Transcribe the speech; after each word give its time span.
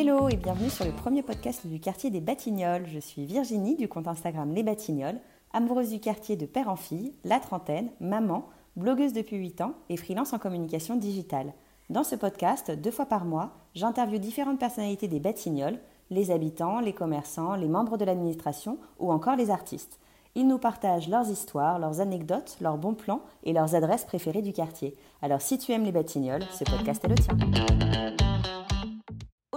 Hello 0.00 0.28
et 0.28 0.36
bienvenue 0.36 0.70
sur 0.70 0.84
le 0.84 0.92
premier 0.92 1.24
podcast 1.24 1.66
du 1.66 1.80
quartier 1.80 2.08
des 2.10 2.20
Batignolles. 2.20 2.86
Je 2.86 3.00
suis 3.00 3.24
Virginie 3.24 3.74
du 3.74 3.88
compte 3.88 4.06
Instagram 4.06 4.54
Les 4.54 4.62
Batignolles, 4.62 5.20
amoureuse 5.52 5.90
du 5.90 5.98
quartier 5.98 6.36
de 6.36 6.46
père 6.46 6.68
en 6.68 6.76
fille, 6.76 7.14
la 7.24 7.40
trentaine, 7.40 7.90
maman, 7.98 8.46
blogueuse 8.76 9.12
depuis 9.12 9.38
8 9.38 9.60
ans 9.60 9.74
et 9.88 9.96
freelance 9.96 10.32
en 10.32 10.38
communication 10.38 10.94
digitale. 10.94 11.52
Dans 11.90 12.04
ce 12.04 12.14
podcast, 12.14 12.70
deux 12.70 12.92
fois 12.92 13.06
par 13.06 13.24
mois, 13.24 13.50
j'interviewe 13.74 14.20
différentes 14.20 14.60
personnalités 14.60 15.08
des 15.08 15.18
Batignolles, 15.18 15.80
les 16.10 16.30
habitants, 16.30 16.78
les 16.78 16.92
commerçants, 16.92 17.56
les 17.56 17.66
membres 17.66 17.96
de 17.96 18.04
l'administration 18.04 18.78
ou 19.00 19.10
encore 19.10 19.34
les 19.34 19.50
artistes. 19.50 19.98
Ils 20.36 20.46
nous 20.46 20.58
partagent 20.58 21.08
leurs 21.08 21.28
histoires, 21.28 21.80
leurs 21.80 22.00
anecdotes, 22.00 22.56
leurs 22.60 22.78
bons 22.78 22.94
plans 22.94 23.22
et 23.42 23.52
leurs 23.52 23.74
adresses 23.74 24.04
préférées 24.04 24.42
du 24.42 24.52
quartier. 24.52 24.96
Alors 25.22 25.40
si 25.40 25.58
tu 25.58 25.72
aimes 25.72 25.82
les 25.82 25.90
Batignolles, 25.90 26.46
ce 26.52 26.62
podcast 26.62 27.04
est 27.04 27.08
le 27.08 27.14
tien. 27.16 28.27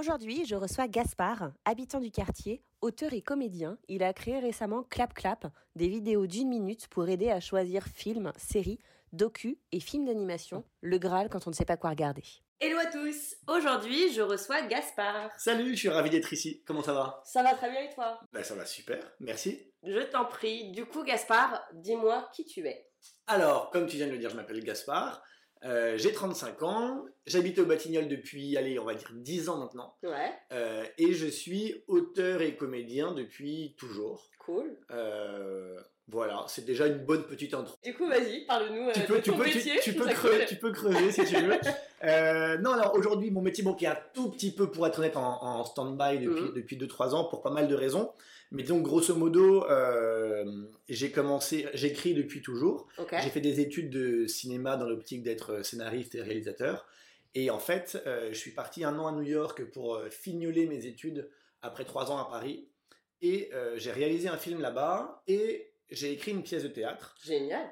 Aujourd'hui, 0.01 0.45
je 0.47 0.55
reçois 0.55 0.87
Gaspard, 0.87 1.51
habitant 1.63 1.99
du 1.99 2.09
quartier, 2.09 2.63
auteur 2.81 3.13
et 3.13 3.21
comédien. 3.21 3.77
Il 3.87 4.01
a 4.01 4.13
créé 4.13 4.39
récemment 4.39 4.81
Clap 4.81 5.13
Clap, 5.13 5.45
des 5.75 5.89
vidéos 5.89 6.25
d'une 6.25 6.49
minute 6.49 6.87
pour 6.87 7.07
aider 7.07 7.29
à 7.29 7.39
choisir 7.39 7.85
films, 7.85 8.31
séries, 8.35 8.79
docu 9.13 9.59
et 9.71 9.79
films 9.79 10.05
d'animation, 10.05 10.63
le 10.81 10.97
Graal 10.97 11.29
quand 11.29 11.45
on 11.45 11.51
ne 11.51 11.55
sait 11.55 11.65
pas 11.65 11.77
quoi 11.77 11.91
regarder. 11.91 12.23
Hello 12.59 12.79
à 12.79 12.87
tous 12.87 13.35
Aujourd'hui, 13.47 14.11
je 14.11 14.23
reçois 14.23 14.63
Gaspard. 14.63 15.29
Salut, 15.37 15.75
je 15.75 15.81
suis 15.81 15.89
ravi 15.89 16.09
d'être 16.09 16.33
ici. 16.33 16.63
Comment 16.65 16.81
ça 16.81 16.93
va? 16.93 17.21
Ça 17.23 17.43
va 17.43 17.53
très 17.53 17.69
bien 17.69 17.81
et 17.81 17.93
toi? 17.93 18.19
Ben 18.33 18.43
ça 18.43 18.55
va 18.55 18.65
super, 18.65 19.07
merci. 19.19 19.71
Je 19.83 20.01
t'en 20.09 20.25
prie. 20.25 20.71
Du 20.71 20.87
coup, 20.87 21.03
Gaspard, 21.03 21.61
dis-moi 21.73 22.27
qui 22.33 22.43
tu 22.45 22.65
es. 22.65 22.87
Alors, 23.27 23.69
comme 23.69 23.85
tu 23.85 23.97
viens 23.97 24.07
de 24.07 24.13
le 24.13 24.17
dire, 24.17 24.31
je 24.31 24.35
m'appelle 24.35 24.63
Gaspard. 24.63 25.21
Euh, 25.63 25.95
j'ai 25.97 26.11
35 26.11 26.63
ans, 26.63 27.05
j'habite 27.27 27.59
au 27.59 27.65
Batignolles 27.65 28.07
depuis, 28.07 28.57
allez, 28.57 28.79
on 28.79 28.85
va 28.85 28.95
dire 28.95 29.11
10 29.13 29.49
ans 29.49 29.57
maintenant. 29.57 29.95
Ouais. 30.03 30.31
Euh, 30.51 30.83
et 30.97 31.13
je 31.13 31.27
suis 31.27 31.83
auteur 31.87 32.41
et 32.41 32.55
comédien 32.55 33.11
depuis 33.13 33.75
toujours. 33.77 34.29
Cool. 34.39 34.75
Euh, 34.89 35.79
voilà, 36.07 36.43
c'est 36.47 36.65
déjà 36.65 36.87
une 36.87 36.97
bonne 37.05 37.23
petite 37.23 37.53
intro. 37.53 37.75
Du 37.83 37.93
coup, 37.93 38.07
vas-y, 38.07 38.45
parle-nous 38.47 38.91
Tu 38.91 38.99
de 39.01 39.05
peux, 39.05 39.21
tu, 39.21 39.31
peux, 39.31 39.45
tu, 39.45 39.57
métier. 39.57 39.93
peux 39.93 40.05
creuser, 40.09 40.37
cool. 40.37 40.45
tu 40.47 40.55
peux 40.55 40.71
creuser 40.71 41.11
si 41.11 41.25
tu 41.25 41.35
veux. 41.35 41.59
Non, 42.61 42.71
alors 42.71 42.95
aujourd'hui, 42.95 43.29
mon 43.29 43.41
métier 43.41 43.63
bon, 43.63 43.75
qui 43.75 43.85
est 43.85 43.89
un 43.89 43.97
tout 44.15 44.31
petit 44.31 44.51
peu, 44.51 44.71
pour 44.71 44.87
être 44.87 44.97
honnête, 44.97 45.15
en, 45.15 45.43
en 45.43 45.63
stand-by 45.63 46.17
depuis, 46.17 46.41
Mhm. 46.41 46.53
depuis 46.55 46.75
2-3 46.77 47.13
ans 47.13 47.25
pour 47.25 47.43
pas 47.43 47.51
mal 47.51 47.67
de 47.67 47.75
raisons. 47.75 48.11
Mais 48.51 48.63
donc, 48.63 48.83
grosso 48.83 49.15
modo, 49.15 49.65
euh, 49.69 50.65
j'ai 50.89 51.11
commencé, 51.11 51.67
j'écris 51.73 52.13
depuis 52.13 52.41
toujours. 52.41 52.87
J'ai 53.23 53.29
fait 53.29 53.39
des 53.41 53.61
études 53.61 53.89
de 53.89 54.27
cinéma 54.27 54.75
dans 54.77 54.87
l'optique 54.87 55.23
d'être 55.23 55.63
scénariste 55.65 56.15
et 56.15 56.21
réalisateur. 56.21 56.85
Et 57.33 57.49
en 57.49 57.59
fait, 57.59 58.01
euh, 58.05 58.27
je 58.33 58.37
suis 58.37 58.51
parti 58.51 58.83
un 58.83 58.99
an 58.99 59.07
à 59.07 59.11
New 59.13 59.21
York 59.21 59.63
pour 59.71 59.95
euh, 59.95 60.09
fignoler 60.09 60.65
mes 60.65 60.85
études 60.85 61.29
après 61.61 61.85
trois 61.85 62.11
ans 62.11 62.17
à 62.17 62.25
Paris. 62.29 62.67
Et 63.21 63.49
euh, 63.53 63.75
j'ai 63.77 63.91
réalisé 63.91 64.27
un 64.27 64.37
film 64.37 64.59
là-bas 64.59 65.23
et 65.27 65.71
j'ai 65.89 66.11
écrit 66.11 66.31
une 66.31 66.43
pièce 66.43 66.63
de 66.63 66.67
théâtre 66.67 67.15
Génial. 67.23 67.65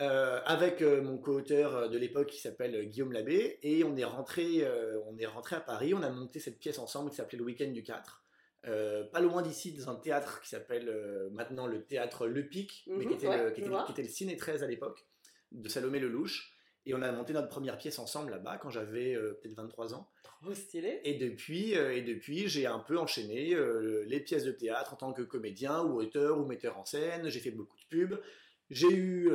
euh, 0.00 0.40
avec 0.46 0.82
euh, 0.82 1.00
mon 1.02 1.18
co-auteur 1.18 1.88
de 1.90 1.96
l'époque 1.98 2.28
qui 2.30 2.40
s'appelle 2.40 2.74
euh, 2.74 2.82
Guillaume 2.84 3.12
Labbé. 3.12 3.60
Et 3.62 3.84
on 3.84 3.96
est, 3.96 4.04
rentré, 4.04 4.66
on 5.06 5.16
est 5.16 5.26
rentré 5.26 5.54
à 5.54 5.60
Paris, 5.60 5.94
on 5.94 6.02
a 6.02 6.10
monté 6.10 6.40
cette 6.40 6.58
pièce 6.58 6.80
ensemble 6.80 7.10
qui 7.10 7.16
s'appelait 7.16 7.38
Le 7.38 7.44
Week-end 7.44 7.70
du 7.70 7.84
4. 7.84 8.23
Euh, 8.66 9.04
pas 9.04 9.20
loin 9.20 9.42
d'ici, 9.42 9.72
dans 9.72 9.90
un 9.90 9.96
théâtre 9.96 10.40
qui 10.40 10.48
s'appelle 10.48 10.88
euh, 10.88 11.28
maintenant 11.30 11.66
le 11.66 11.84
théâtre 11.84 12.26
Le 12.26 12.46
Pic, 12.46 12.84
mais 12.86 13.04
Mhm, 13.04 13.08
qui 13.08 13.14
était, 13.14 13.28
ouais, 13.28 13.44
le, 13.44 13.50
qui 13.50 13.60
était- 13.60 13.70
était 13.90 14.02
le 14.02 14.08
Ciné 14.08 14.36
13 14.36 14.62
à 14.62 14.66
l'époque, 14.66 15.06
de 15.52 15.68
Salomé 15.68 15.98
Lelouch. 16.00 16.50
Et 16.86 16.92
on 16.94 17.00
a 17.00 17.10
monté 17.12 17.32
notre 17.32 17.48
première 17.48 17.78
pièce 17.78 17.98
ensemble 17.98 18.30
là-bas 18.30 18.58
quand 18.58 18.68
j'avais 18.70 19.14
euh, 19.14 19.38
peut-être 19.42 19.54
23 19.56 19.94
ans. 19.94 20.10
Trop 20.22 20.52
stylé. 20.54 21.00
Et 21.04 21.14
depuis, 21.14 21.72
et 21.72 22.02
depuis 22.02 22.48
j'ai 22.48 22.66
un 22.66 22.78
peu 22.78 22.98
enchaîné 22.98 23.54
les 24.06 24.20
pièces 24.20 24.44
de 24.44 24.52
théâtre 24.52 24.92
en 24.92 24.96
tant 24.96 25.12
que 25.14 25.22
comédien 25.22 25.82
ou 25.82 25.98
auteur 25.98 26.38
ou 26.38 26.44
metteur 26.44 26.76
en 26.78 26.84
scène. 26.84 27.28
J'ai 27.30 27.40
fait 27.40 27.50
beaucoup 27.50 27.76
de 27.78 27.84
pubs. 27.88 28.20
J'ai 28.70 28.90
eu 28.92 29.30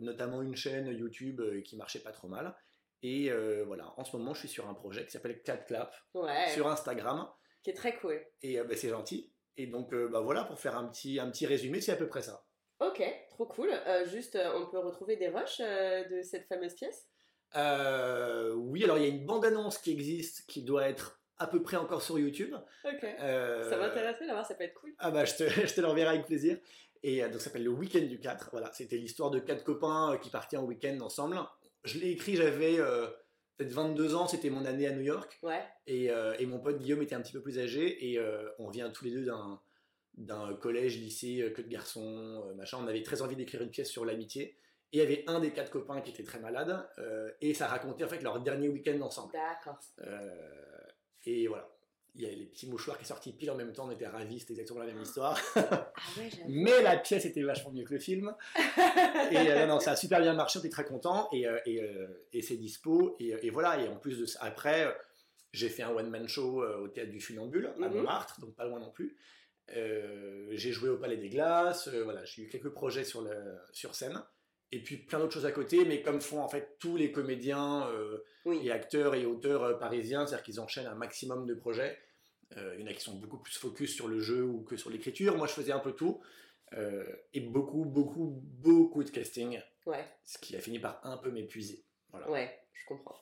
notamment 0.00 0.42
une 0.42 0.54
chaîne 0.56 0.88
YouTube 0.88 1.40
qui 1.64 1.76
marchait 1.76 2.00
pas 2.00 2.12
trop 2.12 2.28
mal. 2.28 2.54
Et 3.02 3.30
voilà, 3.66 3.94
en 3.96 4.04
ce 4.04 4.14
moment, 4.16 4.34
je 4.34 4.40
suis 4.40 4.48
sur 4.48 4.68
un 4.68 4.74
projet 4.74 5.04
qui 5.06 5.12
s'appelle 5.12 5.40
Cat 5.42 5.58
Clap 5.58 5.94
Ouais. 6.12 6.50
sur 6.52 6.66
Instagram. 6.68 7.26
Qui 7.66 7.70
est 7.70 7.74
très 7.74 7.96
cool. 7.96 8.24
Et 8.42 8.60
euh, 8.60 8.64
bah, 8.64 8.76
c'est 8.76 8.90
gentil. 8.90 9.32
Et 9.56 9.66
donc, 9.66 9.92
euh, 9.92 10.06
bah, 10.06 10.20
voilà, 10.20 10.44
pour 10.44 10.56
faire 10.56 10.78
un 10.78 10.86
petit, 10.86 11.18
un 11.18 11.28
petit 11.28 11.46
résumé, 11.46 11.80
c'est 11.80 11.90
à 11.90 11.96
peu 11.96 12.06
près 12.06 12.22
ça. 12.22 12.46
Ok, 12.78 13.02
trop 13.28 13.44
cool. 13.46 13.70
Euh, 13.88 14.06
juste, 14.06 14.36
euh, 14.36 14.52
on 14.54 14.70
peut 14.70 14.78
retrouver 14.78 15.16
des 15.16 15.26
rushs 15.26 15.58
de 15.58 16.22
cette 16.22 16.46
fameuse 16.46 16.74
pièce? 16.74 17.08
Oui, 17.56 18.84
alors 18.84 18.98
il 18.98 19.02
y 19.02 19.06
a 19.06 19.08
une 19.08 19.26
bande-annonce 19.26 19.78
qui 19.78 19.90
existe 19.90 20.46
qui 20.46 20.62
doit 20.62 20.88
être 20.88 21.20
à 21.38 21.48
peu 21.48 21.60
près 21.60 21.76
encore 21.76 22.02
sur 22.02 22.20
YouTube. 22.20 22.54
Ok. 22.84 23.02
Euh, 23.02 23.68
Ça 23.68 23.78
m'intéresserait 23.78 24.28
d'avoir, 24.28 24.46
ça 24.46 24.54
peut 24.54 24.62
être 24.62 24.74
cool. 24.74 24.94
Ah 24.98 25.10
bah 25.10 25.24
je 25.24 25.34
te, 25.34 25.48
je 25.66 25.74
te 25.74 25.80
l'enverrai 25.80 26.10
avec 26.10 26.26
plaisir. 26.26 26.60
Et 27.02 27.20
donc 27.22 27.32
ça 27.32 27.40
s'appelle 27.40 27.64
le 27.64 27.70
week-end 27.70 28.06
du 28.06 28.20
4. 28.20 28.50
Voilà, 28.52 28.70
c'était 28.74 28.96
l'histoire 28.96 29.32
de 29.32 29.40
quatre 29.40 29.64
copains 29.64 30.20
qui 30.22 30.30
partaient 30.30 30.56
en 30.56 30.64
week-end 30.64 31.00
ensemble. 31.00 31.36
Je 31.82 31.98
l'ai 31.98 32.10
écrit, 32.10 32.36
j'avais 32.36 32.78
euh, 32.78 33.08
peut-être 33.56 33.72
22 33.72 34.14
ans, 34.14 34.26
c'était 34.26 34.50
mon 34.50 34.64
année 34.64 34.86
à 34.86 34.92
New 34.92 35.02
York. 35.02 35.38
Ouais. 35.42 35.62
Et, 35.86 36.10
euh, 36.10 36.34
et 36.38 36.46
mon 36.46 36.58
pote 36.58 36.78
Guillaume 36.78 37.02
était 37.02 37.14
un 37.14 37.20
petit 37.20 37.32
peu 37.32 37.40
plus 37.40 37.58
âgé. 37.58 38.10
Et 38.10 38.18
euh, 38.18 38.48
on 38.58 38.68
vient 38.70 38.90
tous 38.90 39.04
les 39.04 39.10
deux 39.10 39.24
d'un, 39.24 39.60
d'un 40.16 40.54
collège, 40.54 40.98
lycée, 40.98 41.40
euh, 41.42 41.50
que 41.50 41.62
de 41.62 41.68
garçons, 41.68 42.44
machin. 42.56 42.78
On 42.82 42.86
avait 42.86 43.02
très 43.02 43.22
envie 43.22 43.36
d'écrire 43.36 43.62
une 43.62 43.70
pièce 43.70 43.90
sur 43.90 44.04
l'amitié. 44.04 44.56
Et 44.92 44.98
il 44.98 45.00
y 45.00 45.02
avait 45.02 45.24
un 45.26 45.40
des 45.40 45.50
quatre 45.50 45.70
copains 45.70 46.00
qui 46.00 46.10
était 46.10 46.22
très 46.22 46.38
malade. 46.38 46.86
euh, 46.98 47.30
et 47.40 47.54
ça 47.54 47.66
racontait 47.66 48.04
en 48.04 48.08
fait 48.08 48.22
leur 48.22 48.40
dernier 48.40 48.68
week-end 48.68 49.00
ensemble. 49.00 49.32
D'accord. 49.32 49.78
Et 51.24 51.46
voilà. 51.48 51.68
Il 52.16 52.22
y 52.22 52.26
a 52.26 52.30
les 52.30 52.46
petits 52.46 52.66
mouchoirs 52.66 52.96
qui 52.98 53.04
sont 53.04 53.14
sortis 53.14 53.32
pile 53.32 53.50
en 53.50 53.54
même 53.56 53.72
temps, 53.72 53.86
on 53.86 53.90
était 53.90 54.06
ravis, 54.06 54.40
c'était 54.40 54.54
exactement 54.54 54.80
la 54.80 54.86
même 54.86 55.02
histoire. 55.02 55.38
Ah 55.54 55.92
ouais, 56.18 56.30
j'avoue. 56.30 56.44
Mais 56.48 56.82
la 56.82 56.96
pièce 56.96 57.24
était 57.26 57.42
vachement 57.42 57.70
mieux 57.72 57.84
que 57.84 57.92
le 57.94 58.00
film. 58.00 58.34
Et 59.30 59.36
euh, 59.36 59.66
non, 59.66 59.80
ça 59.80 59.92
a 59.92 59.96
super 59.96 60.20
bien 60.20 60.32
marché, 60.34 60.58
on 60.58 60.62
était 60.62 60.70
très 60.70 60.84
contents. 60.84 61.28
Et, 61.32 61.46
euh, 61.46 61.58
et, 61.66 61.82
euh, 61.82 62.06
et 62.32 62.40
c'est 62.42 62.56
dispo. 62.56 63.16
Et, 63.20 63.34
et 63.42 63.50
voilà, 63.50 63.78
et 63.82 63.88
en 63.88 63.96
plus 63.96 64.18
de 64.18 64.24
ça, 64.26 64.38
après, 64.42 64.86
euh, 64.86 64.92
j'ai 65.52 65.68
fait 65.68 65.82
un 65.82 65.90
one-man 65.90 66.26
show 66.26 66.62
euh, 66.62 66.78
au 66.78 66.88
théâtre 66.88 67.10
du 67.10 67.20
Funambule, 67.20 67.66
à 67.66 67.88
Mhm. 67.88 67.96
Montmartre, 67.96 68.40
donc 68.40 68.54
pas 68.54 68.64
loin 68.64 68.80
non 68.80 68.90
plus. 68.90 69.16
Euh, 69.76 70.48
j'ai 70.52 70.72
joué 70.72 70.88
au 70.88 70.96
Palais 70.96 71.16
des 71.16 71.28
Glaces, 71.28 71.88
euh, 71.88 72.02
voilà, 72.04 72.24
j'ai 72.24 72.42
eu 72.42 72.48
quelques 72.48 72.70
projets 72.70 73.04
sur, 73.04 73.22
le, 73.22 73.32
sur 73.72 73.94
scène. 73.94 74.22
Et 74.72 74.82
puis 74.82 74.96
plein 74.96 75.18
d'autres 75.20 75.32
choses 75.34 75.46
à 75.46 75.52
côté, 75.52 75.84
mais 75.84 76.02
comme 76.02 76.20
font 76.20 76.40
en 76.40 76.48
fait 76.48 76.76
tous 76.80 76.96
les 76.96 77.12
comédiens 77.12 77.86
euh, 77.88 78.18
Oui. 78.46 78.60
et 78.64 78.72
acteurs 78.72 79.14
et 79.14 79.24
auteurs 79.24 79.62
euh, 79.62 79.74
parisiens, 79.74 80.26
c'est-à-dire 80.26 80.44
qu'ils 80.44 80.60
enchaînent 80.60 80.86
un 80.88 80.94
maximum 80.96 81.46
de 81.46 81.54
projets. 81.54 81.96
Euh, 82.56 82.74
il 82.76 82.80
y 82.80 82.84
en 82.84 82.86
a 82.86 82.94
qui 82.94 83.00
sont 83.00 83.16
beaucoup 83.16 83.38
plus 83.38 83.56
focus 83.56 83.94
sur 83.94 84.06
le 84.08 84.20
jeu 84.20 84.44
ou 84.44 84.62
que 84.62 84.76
sur 84.76 84.90
l'écriture. 84.90 85.36
Moi, 85.36 85.46
je 85.46 85.52
faisais 85.52 85.72
un 85.72 85.80
peu 85.80 85.92
tout. 85.92 86.22
Euh, 86.72 87.04
et 87.32 87.40
beaucoup, 87.40 87.84
beaucoup, 87.84 88.40
beaucoup 88.42 89.04
de 89.04 89.10
casting, 89.10 89.60
Ouais. 89.86 90.04
ce 90.24 90.38
qui 90.38 90.56
a 90.56 90.60
fini 90.60 90.78
par 90.80 91.00
un 91.04 91.16
peu 91.16 91.30
m'épuiser. 91.30 91.84
Voilà. 92.10 92.30
Ouais, 92.30 92.60
je 92.72 92.84
comprends. 92.86 93.20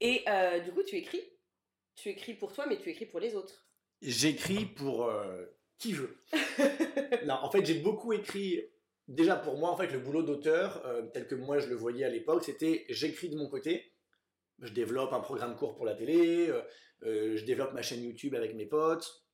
Et 0.00 0.22
euh, 0.28 0.60
du 0.60 0.72
coup, 0.72 0.82
tu 0.82 0.96
écris. 0.96 1.22
Tu 1.94 2.10
écris 2.10 2.34
pour 2.34 2.52
toi, 2.52 2.66
mais 2.68 2.78
tu 2.78 2.90
écris 2.90 3.06
pour 3.06 3.20
les 3.20 3.34
autres. 3.34 3.66
J'écris 4.02 4.66
pour 4.66 5.06
euh, 5.06 5.46
qui 5.78 5.92
veut. 5.92 6.22
non, 7.24 7.34
en 7.34 7.50
fait, 7.50 7.64
j'ai 7.64 7.80
beaucoup 7.80 8.12
écrit. 8.12 8.62
Déjà 9.08 9.36
pour 9.36 9.56
moi, 9.56 9.70
en 9.70 9.76
fait, 9.76 9.88
le 9.88 10.00
boulot 10.00 10.22
d'auteur, 10.22 10.84
euh, 10.84 11.02
tel 11.14 11.26
que 11.26 11.34
moi 11.36 11.58
je 11.58 11.68
le 11.68 11.76
voyais 11.76 12.04
à 12.04 12.08
l'époque, 12.08 12.44
c'était 12.44 12.84
j'écris 12.88 13.30
de 13.30 13.36
mon 13.36 13.48
côté. 13.48 13.94
Je 14.60 14.72
développe 14.72 15.12
un 15.12 15.20
programme 15.20 15.56
court 15.56 15.76
pour 15.76 15.86
la 15.86 15.94
télé, 15.94 16.50
je 17.02 17.44
développe 17.44 17.72
ma 17.72 17.82
chaîne 17.82 18.02
YouTube 18.02 18.34
avec 18.34 18.54
mes 18.54 18.66
potes, 18.66 19.26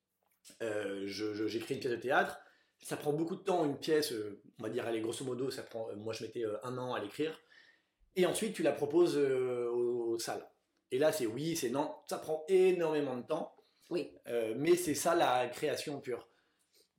euh, 0.62 1.06
j'écris 1.06 1.75
une 1.75 1.81
pièce 1.81 1.93
de 1.93 1.97
théâtre. 1.97 2.39
Ça 2.81 2.97
prend 2.97 3.12
beaucoup 3.12 3.37
de 3.37 3.43
temps, 3.43 3.65
une 3.65 3.78
pièce, 3.78 4.12
euh, 4.12 4.43
on 4.59 4.65
va 4.65 4.69
dire, 4.69 4.84
allez, 4.87 5.00
grosso 5.00 5.25
modo, 5.25 5.50
ça 5.50 5.62
prend, 5.62 5.89
euh, 5.91 5.95
moi 5.95 6.12
je 6.12 6.25
mettais 6.25 6.45
euh, 6.45 6.56
un 6.65 6.77
an 6.78 6.95
à 6.95 7.00
l'écrire. 7.00 7.39
Et 8.17 8.27
ensuite, 8.27 8.55
tu 8.55 8.62
la 8.65 8.73
proposes 8.73 9.17
euh, 9.17 9.69
aux, 9.71 10.15
aux 10.15 10.19
salles. 10.19 10.45
Et 10.91 10.99
là, 10.99 11.12
c'est 11.12 11.26
oui, 11.26 11.56
c'est 11.56 11.70
non, 11.70 11.94
ça 12.09 12.19
prend 12.19 12.44
énormément 12.49 13.17
de 13.17 13.23
temps. 13.23 13.55
Oui. 13.88 14.11
Euh, 14.26 14.55
mais 14.56 14.75
c'est 14.75 14.94
ça 14.97 15.14
la 15.14 15.47
création 15.49 16.00
pure. 16.00 16.29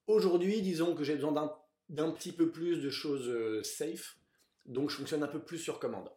Aujourd'hui, 0.08 0.62
disons 0.62 0.96
que 0.96 1.04
j'ai 1.04 1.16
besoin 1.16 1.34
d'un- 1.34 1.54
d'un 1.90 2.12
petit 2.12 2.32
peu 2.32 2.50
plus 2.50 2.78
de 2.82 2.90
choses 2.90 3.28
euh, 3.28 3.62
safe, 3.64 4.18
donc 4.66 4.90
je 4.90 4.96
fonctionne 4.96 5.24
un 5.24 5.28
peu 5.28 5.44
plus 5.44 5.60
sur 5.60 5.80
commande. 5.80 6.10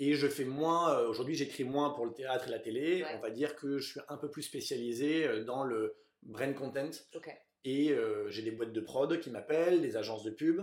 Et 0.00 0.14
je 0.14 0.28
fais 0.28 0.44
moins, 0.44 0.92
euh, 0.96 1.08
aujourd'hui 1.08 1.34
j'écris 1.34 1.64
moins 1.64 1.90
pour 1.90 2.06
le 2.06 2.12
théâtre 2.12 2.46
et 2.48 2.50
la 2.50 2.58
télé, 2.60 3.02
Ouais. 3.02 3.14
on 3.16 3.20
va 3.20 3.30
dire 3.30 3.56
que 3.56 3.78
je 3.78 3.90
suis 3.92 4.00
un 4.08 4.16
peu 4.16 4.30
plus 4.30 4.42
spécialisé 4.42 5.26
euh, 5.26 5.44
dans 5.44 5.64
le 5.64 5.96
brand 6.22 6.54
content, 6.54 6.90
et 7.64 7.90
euh, 7.90 8.28
j'ai 8.30 8.42
des 8.42 8.52
boîtes 8.52 8.72
de 8.72 8.80
prod 8.80 9.18
qui 9.20 9.30
m'appellent, 9.30 9.80
des 9.82 9.96
agences 9.96 10.22
de 10.22 10.30
pub, 10.30 10.62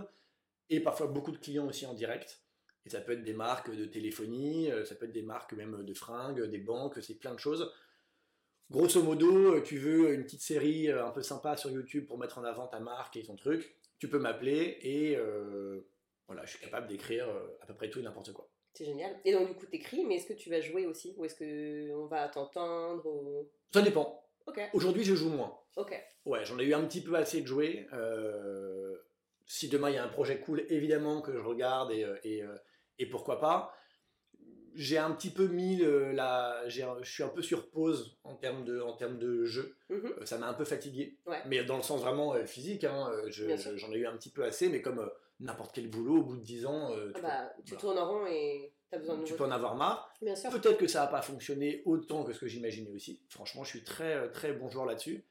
et 0.70 0.80
parfois 0.80 1.06
beaucoup 1.06 1.32
de 1.32 1.36
clients 1.38 1.66
aussi 1.66 1.84
en 1.86 1.92
direct. 1.94 2.40
Et 2.86 2.88
ça 2.88 3.00
peut 3.00 3.12
être 3.12 3.24
des 3.24 3.34
marques 3.34 3.74
de 3.74 3.84
téléphonie, 3.84 4.70
ça 4.84 4.94
peut 4.94 5.06
être 5.06 5.12
des 5.12 5.22
marques 5.22 5.52
même 5.54 5.84
de 5.84 5.92
fringues, 5.94 6.42
des 6.44 6.58
banques, 6.58 7.02
c'est 7.02 7.16
plein 7.18 7.34
de 7.34 7.38
choses. 7.40 7.72
Grosso 8.70 9.02
modo, 9.02 9.60
tu 9.60 9.76
veux 9.78 10.14
une 10.14 10.22
petite 10.24 10.40
série 10.42 10.90
un 10.90 11.10
peu 11.10 11.22
sympa 11.22 11.56
sur 11.56 11.70
YouTube 11.70 12.06
pour 12.06 12.16
mettre 12.18 12.38
en 12.38 12.44
avant 12.44 12.68
ta 12.68 12.78
marque 12.80 13.16
et 13.16 13.22
ton 13.24 13.34
truc, 13.36 13.76
tu 13.98 14.08
peux 14.08 14.18
m'appeler 14.20 14.78
et 14.82 15.16
euh, 15.16 15.80
voilà, 16.28 16.44
je 16.44 16.50
suis 16.50 16.60
capable 16.60 16.86
d'écrire 16.86 17.28
à 17.60 17.66
peu 17.66 17.74
près 17.74 17.90
tout 17.90 17.98
et 17.98 18.02
n'importe 18.02 18.32
quoi. 18.32 18.48
C'est 18.76 18.84
génial. 18.84 19.18
Et 19.24 19.32
donc, 19.32 19.48
du 19.48 19.54
coup, 19.54 19.64
t'écris, 19.66 20.04
mais 20.04 20.16
est-ce 20.16 20.26
que 20.26 20.34
tu 20.34 20.50
vas 20.50 20.60
jouer 20.60 20.84
aussi? 20.86 21.14
Ou 21.16 21.24
est-ce 21.24 21.34
qu'on 21.36 22.06
va 22.06 22.28
t'entendre 22.28 23.06
ou... 23.06 23.48
Ça 23.72 23.80
dépend. 23.80 24.22
Aujourd'hui, 24.74 25.02
je 25.02 25.14
joue 25.14 25.30
moins. 25.30 25.58
ok. 25.76 25.94
Ouais, 26.26 26.44
j'en 26.44 26.58
ai 26.58 26.64
eu 26.64 26.74
un 26.74 26.84
petit 26.84 27.00
peu 27.02 27.14
assez 27.16 27.40
de 27.40 27.46
jouer. 27.46 27.86
Euh, 27.92 28.96
si 29.46 29.68
demain 29.68 29.90
il 29.90 29.94
y 29.94 29.98
a 29.98 30.04
un 30.04 30.08
projet 30.08 30.40
cool, 30.40 30.64
évidemment 30.68 31.22
que 31.22 31.32
je 31.32 31.38
regarde 31.38 31.90
et, 31.92 32.04
euh, 32.04 32.16
et, 32.24 32.42
euh, 32.42 32.54
et 32.98 33.06
pourquoi 33.06 33.40
pas. 33.40 33.72
J'ai 34.74 34.98
un 34.98 35.10
petit 35.12 35.30
peu 35.30 35.46
mis 35.46 35.76
le- 35.76 36.12
la. 36.12 36.62
Je 36.68 36.82
suis 37.04 37.22
un 37.22 37.28
peu 37.28 37.40
sur 37.42 37.70
pause 37.70 38.18
en 38.24 38.34
termes 38.36 38.64
de, 38.64 38.80
en 38.82 38.92
termes 38.94 39.18
de 39.18 39.44
jeu. 39.46 39.74
Mhm. 39.88 40.14
Euh, 40.20 40.26
Ça 40.26 40.36
m'a 40.36 40.48
un 40.48 40.54
peu 40.54 40.64
fatigué. 40.64 41.16
Ouais. 41.26 41.40
Mais 41.46 41.64
dans 41.64 41.76
le 41.78 41.82
sens 41.82 42.00
vraiment 42.02 42.34
physique. 42.44 42.84
hein, 42.84 43.10
je- 43.28 43.76
J'en 43.76 43.90
ai 43.92 43.96
eu 43.96 44.06
un 44.06 44.16
petit 44.16 44.30
peu 44.30 44.44
assez, 44.44 44.68
mais 44.68 44.82
comme 44.82 45.10
n'importe 45.40 45.72
quel 45.74 45.88
boulot, 45.88 46.18
au 46.18 46.22
bout 46.22 46.36
de 46.36 46.42
10 46.42 46.66
ans, 46.66 46.92
euh, 46.92 47.10
Ah 47.14 47.18
tu, 47.18 47.22
bah, 47.22 47.52
tu 47.64 47.74
voilà. 47.74 47.80
tournes 47.80 47.98
en 47.98 48.08
rond 48.10 48.26
et 48.26 48.72
t'as 48.90 48.98
besoin 48.98 49.18
de 49.18 49.24
tu 49.24 49.34
peux 49.34 49.44
en 49.44 49.50
avoir 49.50 49.74
marre. 49.74 50.12
Peut-être 50.20 50.78
que 50.78 50.86
ça 50.86 51.00
n'a 51.02 51.06
pas 51.08 51.22
fonctionné 51.22 51.82
autant 51.84 52.24
que 52.24 52.32
ce 52.32 52.40
que 52.40 52.46
j'imaginais 52.46 52.90
aussi. 52.90 53.22
Franchement, 53.28 53.64
je 53.64 53.70
suis 53.70 53.84
très, 53.84 54.14
euh, 54.14 54.28
très 54.28 54.52
bon 54.52 54.68
joueur 54.68 54.86
là-dessus. 54.86 55.24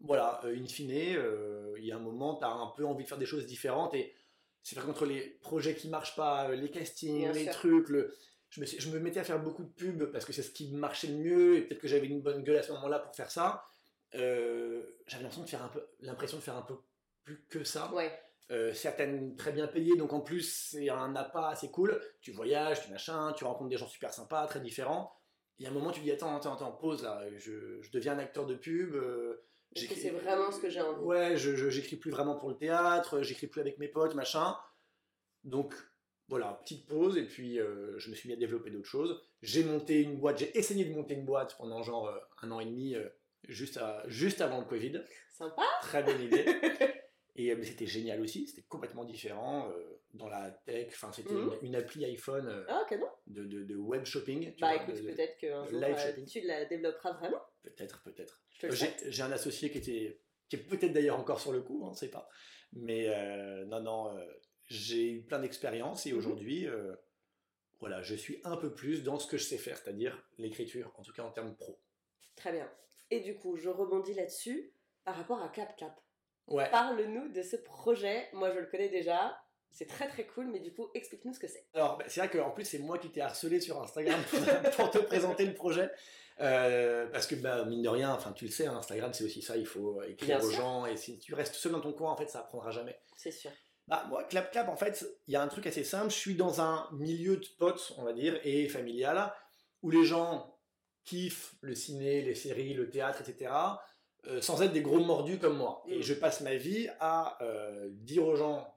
Voilà, 0.00 0.40
euh, 0.44 0.56
in 0.56 0.66
fine, 0.66 0.92
euh, 0.92 1.74
il 1.78 1.84
y 1.84 1.90
a 1.92 1.96
un 1.96 2.00
moment, 2.00 2.36
tu 2.36 2.44
as 2.44 2.50
un 2.50 2.68
peu 2.76 2.84
envie 2.84 3.02
de 3.04 3.08
faire 3.08 3.18
des 3.18 3.26
choses 3.26 3.46
différentes 3.46 3.94
et 3.94 4.14
c'est 4.62 4.76
vrai 4.76 4.84
contre 4.86 5.06
les 5.06 5.20
projets 5.40 5.74
qui 5.74 5.88
marchent 5.88 6.14
pas, 6.14 6.54
les 6.54 6.70
castings, 6.70 7.18
Bien 7.18 7.32
les 7.32 7.44
sûr. 7.44 7.52
trucs, 7.54 7.88
le... 7.88 8.14
je, 8.50 8.60
me, 8.60 8.66
je 8.66 8.90
me 8.90 9.00
mettais 9.00 9.18
à 9.18 9.24
faire 9.24 9.42
beaucoup 9.42 9.64
de 9.64 9.70
pubs 9.70 10.12
parce 10.12 10.24
que 10.24 10.32
c'est 10.32 10.42
ce 10.42 10.50
qui 10.52 10.70
marchait 10.72 11.08
le 11.08 11.14
mieux 11.16 11.56
et 11.56 11.62
peut-être 11.62 11.80
que 11.80 11.88
j'avais 11.88 12.06
une 12.06 12.20
bonne 12.20 12.44
gueule 12.44 12.58
à 12.58 12.62
ce 12.62 12.70
moment-là 12.72 13.00
pour 13.00 13.14
faire 13.16 13.30
ça. 13.30 13.64
Euh, 14.14 14.82
j'avais 15.06 15.22
l'impression 15.24 15.42
de 15.44 15.48
faire 15.48 15.64
un 15.64 15.68
peu, 15.68 15.84
l'impression 16.00 16.36
de 16.36 16.42
faire 16.42 16.56
un 16.56 16.62
peu 16.62 16.76
plus 17.24 17.44
que 17.48 17.64
ça. 17.64 17.92
Ouais, 17.92 18.12
Euh, 18.50 18.72
certaines 18.72 19.36
très 19.36 19.52
bien 19.52 19.66
payées, 19.66 19.94
donc 19.96 20.12
en 20.14 20.20
plus 20.20 20.40
c'est 20.70 20.88
un 20.88 21.14
appât 21.16 21.48
assez 21.48 21.70
cool. 21.70 22.00
Tu 22.22 22.32
voyages, 22.32 22.82
tu 22.82 22.90
machin, 22.90 23.32
tu 23.34 23.44
rencontres 23.44 23.68
des 23.68 23.76
gens 23.76 23.86
super 23.88 24.12
sympas, 24.14 24.46
très 24.46 24.60
différents. 24.60 25.12
Il 25.58 25.64
y 25.64 25.66
a 25.66 25.70
un 25.70 25.74
moment 25.74 25.90
tu 25.90 26.00
dis 26.00 26.10
attends, 26.10 26.34
attends, 26.36 26.54
attends, 26.54 26.72
pause 26.72 27.02
là, 27.02 27.22
je, 27.36 27.80
je 27.82 27.90
deviens 27.90 28.14
un 28.14 28.18
acteur 28.18 28.46
de 28.46 28.54
pub. 28.54 28.94
euh, 28.94 29.44
c'est 29.76 30.10
vraiment 30.10 30.50
ce 30.50 30.60
que 30.60 30.70
j'ai 30.70 30.80
envie? 30.80 31.04
Ouais, 31.04 31.36
je, 31.36 31.56
je- 31.56 31.68
j'écris 31.68 31.96
plus 31.96 32.10
vraiment 32.10 32.36
pour 32.36 32.48
le 32.48 32.56
théâtre, 32.56 33.20
j'écris 33.22 33.48
plus 33.48 33.60
avec 33.60 33.76
mes 33.78 33.88
potes, 33.88 34.14
machin. 34.14 34.56
Donc 35.44 35.74
voilà, 36.28 36.58
petite 36.64 36.86
pause 36.86 37.18
et 37.18 37.24
puis 37.26 37.58
euh, 37.60 37.98
je 37.98 38.08
me 38.10 38.14
suis 38.14 38.28
mis 38.28 38.34
à 38.34 38.38
développer 38.38 38.70
d'autres 38.70 38.88
choses. 38.88 39.20
J'ai 39.42 39.62
monté 39.64 40.00
une 40.00 40.16
boîte, 40.18 40.38
j'ai 40.38 40.56
essayé 40.56 40.86
de 40.86 40.94
monter 40.94 41.14
une 41.14 41.24
boîte 41.26 41.54
pendant 41.58 41.82
genre 41.82 42.08
euh, 42.08 42.18
un 42.42 42.50
an 42.50 42.60
et 42.60 42.64
demi, 42.66 42.94
euh, 42.94 43.06
juste, 43.46 43.76
à- 43.76 44.02
juste 44.06 44.40
avant 44.40 44.60
le 44.60 44.64
Covid. 44.66 45.02
Sympa 45.36 45.62
Très 45.82 46.02
bonne 46.02 46.20
idée. 46.22 46.44
Et 47.38 47.52
euh, 47.52 47.56
mais 47.56 47.64
c'était 47.64 47.86
génial 47.86 48.20
aussi, 48.20 48.48
c'était 48.48 48.66
complètement 48.68 49.04
différent 49.04 49.70
euh, 49.70 50.00
dans 50.12 50.28
la 50.28 50.50
tech. 50.50 50.88
Enfin, 50.88 51.12
c'était 51.12 51.34
Mhm. 51.34 51.52
une, 51.62 51.68
une 51.68 51.76
appli 51.76 52.04
iPhone 52.04 52.48
euh, 52.48 52.64
Ah, 52.68 52.84
de, 53.28 53.44
de, 53.44 53.62
de 53.64 53.76
web 53.76 54.04
shopping. 54.04 54.52
tu 54.54 54.60
Bah 54.60 54.74
vois, 54.74 54.82
écoute, 54.82 55.04
peut-être 55.06 55.36
qu'un 55.38 55.64
jour, 55.64 55.80
euh, 55.82 56.24
tu 56.26 56.40
la 56.40 56.64
développeras 56.64 57.12
vraiment. 57.12 57.40
Peut-être, 57.62 58.02
peut-être. 58.02 58.42
J'ai 59.08 59.22
un 59.22 59.30
associé 59.30 59.70
qui 59.70 59.78
était, 59.78 60.20
qui 60.48 60.56
est 60.56 60.58
peut-être 60.58 60.92
d'ailleurs 60.92 61.18
encore 61.20 61.40
sur 61.40 61.52
le 61.52 61.62
coup, 61.62 61.80
on 61.84 61.90
ne 61.90 61.94
sait 61.94 62.10
pas. 62.10 62.28
Mais 62.72 63.06
non, 63.66 63.80
non, 63.80 64.18
j'ai 64.66 65.12
eu 65.12 65.22
plein 65.22 65.38
d'expériences 65.38 66.06
et 66.06 66.12
Mhm. 66.12 66.18
aujourd'hui, 66.18 66.66
voilà, 67.78 68.02
je 68.02 68.16
suis 68.16 68.40
un 68.42 68.56
peu 68.56 68.74
plus 68.74 69.04
dans 69.04 69.20
ce 69.20 69.28
que 69.28 69.36
je 69.36 69.44
sais 69.44 69.58
faire, 69.58 69.78
c'est-à-dire 69.78 70.26
l'écriture, 70.38 70.92
en 70.96 71.02
tout 71.02 71.12
cas 71.12 71.22
en 71.22 71.30
termes 71.30 71.54
pro. 71.56 71.78
Très 72.34 72.50
bien. 72.50 72.68
Et 73.10 73.20
du 73.20 73.36
coup, 73.36 73.56
je 73.56 73.68
rebondis 73.68 74.14
là-dessus 74.14 74.72
par 75.04 75.14
rapport 75.16 75.40
à 75.40 75.48
Clap 75.48 75.76
Clap. 75.76 76.00
Ouais. 76.48 76.70
Parle-nous 76.70 77.28
de 77.28 77.42
ce 77.42 77.56
projet. 77.56 78.28
Moi, 78.32 78.50
je 78.52 78.58
le 78.58 78.66
connais 78.66 78.88
déjà. 78.88 79.38
C'est 79.70 79.86
très 79.86 80.08
très 80.08 80.26
cool, 80.26 80.48
mais 80.48 80.60
du 80.60 80.72
coup, 80.72 80.88
explique-nous 80.94 81.34
ce 81.34 81.38
que 81.38 81.46
c'est. 81.46 81.66
Alors, 81.74 81.98
bah, 81.98 82.04
c'est 82.08 82.20
vrai 82.20 82.30
qu'en 82.30 82.50
plus, 82.50 82.64
c'est 82.64 82.78
moi 82.78 82.98
qui 82.98 83.10
t'ai 83.10 83.20
harcelé 83.20 83.60
sur 83.60 83.80
Instagram 83.80 84.20
pour, 84.76 84.90
te 84.90 84.98
présenter 84.98 85.44
le 85.44 85.54
projet. 85.54 85.90
Euh, 86.40 87.06
parce 87.08 87.26
que, 87.26 87.34
bah, 87.34 87.64
mine 87.64 87.82
de 87.82 87.88
rien, 87.88 88.12
enfin, 88.12 88.32
tu 88.32 88.46
le 88.46 88.50
sais, 88.50 88.66
hein, 88.66 88.76
Instagram, 88.76 89.12
c'est 89.12 89.24
aussi 89.24 89.42
ça, 89.42 89.56
il 89.56 89.66
faut 89.66 90.02
écrire 90.02 90.38
Bien 90.38 90.46
aux 90.46 90.50
sûr. 90.50 90.60
gens. 90.60 90.86
Et 90.86 90.96
si 90.96 91.18
tu 91.18 91.34
restes 91.34 91.54
seul 91.54 91.72
dans 91.72 91.80
ton 91.80 91.92
coin, 91.92 92.10
en 92.10 92.16
fait, 92.16 92.28
ça 92.28 92.40
apprendra 92.40 92.70
jamais. 92.70 92.98
C'est 93.16 93.30
sûr. 93.30 93.50
Bah, 93.86 94.06
moi, 94.08 94.24
Clap 94.24 94.50
Clap, 94.50 94.68
en 94.68 94.76
fait, 94.76 95.06
il 95.26 95.34
y 95.34 95.36
a 95.36 95.42
un 95.42 95.48
truc 95.48 95.66
assez 95.66 95.84
simple. 95.84 96.10
Je 96.10 96.16
suis 96.16 96.34
dans 96.34 96.60
un 96.60 96.88
milieu 96.92 97.36
de 97.36 97.46
potes, 97.58 97.94
on 97.98 98.04
va 98.04 98.12
dire, 98.12 98.40
et 98.44 98.68
familial, 98.68 99.32
où 99.82 99.90
les 99.90 100.04
gens 100.04 100.58
kiffent 101.04 101.54
le 101.60 101.74
ciné, 101.74 102.22
les 102.22 102.34
séries, 102.34 102.74
le 102.74 102.90
théâtre, 102.90 103.22
etc., 103.22 103.50
euh, 104.26 104.40
sans 104.40 104.60
être 104.62 104.72
des 104.72 104.82
gros 104.82 105.00
mordus 105.04 105.38
comme 105.38 105.56
moi. 105.56 105.84
Et 105.88 105.98
Mm. 105.98 106.02
je 106.02 106.14
passe 106.14 106.40
ma 106.40 106.54
vie 106.56 106.88
à 107.00 107.38
euh, 107.42 107.88
dire 107.92 108.26
aux 108.26 108.36
gens 108.36 108.74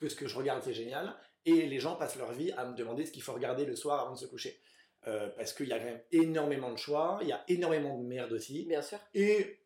que 0.00 0.08
ce 0.08 0.16
que 0.16 0.26
je 0.28 0.36
regarde, 0.36 0.62
c'est 0.64 0.74
génial, 0.74 1.14
et 1.46 1.66
les 1.66 1.78
gens 1.78 1.96
passent 1.96 2.16
leur 2.16 2.32
vie 2.32 2.52
à 2.52 2.64
me 2.64 2.74
demander 2.74 3.04
ce 3.06 3.12
qu'il 3.12 3.22
faut 3.22 3.32
regarder 3.32 3.64
le 3.66 3.76
soir 3.76 4.00
avant 4.00 4.14
de 4.14 4.18
se 4.18 4.26
coucher. 4.26 4.58
Euh, 5.06 5.28
parce 5.36 5.52
qu'il 5.52 5.68
y 5.68 5.72
a 5.72 5.78
quand 5.78 5.84
même 5.84 6.00
énormément 6.12 6.72
de 6.72 6.78
choix, 6.78 7.18
il 7.22 7.28
y 7.28 7.32
a 7.32 7.44
énormément 7.48 7.98
de 7.98 8.04
merde 8.06 8.32
aussi. 8.32 8.64
Bien 8.64 8.80
sûr. 8.80 8.98
Et 9.12 9.58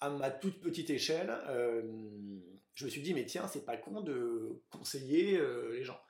à 0.00 0.10
ma 0.10 0.30
toute 0.30 0.60
petite 0.60 0.90
échelle, 0.90 1.32
je 2.74 2.84
me 2.84 2.90
suis 2.90 3.00
dit, 3.02 3.14
mais 3.14 3.24
tiens, 3.24 3.46
c'est 3.48 3.64
pas 3.64 3.76
con 3.76 4.00
de 4.00 4.60
conseiller 4.70 5.40
les 5.72 5.84
gens. 5.84 6.00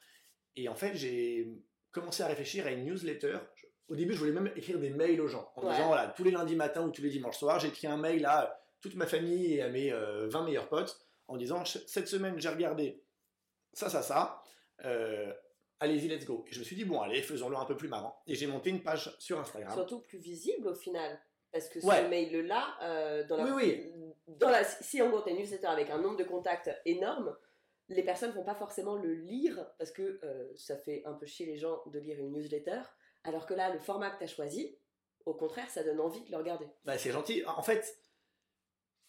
Et 0.56 0.68
en 0.68 0.74
fait, 0.74 0.94
j'ai 0.94 1.48
commencé 1.90 2.22
à 2.22 2.26
réfléchir 2.26 2.66
à 2.66 2.70
une 2.70 2.84
newsletter. 2.84 3.38
Je- 3.54 3.66
Au 3.88 3.94
début, 3.96 4.12
je 4.14 4.18
voulais 4.18 4.32
même 4.32 4.50
écrire 4.56 4.78
des 4.78 4.90
mails 4.90 5.20
aux 5.20 5.28
gens, 5.28 5.50
en 5.56 5.62
Ouais. 5.64 5.72
disant, 5.72 5.86
voilà, 5.88 6.08
tous 6.08 6.24
les 6.24 6.30
lundis 6.30 6.56
matins 6.56 6.82
ou 6.86 6.90
tous 6.90 7.02
les 7.02 7.10
dimanches 7.10 7.38
soirs, 7.38 7.58
j'écris 7.58 7.86
un 7.86 7.96
mail 7.96 8.24
à 8.26 8.60
toute 8.80 8.94
ma 8.94 9.06
famille 9.06 9.54
et 9.54 9.62
à 9.62 9.68
mes 9.68 9.90
euh, 9.92 10.28
20 10.28 10.44
meilleurs 10.44 10.68
potes, 10.68 11.00
en 11.26 11.36
disant, 11.36 11.64
cette 11.64 12.08
semaine, 12.08 12.38
j'ai 12.38 12.48
regardé 12.48 13.02
ça, 13.72 13.88
ça, 13.88 14.02
ça. 14.02 14.42
Euh, 14.84 15.32
Allez-y, 15.80 16.08
let's 16.08 16.24
go. 16.26 16.44
Et 16.48 16.52
je 16.52 16.58
me 16.58 16.64
suis 16.64 16.74
dit, 16.74 16.84
bon, 16.84 17.00
allez, 17.00 17.22
faisons-le 17.22 17.56
un 17.56 17.64
peu 17.64 17.76
plus 17.76 17.86
marrant. 17.86 18.20
Et 18.26 18.34
j'ai 18.34 18.48
monté 18.48 18.68
une 18.70 18.82
page 18.82 19.14
sur 19.20 19.38
Instagram. 19.38 19.72
Surtout 19.72 20.00
plus 20.00 20.18
visible 20.18 20.66
au 20.66 20.74
final. 20.74 21.20
Parce 21.52 21.68
que 21.68 21.78
Ouais. 21.86 22.02
ce 22.02 22.08
mail-là, 22.08 22.74
euh, 22.82 23.24
dans 23.28 23.36
la, 23.36 23.54
Oui, 23.54 23.86
Dans 24.26 24.50
la, 24.50 24.64
si 24.64 24.98
gros 24.98 25.20
t'as 25.20 25.30
une 25.30 25.36
newsletter 25.38 25.68
avec 25.68 25.88
un 25.90 25.98
nombre 25.98 26.16
de 26.16 26.24
contacts 26.24 26.68
énorme, 26.84 27.34
les 27.88 28.02
personnes 28.02 28.32
vont 28.32 28.42
pas 28.42 28.56
forcément 28.56 28.96
le 28.96 29.14
lire 29.14 29.64
parce 29.78 29.92
que 29.92 30.18
euh, 30.24 30.48
ça 30.56 30.76
fait 30.76 31.02
un 31.06 31.14
peu 31.14 31.26
chier 31.26 31.46
les 31.46 31.56
gens 31.56 31.80
de 31.86 31.98
lire 32.00 32.18
une 32.18 32.32
newsletter. 32.32 32.80
Alors 33.28 33.44
que 33.46 33.52
là, 33.52 33.72
le 33.72 33.78
format 33.78 34.10
que 34.10 34.18
tu 34.18 34.24
as 34.24 34.28
choisi, 34.34 34.74
au 35.26 35.34
contraire, 35.34 35.68
ça 35.68 35.82
donne 35.82 36.00
envie 36.00 36.24
de 36.24 36.30
le 36.30 36.38
regarder. 36.38 36.66
Bah, 36.86 36.96
c'est 36.96 37.12
gentil. 37.12 37.44
En 37.46 37.62
fait, 37.62 37.98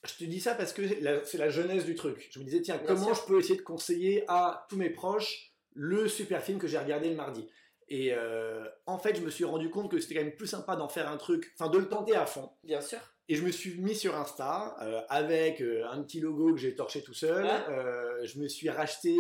je 0.04 0.14
te 0.16 0.26
dis 0.26 0.42
ça 0.42 0.56
parce 0.56 0.74
que 0.74 0.82
c'est 1.24 1.38
la 1.38 1.50
jeunesse 1.50 1.86
du 1.86 1.96
truc. 1.96 2.28
Je 2.32 2.40
me 2.40 2.44
disais, 2.44 2.62
tiens, 2.62 2.78
Bien 2.78 2.88
comment 2.88 3.06
sûr. 3.06 3.16
je 3.16 3.22
peux 3.26 3.40
essayer 3.40 3.56
de 3.56 3.62
conseiller 3.64 4.26
à 4.28 4.66
tous 4.70 4.76
mes 4.76 4.90
proches 4.90 5.54
le 5.74 6.10
super 6.10 6.44
film 6.44 6.60
que 6.60 6.68
j'ai 6.68 6.78
regardé 6.78 7.10
le 7.10 7.16
mardi? 7.16 7.48
Et 7.88 8.14
euh, 8.14 8.68
en 8.86 9.00
fait, 9.00 9.16
je 9.16 9.22
me 9.22 9.30
suis 9.30 9.46
rendu 9.46 9.70
compte 9.70 9.90
que 9.90 10.00
c'était 10.00 10.16
quand 10.16 10.24
même 10.24 10.36
plus 10.36 10.48
sympa 10.48 10.76
d'en 10.76 10.90
faire 10.90 11.10
un 11.10 11.18
truc, 11.18 11.54
enfin 11.56 11.72
de 11.72 11.78
le 11.78 11.88
tenter 11.88 12.16
à 12.16 12.26
fond. 12.26 12.52
Bien 12.64 12.82
sûr. 12.82 13.00
Et 13.30 13.36
je 13.36 13.44
me 13.44 13.52
suis 13.52 13.80
mis 13.80 13.96
sur 13.96 14.16
Insta 14.18 14.76
euh, 14.82 15.02
avec 15.08 15.62
euh, 15.62 15.86
un 15.90 16.04
petit 16.04 16.20
logo 16.20 16.54
que 16.54 16.60
j'ai 16.60 16.76
torché 16.76 17.02
tout 17.02 17.14
seul. 17.14 17.46
Ouais. 17.46 18.26
Je 18.28 18.40
me 18.40 18.48
suis 18.50 18.70
racheté 18.70 19.16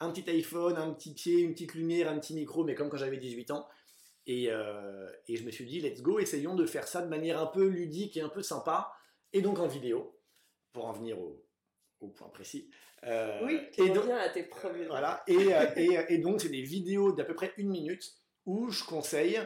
un 0.00 0.10
petit 0.10 0.28
iPhone, 0.28 0.76
un 0.76 0.92
petit 0.92 1.14
pied, 1.14 1.40
une 1.40 1.52
petite 1.52 1.74
lumière, 1.74 2.10
un 2.10 2.18
petit 2.18 2.34
micro, 2.34 2.64
mais 2.64 2.74
comme 2.74 2.90
quand 2.90 2.96
j'avais 2.96 3.16
18 3.16 3.52
ans. 3.52 3.68
Et, 4.26 4.50
euh, 4.50 5.08
et 5.28 5.36
je 5.36 5.44
me 5.44 5.50
suis 5.50 5.66
dit, 5.66 5.80
let's 5.80 6.00
go, 6.00 6.18
essayons 6.18 6.54
de 6.54 6.64
faire 6.66 6.88
ça 6.88 7.02
de 7.02 7.08
manière 7.08 7.38
un 7.38 7.46
peu 7.46 7.66
ludique 7.66 8.16
et 8.16 8.22
un 8.22 8.28
peu 8.30 8.42
sympa, 8.42 8.90
et 9.32 9.42
donc 9.42 9.58
en 9.58 9.66
vidéo, 9.66 10.18
pour 10.72 10.86
en 10.86 10.92
venir 10.92 11.18
au, 11.20 11.44
au 12.00 12.08
point 12.08 12.28
précis. 12.30 12.70
Euh, 13.04 13.40
oui, 13.44 13.60
et 13.76 13.90
donc- 13.90 14.08
à 14.08 14.30
tes 14.30 14.44
premiers. 14.44 14.86
voilà. 14.86 15.22
Et, 15.26 15.54
euh, 15.54 15.66
et, 15.76 15.98
euh, 15.98 16.04
et 16.08 16.18
donc, 16.18 16.40
c'est 16.40 16.48
des 16.48 16.62
vidéos 16.62 17.12
d'à 17.12 17.24
peu 17.24 17.34
près 17.34 17.52
une 17.58 17.68
minute 17.68 18.14
où 18.46 18.70
je 18.70 18.82
conseille 18.84 19.38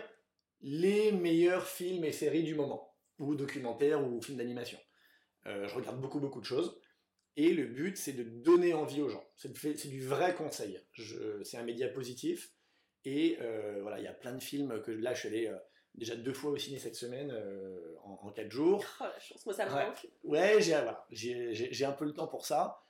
les 0.61 1.13
meilleurs 1.13 1.67
films 1.67 2.05
et 2.05 2.13
séries 2.13 2.43
du 2.45 2.55
moment, 2.55 2.95
ou 3.19 3.35
documentaires 3.35 4.05
ou 4.07 4.21
films 4.23 4.39
d'animation. 4.39 4.79
Euh, 5.47 5.67
je 5.67 5.75
regarde 5.75 6.01
beaucoup, 6.01 6.21
beaucoup 6.21 6.41
de 6.41 6.45
choses. 6.45 6.81
Et 7.37 7.53
le 7.53 7.67
but, 7.67 7.97
c'est 7.97 8.13
de 8.13 8.25
donner 8.25 8.75
envie 8.75 9.01
aux 9.01 9.09
gens. 9.09 9.25
C'est 9.37 9.87
du 9.89 10.05
vrai 10.05 10.35
conseil. 10.35 10.81
C'est 11.45 11.57
un 11.57 11.63
média 11.63 11.89
positif. 11.89 12.53
Et 13.05 13.39
euh, 13.41 13.79
voilà, 13.83 13.99
il 13.99 14.05
y 14.05 14.09
a 14.09 14.13
plein 14.13 14.33
de 14.35 14.43
films 14.43 14.83
que 14.83 14.91
là, 14.91 15.15
je 15.15 15.21
suis 15.21 15.29
allé 15.29 15.47
euh, 15.47 15.57
déjà 15.95 16.17
deux 16.17 16.33
fois 16.33 16.51
au 16.51 16.57
ciné 16.57 16.79
cette 16.79 16.95
semaine, 16.97 17.31
euh, 17.31 17.97
en, 18.05 18.19
en 18.29 18.33
quatre 18.33 18.51
jours. 18.51 18.85
Oh 19.01 19.05
la 19.05 19.19
chance, 19.19 19.45
moi 19.47 19.55
ça 19.55 19.67
me 19.67 19.75
Ouais. 19.75 19.87
manque. 19.87 20.07
Ouais, 20.25 20.61
j'ai 20.61 20.73
voilà, 20.73 21.07
j'ai- 21.11 21.85
un 21.85 21.93
peu 21.93 22.05
le 22.05 22.13
temps 22.13 22.27
pour 22.29 22.45
ça. 22.47 22.85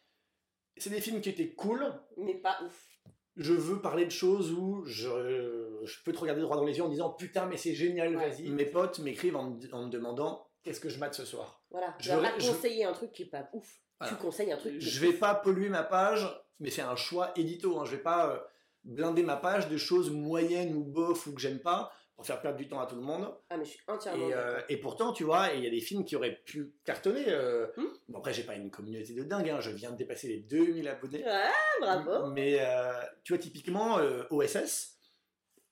C'est 0.76 0.90
des 0.90 1.00
films 1.00 1.20
qui 1.20 1.28
étaient 1.30 1.54
cool, 1.54 1.92
Mais 2.16 2.34
pas 2.36 2.58
ouf. 2.64 2.88
je 3.36 3.52
veux 3.52 3.80
parler 3.80 4.04
de 4.06 4.10
choses 4.10 4.52
où 4.52 4.84
je, 4.86 5.80
je 5.84 6.02
peux 6.04 6.12
te 6.12 6.18
regarder 6.18 6.40
droit 6.42 6.56
dans 6.56 6.64
les 6.64 6.76
yeux 6.78 6.84
en 6.84 6.88
disant 6.88 7.10
putain 7.10 7.46
mais 7.46 7.56
c'est 7.56 7.74
génial, 7.74 8.16
Ouais. 8.16 8.30
vas-y. 8.30 8.48
Mes 8.50 8.66
potes 8.66 8.98
m'écrivent 9.00 9.36
en, 9.36 9.50
me- 9.50 9.74
en 9.74 9.86
me 9.86 9.90
demandant 9.90 10.48
qu'est-ce 10.62 10.80
que 10.80 10.88
je 10.88 10.98
mate 10.98 11.14
ce 11.14 11.24
soir? 11.24 11.62
Voilà. 11.70 11.94
Je 12.00 12.12
vais- 12.14 12.22
pas 12.22 12.38
je- 12.38 12.48
conseiller 12.50 12.84
un 12.84 12.92
truc 12.92 13.12
qui 13.12 13.22
est 13.24 13.26
pas 13.30 13.48
ouf. 13.52 13.80
Voilà. 14.00 14.14
Tu 14.14 14.20
conseilles 14.22 14.52
un 14.52 14.56
truc 14.56 14.78
qui 14.78 14.86
est 14.86 14.90
Je 14.90 15.00
vais 15.00 15.08
ouf. 15.08 15.18
pas 15.18 15.34
polluer 15.34 15.68
ma 15.68 15.82
page, 15.82 16.26
mais 16.60 16.70
c'est 16.70 16.82
un 16.82 16.94
choix 16.96 17.32
édito. 17.36 17.78
Hein. 17.80 17.84
Je 17.84 17.96
vais 17.96 18.02
pas 18.02 18.48
blinder 18.85 19.23
ma 19.23 19.37
page 19.37 19.68
de 19.68 19.76
choses 19.76 20.11
moyennes 20.11 20.75
ou 20.75 20.85
bof 20.85 21.26
ou 21.26 21.32
que 21.35 21.40
j'aime 21.40 21.61
pas 21.61 21.92
pour 22.16 22.26
faire 22.26 22.40
perdre 22.40 22.58
du 22.58 22.68
temps 22.68 22.80
à 22.80 22.87
tout 22.87 22.97
le 22.97 23.02
monde. 23.02 23.32
Ah, 23.49 23.56
mais 23.56 23.64
je 23.64 23.70
suis 23.70 23.80
entièrement. 23.87 24.28
Et, 24.28 24.35
euh, 24.35 24.61
et 24.68 24.76
pourtant, 24.78 25.12
tu 25.12 25.23
vois, 25.23 25.50
il 25.54 25.62
y 25.62 25.66
a 25.68 25.70
des 25.70 25.80
films 25.80 26.04
qui 26.04 26.16
auraient 26.16 26.40
pu 26.44 26.75
cartonner. 26.85 27.26
euh. 27.28 27.68
Hmm. 27.76 27.87
Bon, 28.08 28.18
après, 28.18 28.32
j'ai 28.32 28.42
pas 28.42 28.56
une 28.56 28.70
communauté 28.73 29.14
de 29.14 29.23
dingue, 29.23 29.49
hein. 29.49 29.61
je 29.61 29.70
viens 29.70 29.92
de 29.92 29.97
dépasser 29.97 30.26
les 30.26 30.38
2000 30.38 30.88
abonnés. 30.88 31.25
Ouais, 31.25 31.50
bravo. 31.80 32.26
Mais 32.32 32.58
euh, 32.61 32.92
tu 33.23 33.32
vois, 33.35 33.38
typiquement, 33.40 33.99
euh, 33.99 34.25
OSS, 34.30 34.97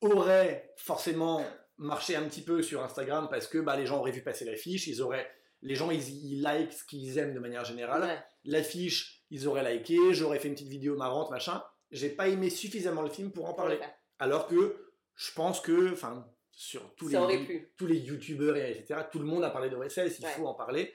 aurait 0.02 0.72
forcément 0.76 1.44
marché 1.78 2.14
un 2.14 2.22
petit 2.28 2.42
peu 2.42 2.62
sur 2.62 2.82
Instagram 2.84 3.28
parce 3.30 3.48
que 3.48 3.58
bah, 3.58 3.76
les 3.76 3.86
gens 3.86 3.98
auraient 3.98 4.12
vu 4.12 4.22
passer 4.22 4.44
l'affiche, 4.44 4.86
ils 4.86 5.02
auraient, 5.02 5.28
les 5.62 5.74
gens 5.74 5.90
ils, 5.90 6.08
ils 6.08 6.42
likent 6.44 6.72
ce 6.72 6.84
qu'ils 6.84 7.18
aiment 7.18 7.34
de 7.34 7.40
manière 7.40 7.64
générale. 7.64 8.02
Ouais. 8.02 8.18
L'affiche, 8.44 9.24
ils 9.30 9.48
auraient 9.48 9.74
liké, 9.74 9.96
j'aurais 10.12 10.38
fait 10.38 10.48
une 10.48 10.54
petite 10.54 10.68
vidéo 10.68 10.96
marrante, 10.96 11.30
machin. 11.30 11.62
J'ai 11.90 12.10
pas 12.10 12.28
aimé 12.28 12.50
suffisamment 12.50 13.02
le 13.02 13.10
film 13.10 13.30
pour 13.32 13.48
en 13.48 13.54
parler. 13.54 13.76
Ouais. 13.76 13.94
Alors 14.18 14.46
que 14.48 14.90
je 15.14 15.32
pense 15.32 15.60
que, 15.60 15.92
enfin, 15.92 16.26
sur 16.50 16.94
tous 16.96 17.10
Ça 17.10 17.26
les, 17.26 17.70
tous 17.76 17.86
les 17.86 17.98
youtubeurs, 17.98 18.56
et 18.56 18.70
etc., 18.72 19.00
tout 19.10 19.18
le 19.18 19.24
monde 19.26 19.44
a 19.44 19.50
parlé 19.50 19.68
d'OSS, 19.70 19.96
il 20.18 20.24
Ouais. 20.24 20.30
faut 20.32 20.46
en 20.46 20.54
parler. 20.54 20.94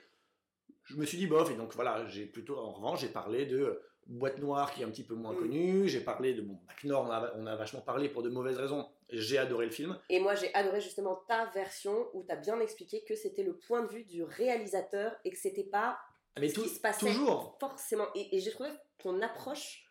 Je 0.84 0.96
me 0.98 1.06
suis 1.06 1.18
dit 1.18 1.28
bof, 1.28 1.50
et 1.52 1.56
donc 1.56 1.74
voilà, 1.76 2.06
j'ai 2.08 2.26
plutôt, 2.26 2.58
en 2.58 2.72
revanche, 2.72 3.02
j'ai 3.02 3.10
parlé 3.10 3.46
de 3.46 3.82
Boîte 4.08 4.40
Noire 4.40 4.74
qui 4.74 4.82
est 4.82 4.86
un 4.86 4.90
petit 4.90 5.04
peu 5.06 5.14
moins 5.14 5.34
Mm. 5.34 5.38
connue, 5.40 5.88
j'ai 5.88 6.02
parlé 6.02 6.34
de, 6.34 6.42
bon, 6.42 6.60
Bac 6.68 6.84
Nord, 6.84 7.06
on 7.08 7.12
a, 7.12 7.34
on 7.38 7.46
a 7.46 7.56
vachement 7.56 7.82
parlé 7.82 8.10
pour 8.10 8.24
de 8.24 8.30
mauvaises 8.30 8.58
raisons, 8.58 8.90
j'ai 9.10 9.38
adoré 9.38 9.66
le 9.68 9.72
film. 9.72 9.98
Et 10.10 10.20
moi, 10.20 10.34
j'ai 10.36 10.54
adoré 10.56 10.82
justement 10.82 11.16
ta 11.28 11.46
version 11.52 12.08
où 12.14 12.26
tu 12.26 12.32
as 12.34 12.36
bien 12.38 12.60
expliqué 12.60 13.04
que 13.08 13.16
c'était 13.16 13.44
le 13.44 13.56
point 13.58 13.84
de 13.84 13.92
vue 13.92 14.04
du 14.04 14.24
réalisateur 14.24 15.16
et 15.24 15.30
que 15.32 15.38
c'était 15.38 15.64
pas 15.64 16.00
Mais 16.40 16.50
ce 16.50 16.56
tout- 16.56 16.64
qui 16.64 16.70
se 16.70 16.80
passait 16.80 17.06
toujours, 17.06 17.58
forcément. 17.60 18.08
Et, 18.16 18.36
et 18.36 18.40
j'ai 18.40 18.52
trouvé 18.52 18.70
ton 18.98 19.22
approche 19.22 19.86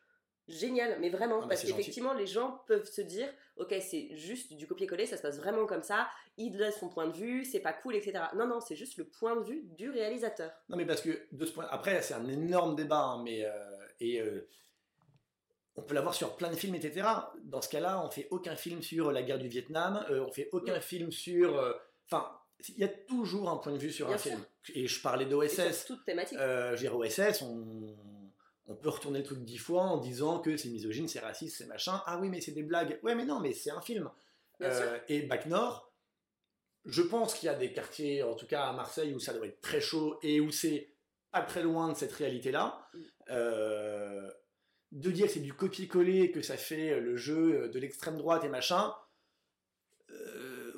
géniale, 0.50 0.98
mais 1.00 1.08
vraiment, 1.10 1.40
Ah 1.42 1.48
parce 1.48 1.62
qu'effectivement, 1.64 2.12
les 2.14 2.26
gens 2.26 2.62
peuvent 2.66 2.84
se 2.88 3.00
dire, 3.00 3.28
ok, 3.56 3.74
c'est 3.80 4.14
juste 4.16 4.52
du 4.54 4.66
copier-coller, 4.66 5.06
ça 5.06 5.16
se 5.16 5.22
passe 5.22 5.38
vraiment 5.38 5.66
comme 5.66 5.82
ça, 5.82 6.08
il 6.36 6.56
donne 6.56 6.72
son 6.72 6.88
point 6.88 7.06
de 7.06 7.16
vue, 7.16 7.44
c'est 7.44 7.60
pas 7.60 7.72
cool, 7.72 7.94
etc. 7.96 8.24
Non, 8.36 8.46
non, 8.46 8.60
c'est 8.60 8.76
juste 8.76 8.96
le 8.98 9.04
point 9.04 9.36
de 9.36 9.44
vue 9.44 9.62
du 9.76 9.90
réalisateur. 9.90 10.50
Non, 10.68 10.76
mais 10.76 10.86
parce 10.86 11.00
que 11.02 11.26
de 11.32 11.46
ce 11.46 11.52
point. 11.52 11.66
Après, 11.70 12.00
c'est 12.02 12.14
un 12.14 12.26
énorme 12.28 12.76
débat, 12.76 13.00
hein, 13.02 13.22
mais. 13.24 13.44
euh, 13.44 13.52
et. 14.00 14.20
euh, 14.20 14.48
on 15.76 15.82
peut 15.82 15.94
l'avoir 15.94 16.14
sur 16.14 16.36
plein 16.36 16.50
de 16.50 16.56
films, 16.56 16.74
etc. 16.74 17.08
Dans 17.44 17.62
ce 17.62 17.68
cas-là, 17.70 18.04
on 18.04 18.10
fait 18.10 18.26
aucun 18.30 18.56
film 18.56 18.82
sur 18.82 19.12
la 19.12 19.22
guerre 19.22 19.38
du 19.38 19.48
Vietnam, 19.48 20.04
euh, 20.10 20.20
on 20.26 20.30
fait 20.32 20.48
aucun 20.52 20.80
film 20.80 21.10
sur. 21.10 21.56
euh, 21.58 21.72
Enfin, 22.06 22.28
il 22.68 22.78
y 22.78 22.84
a 22.84 22.88
toujours 22.88 23.48
un 23.48 23.56
point 23.56 23.72
de 23.72 23.78
vue 23.78 23.92
sur 23.92 24.06
Bien 24.08 24.16
un 24.16 24.18
sûr. 24.18 24.32
film. 24.32 24.44
Et 24.74 24.86
je 24.88 25.00
parlais 25.00 25.24
d'OSS. 25.26 25.84
toute 25.86 26.04
thématique. 26.04 26.36
Euh, 26.38 26.70
je 26.76 26.82
veux 26.84 26.90
dire, 26.90 26.96
OSS, 26.96 27.40
on, 27.42 27.96
on 28.70 28.76
peut 28.76 28.88
retourner 28.88 29.18
le 29.18 29.24
truc 29.24 29.40
dix 29.40 29.58
fois 29.58 29.82
en 29.82 29.98
disant 29.98 30.38
que 30.38 30.56
c'est 30.56 30.68
misogyne, 30.68 31.08
c'est 31.08 31.18
raciste, 31.18 31.58
c'est 31.58 31.66
machin. 31.66 32.00
Ah 32.06 32.18
oui, 32.20 32.28
mais 32.28 32.40
c'est 32.40 32.52
des 32.52 32.62
blagues. 32.62 33.00
Ouais, 33.02 33.16
mais 33.16 33.24
non, 33.24 33.40
mais 33.40 33.52
c'est 33.52 33.70
un 33.70 33.80
film. 33.80 34.08
Euh, 34.62 34.98
et 35.08 35.22
Bac 35.22 35.46
Nord, 35.46 35.92
je 36.84 37.02
pense 37.02 37.34
qu'il 37.34 37.48
y 37.48 37.50
a 37.50 37.54
des 37.54 37.72
quartiers, 37.72 38.22
en 38.22 38.34
tout 38.34 38.46
cas 38.46 38.66
à 38.66 38.72
Marseille, 38.72 39.12
où 39.12 39.18
ça 39.18 39.32
doit 39.32 39.46
être 39.46 39.60
très 39.60 39.80
chaud 39.80 40.18
et 40.22 40.40
où 40.40 40.52
c'est 40.52 40.94
pas 41.32 41.42
très 41.42 41.62
loin 41.62 41.90
de 41.92 41.96
cette 41.96 42.12
réalité-là. 42.12 42.88
Mm. 42.94 43.00
Euh, 43.30 44.30
de 44.92 45.10
dire 45.10 45.26
que 45.26 45.32
c'est 45.32 45.40
du 45.40 45.52
copier-coller, 45.52 46.30
que 46.30 46.42
ça 46.42 46.56
fait 46.56 47.00
le 47.00 47.16
jeu 47.16 47.68
de 47.68 47.78
l'extrême 47.78 48.16
droite 48.16 48.44
et 48.44 48.48
machin. 48.48 48.92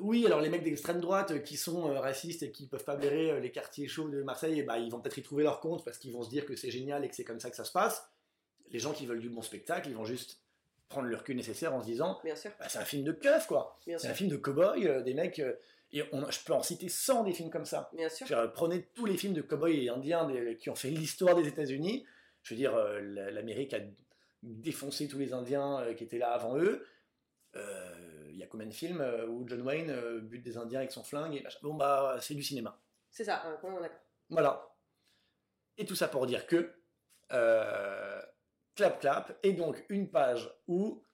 Euh, 0.03 0.07
oui, 0.07 0.27
alors 0.27 0.41
les 0.41 0.49
mecs 0.51 0.63
d'extrême 0.65 1.01
droite 1.01 1.43
qui 1.45 1.57
sont 1.57 1.91
euh, 1.91 2.01
racistes 2.01 2.43
et 2.43 2.51
qui 2.53 2.67
peuvent 2.67 2.85
pas 2.85 2.97
blairer 2.97 3.31
euh, 3.31 3.41
les 3.41 3.51
quartiers 3.51 3.89
chauds 3.89 4.09
de 4.09 4.23
Marseille, 4.23 4.63
ben, 4.63 4.77
ils 4.77 4.91
vont 4.91 5.01
peut-être 5.01 5.19
y 5.19 5.23
trouver 5.23 5.45
leur 5.45 5.61
compte 5.61 5.85
parce 5.85 5.99
qu'ils 5.99 6.13
vont 6.13 6.23
se 6.23 6.31
dire 6.31 6.45
que 6.47 6.57
c'est 6.57 6.71
génial 6.71 7.05
et 7.05 7.09
que 7.09 7.15
c'est 7.15 7.25
comme 7.25 7.41
ça 7.41 7.51
que 7.51 7.57
ça 7.57 7.65
se 7.65 7.73
passe. 7.73 8.09
Les 8.71 8.79
gens 8.79 8.93
qui 8.93 9.07
veulent 9.07 9.21
du 9.21 9.29
bon 9.31 9.43
spectacle, 9.43 9.89
ils 9.89 9.95
vont 9.97 10.05
juste 10.05 10.41
prendre 10.89 11.07
le 11.09 11.17
recul 11.17 11.37
nécessaire 11.37 11.75
en 11.75 11.81
se 11.81 11.87
disant 11.87 12.19
Bien 12.25 12.37
sûr, 12.37 12.51
bah, 12.59 12.69
c'est 12.69 12.79
un 12.79 12.85
film 12.85 13.05
de 13.05 13.13
keuf 13.13 13.47
quoi. 13.47 13.79
C'est 13.99 14.09
un 14.09 14.15
film 14.15 14.31
de 14.31 14.37
cow-boy, 14.37 14.87
euh, 14.87 15.03
des 15.03 15.15
mecs. 15.15 15.39
euh, 15.39 15.55
et 15.95 16.03
on- 16.13 16.31
je 16.31 16.39
peux 16.45 16.53
en 16.55 16.63
citer 16.63 16.89
100 16.89 17.23
des 17.25 17.33
films 17.33 17.51
comme 17.51 17.67
ça. 17.67 17.91
bien 17.95 18.09
sûr. 18.09 18.27
Je 18.27 18.35
veux 18.35 18.41
dire, 18.43 18.53
prenez 18.53 18.83
tous 18.95 19.05
les 19.07 19.17
films 19.19 19.35
de 19.35 19.43
cow-boy 19.43 19.85
et 19.85 19.89
indiens 19.91 20.27
des- 20.27 20.57
qui 20.57 20.71
ont 20.71 20.75
fait 20.75 20.89
l'histoire 20.91 21.35
des 21.37 21.47
États-Unis. 21.47 22.07
Je 22.43 22.55
veux 22.55 22.59
dire, 22.59 22.75
euh, 22.75 23.01
la- 23.01 23.31
l'Amérique 23.31 23.75
a 23.75 23.81
défoncé 24.43 25.07
tous 25.07 25.19
les 25.19 25.33
Indiens 25.35 25.81
euh, 25.81 25.95
qui 25.95 26.03
étaient 26.05 26.19
là 26.19 26.33
avant 26.33 26.57
eux. 26.59 26.85
Euh, 27.57 28.22
Il 28.33 28.39
y 28.39 28.43
a 28.43 28.47
combien 28.47 28.67
de 28.67 28.73
films 28.73 29.01
euh, 29.01 29.27
où 29.27 29.47
John 29.47 29.63
Wayne 29.63 29.91
euh, 29.91 30.21
bute 30.21 30.43
des 30.43 30.57
Indiens 30.57 30.81
avec 30.81 30.93
son 30.93 31.05
flingue 31.05 31.35
et. 31.35 31.45
Bon 31.63 31.75
bah 31.75 32.17
c'est 32.21 32.35
du 32.35 32.43
cinéma. 32.43 32.81
C'est 33.11 33.25
ça, 33.25 33.43
hein, 33.45 33.57
complètement 33.61 33.81
d'accord. 33.81 34.01
Voilà. 34.31 34.75
Et 35.77 35.85
tout 35.85 35.95
ça 35.95 36.09
pour 36.09 36.27
dire 36.27 36.47
que 36.47 36.75
euh, 37.33 38.23
clap 38.75 39.01
clap 39.01 39.39
et 39.43 39.53
donc 39.53 39.85
une 39.89 40.11
page 40.11 40.51
où 40.67 41.07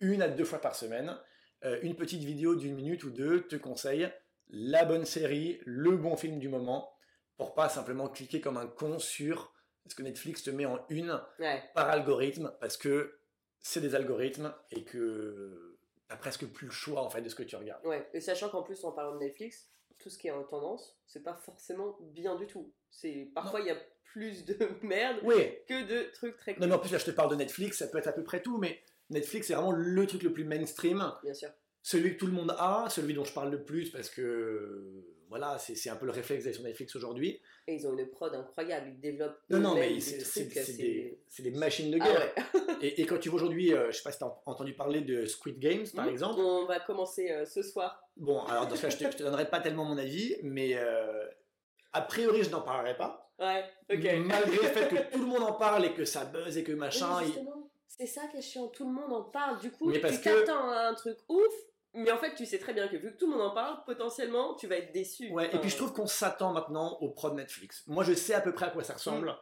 une 0.00 0.22
à 0.22 0.28
deux 0.28 0.44
fois 0.44 0.60
par 0.60 0.74
semaine, 0.74 1.18
euh, 1.64 1.78
une 1.82 1.96
petite 1.96 2.22
vidéo 2.22 2.54
d'une 2.54 2.74
minute 2.74 3.04
ou 3.04 3.10
deux 3.10 3.46
te 3.46 3.56
conseille 3.56 4.10
la 4.50 4.84
bonne 4.84 5.04
série, 5.04 5.60
le 5.66 5.96
bon 5.96 6.16
film 6.16 6.38
du 6.38 6.48
moment, 6.48 6.90
pour 7.36 7.54
pas 7.54 7.68
simplement 7.68 8.08
cliquer 8.08 8.40
comme 8.40 8.56
un 8.56 8.66
con 8.66 8.98
sur 8.98 9.52
ce 9.86 9.94
que 9.94 10.02
Netflix 10.02 10.42
te 10.42 10.50
met 10.50 10.66
en 10.66 10.84
une 10.88 11.20
Ouais, 11.38 11.62
par 11.74 11.88
algorithme, 11.88 12.54
parce 12.60 12.76
que 12.76 13.20
c'est 13.60 13.80
des 13.80 13.94
algorithmes 13.94 14.54
et 14.70 14.84
que 14.84 15.77
t'as 16.08 16.16
presque 16.16 16.46
plus 16.46 16.66
le 16.66 16.72
choix 16.72 17.02
en 17.02 17.10
fait 17.10 17.20
de 17.22 17.28
ce 17.28 17.34
que 17.34 17.42
tu 17.42 17.56
regardes. 17.56 17.84
ouais. 17.86 18.08
Et 18.14 18.20
sachant 18.20 18.48
qu'en 18.48 18.62
plus, 18.62 18.82
en 18.84 18.92
parlant 18.92 19.14
de 19.14 19.18
Netflix, 19.18 19.68
tout 19.98 20.10
ce 20.10 20.18
qui 20.18 20.28
est 20.28 20.30
en 20.32 20.44
tendance, 20.44 20.96
c'est 21.06 21.22
pas 21.22 21.34
forcément 21.34 21.96
bien 22.00 22.36
du 22.36 22.46
tout. 22.46 22.72
C'est 22.90 23.30
Parfois, 23.34 23.60
il 23.60 23.66
y 23.66 23.70
a 23.70 23.76
plus 24.04 24.44
de 24.44 24.56
merde 24.82 25.18
Oui, 25.22 25.36
que 25.68 25.86
de 25.86 26.10
trucs 26.12 26.36
très 26.38 26.54
cool. 26.54 26.62
non 26.62 26.68
mais 26.68 26.74
en 26.74 26.78
plus 26.78 26.90
là 26.92 26.98
je 26.98 27.04
te 27.04 27.10
parle 27.10 27.30
de 27.30 27.36
Netflix, 27.36 27.78
ça 27.78 27.88
peut 27.88 27.98
être 27.98 28.06
à 28.06 28.12
peu 28.12 28.24
près 28.24 28.40
tout, 28.40 28.56
mais 28.58 28.80
Netflix 29.10 29.48
c'est 29.48 29.54
vraiment 29.54 29.72
le 29.72 30.06
truc 30.06 30.22
le 30.22 30.32
plus 30.32 30.44
mainstream, 30.44 31.12
Bien 31.22 31.34
sûr. 31.34 31.50
celui 31.82 32.14
que 32.14 32.18
tout 32.18 32.26
le 32.26 32.32
monde 32.32 32.54
a, 32.58 32.86
celui 32.88 33.12
dont 33.12 33.24
je 33.24 33.32
parle 33.34 33.50
le 33.50 33.62
plus 33.64 33.90
parce 33.90 34.08
que 34.08 35.04
voilà, 35.28 35.58
c'est 35.58 35.90
un 35.90 35.96
peu 35.96 36.06
le 36.06 36.12
réflexe 36.12 36.44
d'aller 36.44 36.54
sur 36.54 36.62
Netflix 36.64 36.94
aujourd'hui. 36.96 37.40
Et 37.66 37.74
ils 37.74 37.86
ont 37.86 37.96
une 37.96 38.06
prod 38.08 38.34
incroyable, 38.34 38.88
ils 38.88 39.00
développent. 39.00 39.38
Non, 39.50 39.58
non, 39.58 39.74
mais 39.74 40.00
c'est 40.00 40.44
des, 40.76 41.18
des 41.38 41.50
machines 41.52 41.90
de 41.90 41.98
Ah 42.00 42.04
guerre. 42.06 42.32
ouais. 42.54 42.62
et, 42.80 43.00
et 43.02 43.06
quand 43.06 43.18
tu 43.18 43.28
vois 43.28 43.36
aujourd'hui, 43.36 43.72
euh, 43.74 43.90
je 43.90 43.96
sais 43.98 44.02
pas 44.02 44.12
si 44.12 44.18
tu 44.18 44.24
as 44.24 44.34
entendu 44.46 44.72
parler 44.74 45.00
de 45.02 45.26
Squid 45.26 45.58
Games 45.58 45.84
par 45.94 46.06
Mhm. 46.06 46.12
exemple. 46.12 46.40
On 46.40 46.64
va 46.66 46.80
commencer 46.80 47.30
euh, 47.30 47.44
ce 47.44 47.62
soir. 47.62 48.02
Bon, 48.16 48.40
alors 48.44 48.66
dans 48.66 48.74
ce 48.76 48.82
cas, 48.82 48.88
je 48.90 48.96
te, 48.96 49.04
je 49.04 49.16
te 49.18 49.22
donnerai 49.22 49.48
pas 49.50 49.60
tellement 49.60 49.84
mon 49.84 49.98
avis, 49.98 50.36
mais 50.42 50.74
euh, 50.74 51.26
a 51.92 52.00
priori, 52.02 52.42
je 52.42 52.50
n'en 52.50 52.62
parlerai 52.62 52.96
pas. 52.96 53.30
Ouais, 53.38 53.64
ok. 53.92 54.04
Malgré 54.26 54.56
le 54.56 54.62
fait 54.68 54.88
que 54.88 55.10
tout 55.12 55.20
le 55.20 55.26
monde 55.26 55.42
en 55.42 55.52
parle 55.52 55.84
et 55.84 55.92
que 55.94 56.04
ça 56.04 56.24
buzz 56.24 56.56
et 56.58 56.64
que 56.64 56.72
Oui, 56.72 56.78
machin. 56.78 57.22
justement, 57.24 57.70
c'est 57.86 58.06
ça 58.06 58.22
qui 58.28 58.38
est 58.38 58.42
chiant. 58.42 58.66
Tout 58.68 58.84
le 58.86 58.92
monde 58.92 59.12
en 59.12 59.22
parle. 59.24 59.60
Du 59.60 59.70
coup, 59.70 59.90
Mais 59.90 59.98
parce 60.00 60.16
tu 60.20 60.28
que- 60.28 60.40
t'attends 60.40 60.70
à 60.70 60.88
un 60.88 60.94
truc 60.94 61.18
ouf, 61.28 61.54
mais 61.94 62.10
en 62.10 62.18
fait, 62.18 62.34
tu 62.34 62.46
sais 62.46 62.58
très 62.58 62.74
bien 62.74 62.86
que 62.88 62.96
vu 62.96 63.12
que 63.12 63.18
tout 63.18 63.26
le 63.30 63.32
monde 63.36 63.46
en 63.50 63.54
parle, 63.54 63.82
potentiellement, 63.86 64.54
tu 64.54 64.66
vas 64.66 64.76
être 64.76 64.92
déçu. 64.92 65.30
Ouais, 65.30 65.54
et 65.54 65.58
puis 65.58 65.70
je 65.70 65.76
trouve 65.76 65.92
qu'on 65.92 66.06
s'attend 66.06 66.52
maintenant 66.52 66.98
aux 67.00 67.10
prod 67.10 67.34
Netflix. 67.34 67.82
Moi, 67.86 68.04
je 68.04 68.12
sais 68.14 68.34
à 68.34 68.40
peu 68.40 68.52
près 68.52 68.66
à 68.66 68.70
quoi 68.70 68.84
ça 68.84 68.94
ressemble, 68.94 69.34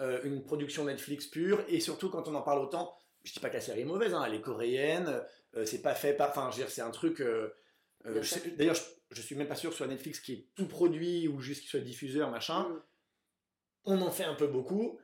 euh, 0.00 0.20
une 0.24 0.42
production 0.42 0.84
Netflix 0.84 1.26
pure, 1.26 1.62
et 1.68 1.78
surtout 1.80 2.08
quand 2.10 2.26
on 2.28 2.34
en 2.34 2.42
parle 2.42 2.60
autant. 2.60 2.96
Je 3.22 3.32
dis 3.34 3.40
pas 3.40 3.50
que 3.50 3.54
la 3.54 3.60
série 3.60 3.82
est 3.82 3.84
mauvaise, 3.84 4.14
hein, 4.14 4.24
elle 4.26 4.34
est 4.34 4.40
coréenne, 4.40 5.22
euh, 5.54 5.66
c'est 5.66 5.82
pas 5.82 5.94
fait 5.94 6.14
par. 6.14 6.30
Enfin, 6.30 6.48
je 6.50 6.56
veux 6.56 6.62
dire, 6.62 6.70
c'est 6.72 6.80
un 6.80 6.90
truc. 6.90 7.20
euh, 7.20 7.50
D'ailleurs, 8.56 8.74
je, 8.76 8.82
je 9.10 9.20
suis 9.20 9.34
même 9.36 9.46
pas 9.48 9.56
sûr 9.56 9.68
que 9.70 9.74
ce 9.74 9.78
soit 9.78 9.86
Netflix 9.86 10.20
qui 10.20 10.32
est 10.32 10.48
tout 10.54 10.66
produit 10.66 11.28
ou 11.28 11.40
juste 11.40 11.60
qu'il 11.60 11.68
soit 11.70 11.80
diffuseur, 11.80 12.30
machin. 12.30 12.62
mm, 12.66 12.82
On 13.84 14.00
en 14.00 14.10
fait 14.10 14.24
un 14.24 14.34
peu 14.34 14.46
beaucoup. 14.46 14.98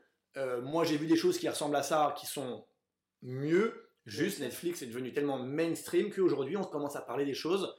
Moi, 0.63 0.85
j'ai 0.85 0.97
vu 0.99 1.07
des 1.07 1.17
choses 1.17 1.39
qui 1.39 1.49
ressemblent 1.49 1.77
à 1.77 1.83
ça, 1.83 2.15
qui 2.19 2.27
sont 2.27 2.67
mieux. 3.23 3.86
Juste, 4.07 4.39
Netflix 4.41 4.83
est 4.83 4.87
devenu 4.87 5.13
tellement 5.13 5.39
mainstream 5.39 6.13
qu'aujourd'hui, 6.13 6.57
on 6.57 6.63
commence 6.65 6.97
à 6.97 7.01
parler 7.03 7.25
des 7.25 7.35
choses 7.35 7.75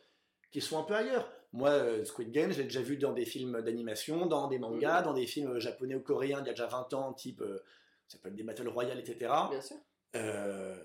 qui 0.51 0.61
sont 0.61 0.77
un 0.77 0.83
peu 0.83 0.93
ailleurs. 0.95 1.31
Moi, 1.53 1.69
euh, 1.69 2.03
Squid 2.05 2.31
Game, 2.31 2.51
je 2.51 2.57
l'ai 2.57 2.63
déjà 2.65 2.81
vu 2.81 2.97
dans 2.97 3.13
des 3.13 3.25
films 3.25 3.61
d'animation, 3.61 4.25
dans 4.25 4.47
des 4.47 4.59
mangas, 4.59 4.99
Mhm. 4.99 5.05
dans 5.05 5.13
des 5.13 5.25
films 5.25 5.59
japonais 5.59 5.95
ou 5.95 6.01
coréens 6.01 6.39
d'il 6.41 6.47
y 6.47 6.49
a 6.49 6.53
déjà 6.53 6.67
20 6.67 6.93
ans, 6.93 7.13
type, 7.13 7.41
euh, 7.41 7.63
ça 8.07 8.17
peut 8.21 8.27
être 8.29 8.35
des 8.35 8.43
Battle 8.43 8.67
Royale, 8.67 8.99
etc. 8.99 9.31
Bien 9.49 9.61
sûr, 9.61 9.77
Euh, 10.15 10.75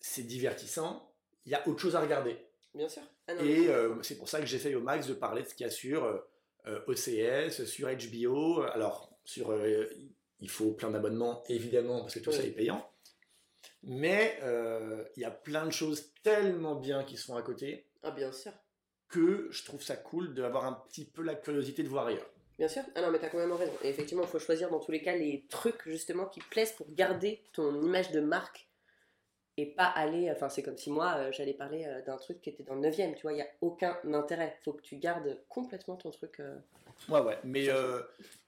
c'est 0.00 0.22
divertissant. 0.22 1.10
Il 1.46 1.52
y 1.52 1.54
a 1.54 1.66
autre 1.68 1.78
chose 1.80 1.96
à 1.96 2.00
regarder. 2.00 2.36
bien 2.74 2.88
sûr. 2.88 3.02
Ah 3.26 3.34
non, 3.34 3.42
Et 3.42 3.68
euh, 3.68 4.00
c'est 4.02 4.16
pour 4.18 4.28
ça 4.28 4.40
que 4.40 4.46
j'essaye 4.46 4.74
au 4.74 4.80
max 4.80 5.06
de 5.06 5.14
parler 5.14 5.42
de 5.42 5.48
ce 5.48 5.54
qu'il 5.54 5.64
y 5.64 5.68
a 5.68 5.72
sur 5.72 6.04
euh, 6.04 6.18
euh, 6.66 6.80
OCS, 6.86 7.64
sur 7.64 7.88
HBO. 7.88 8.62
Alors, 8.62 9.10
sur, 9.24 9.50
euh, 9.52 9.86
il 10.40 10.50
faut 10.50 10.72
plein 10.72 10.90
d'abonnements, 10.90 11.42
évidemment, 11.48 12.00
parce 12.00 12.14
que 12.14 12.20
tout 12.20 12.32
ça 12.32 12.42
est 12.42 12.50
payant. 12.52 12.89
Mais 13.82 14.38
euh, 14.42 15.04
il 15.16 15.22
y 15.22 15.24
a 15.24 15.30
plein 15.30 15.64
de 15.66 15.70
choses 15.72 16.12
tellement 16.22 16.74
bien 16.74 17.02
qui 17.04 17.16
sont 17.16 17.34
à 17.36 17.42
côté 17.42 17.86
Ah, 18.02 18.10
bien 18.10 18.30
sûr. 18.32 18.52
que 19.08 19.48
je 19.50 19.64
trouve 19.64 19.82
ça 19.82 19.96
cool 19.96 20.34
d'avoir 20.34 20.64
un 20.66 20.72
petit 20.88 21.04
peu 21.04 21.22
la 21.22 21.34
curiosité 21.34 21.82
de 21.82 21.88
voir 21.88 22.06
ailleurs. 22.06 22.28
Bien 22.58 22.68
sûr. 22.68 22.82
Ah 22.94 23.00
non, 23.00 23.10
mais 23.10 23.18
t'as 23.18 23.30
complètement 23.30 23.56
raison. 23.56 23.72
Et 23.82 23.88
effectivement, 23.88 24.22
il 24.24 24.28
faut 24.28 24.38
choisir 24.38 24.68
dans 24.70 24.80
tous 24.80 24.92
les 24.92 25.00
cas 25.02 25.16
les 25.16 25.46
trucs 25.48 25.82
justement 25.88 26.26
qui 26.26 26.40
plaisent 26.40 26.72
pour 26.72 26.86
garder 26.92 27.42
ton 27.54 27.80
image 27.82 28.10
de 28.12 28.20
marque 28.20 28.68
et 29.56 29.66
pas 29.66 29.86
aller. 29.86 30.30
Enfin, 30.30 30.50
c'est 30.50 30.62
comme 30.62 30.76
si 30.76 30.90
moi, 30.90 31.14
euh, 31.16 31.32
j'allais 31.32 31.54
parler 31.54 31.86
euh, 31.86 32.02
d'un 32.02 32.18
truc 32.18 32.40
qui 32.42 32.50
était 32.50 32.62
dans 32.62 32.74
le 32.74 32.82
9 32.82 32.94
tu 32.96 33.22
vois, 33.22 33.32
il 33.32 33.36
n'y 33.36 33.42
a 33.42 33.48
aucun 33.62 33.98
intérêt. 34.12 34.58
faut 34.62 34.74
que 34.74 34.82
tu 34.82 34.96
gardes 34.96 35.40
complètement 35.48 35.96
ton 35.96 36.10
truc. 36.10 36.38
euh, 36.40 36.58
Ouais, 37.08 37.20
ouais. 37.20 37.38
Mais 37.44 37.68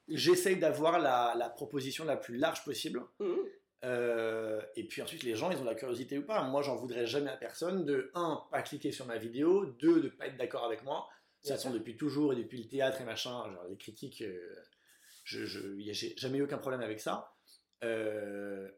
j'essaye 0.07 0.57
d'avoir 0.57 0.99
la, 0.99 1.33
la 1.35 1.49
proposition 1.49 2.05
la 2.05 2.17
plus 2.17 2.37
large 2.37 2.63
possible. 2.63 3.01
mhm. 3.19 3.39
Euh, 3.83 4.61
et 4.75 4.85
puis 4.87 5.01
ensuite, 5.01 5.23
les 5.23 5.35
gens, 5.35 5.51
ils 5.51 5.57
ont 5.57 5.63
la 5.65 5.75
curiosité 5.75 6.17
ou 6.17 6.25
pas. 6.25 6.41
Moi, 6.43 6.61
j'en 6.61 6.75
voudrais 6.75 7.05
jamais 7.05 7.29
à 7.29 7.37
personne 7.37 7.85
de, 7.85 8.11
un, 8.15 8.41
pas 8.51 8.61
cliquer 8.61 8.91
sur 8.91 9.05
ma 9.05 9.17
vidéo, 9.17 9.65
deux, 9.65 10.01
de 10.01 10.09
pas 10.09 10.27
être 10.27 10.37
d'accord 10.37 10.63
avec 10.65 10.83
moi. 10.83 11.07
Ça 11.41 11.57
sont 11.57 11.71
depuis 11.71 11.97
toujours 11.97 12.31
et 12.31 12.37
depuis 12.37 12.61
le 12.63 12.69
théâtre 12.69 13.01
et 13.01 13.03
machin, 13.03 13.31
genre 13.51 13.65
les 13.69 13.75
critiques, 13.75 14.21
euh, 14.21 14.55
je, 15.25 15.45
j'ai 15.45 16.15
jamais 16.17 16.37
eu 16.37 16.43
aucun 16.43 16.57
problème 16.57 16.79
avec 16.81 17.01
ça. 17.01 17.33
Euh, 17.83 18.69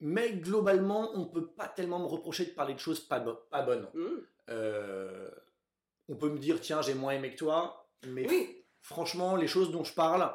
Mais 0.00 0.32
globalement, 0.32 1.10
on 1.14 1.26
peut 1.26 1.46
pas 1.46 1.68
tellement 1.68 2.00
me 2.00 2.06
reprocher 2.06 2.44
de 2.46 2.50
parler 2.50 2.74
de 2.74 2.80
choses 2.80 3.00
pas, 3.00 3.20
bo- 3.20 3.38
pas 3.50 3.62
bonnes. 3.62 3.88
Mmh. 3.94 4.06
Euh, 4.50 5.30
on 6.08 6.16
peut 6.16 6.30
me 6.30 6.38
dire, 6.38 6.60
tiens, 6.60 6.82
j'ai 6.82 6.94
moins 6.94 7.12
aimé 7.12 7.30
que 7.32 7.36
toi, 7.38 7.88
mais 8.06 8.26
Oui, 8.28 8.64
franchement, 8.80 9.36
les 9.36 9.46
choses 9.46 9.70
dont 9.70 9.84
je 9.84 9.94
parle, 9.94 10.32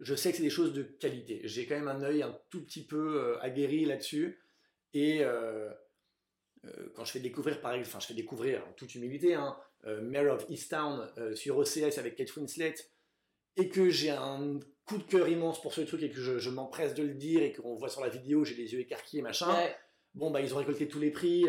je 0.00 0.14
sais 0.14 0.30
que 0.30 0.36
c'est 0.36 0.42
des 0.42 0.50
choses 0.50 0.72
de 0.72 0.82
qualité. 0.82 1.40
J'ai 1.44 1.66
quand 1.66 1.74
même 1.74 1.88
un 1.88 2.02
œil 2.02 2.22
un 2.22 2.38
tout 2.50 2.62
petit 2.64 2.84
peu 2.84 3.16
euh, 3.16 3.40
aguerri 3.40 3.84
là-dessus. 3.84 4.42
Et 4.92 5.22
euh, 5.22 5.70
euh, 6.64 6.88
quand 6.94 7.04
je 7.04 7.12
fais 7.12 7.20
découvrir, 7.20 7.60
par 7.60 7.72
exemple, 7.72 7.88
enfin, 7.88 8.00
je 8.00 8.06
fais 8.06 8.14
découvrir 8.14 8.66
en 8.68 8.72
toute 8.72 8.94
humilité, 8.94 9.34
hein, 9.34 9.56
Mayor 10.02 10.36
of 10.36 10.46
Easttown 10.48 11.08
sur 11.36 11.58
OCS 11.58 11.98
avec 11.98 12.16
Kate 12.16 12.34
Winslet, 12.34 12.74
et 13.56 13.68
que 13.68 13.88
j'ai 13.88 14.10
un 14.10 14.58
coup 14.84 14.98
de 14.98 15.04
cœur 15.04 15.28
immense 15.28 15.62
pour 15.62 15.72
ce 15.72 15.82
truc 15.82 16.02
et 16.02 16.10
que 16.10 16.20
je, 16.20 16.38
je 16.38 16.50
m'empresse 16.50 16.94
de 16.94 17.04
le 17.04 17.14
dire 17.14 17.42
et 17.42 17.52
qu'on 17.52 17.76
voit 17.76 17.88
sur 17.88 18.00
la 18.00 18.08
vidéo, 18.08 18.44
j'ai 18.44 18.56
les 18.56 18.72
yeux 18.72 18.80
écarquillés, 18.80 19.22
machin. 19.22 19.54
ouais. 19.54 19.76
Bon, 20.14 20.30
bah, 20.30 20.40
ils 20.40 20.52
ont 20.54 20.56
récolté 20.56 20.88
tous 20.88 20.98
les 20.98 21.10
prix. 21.10 21.44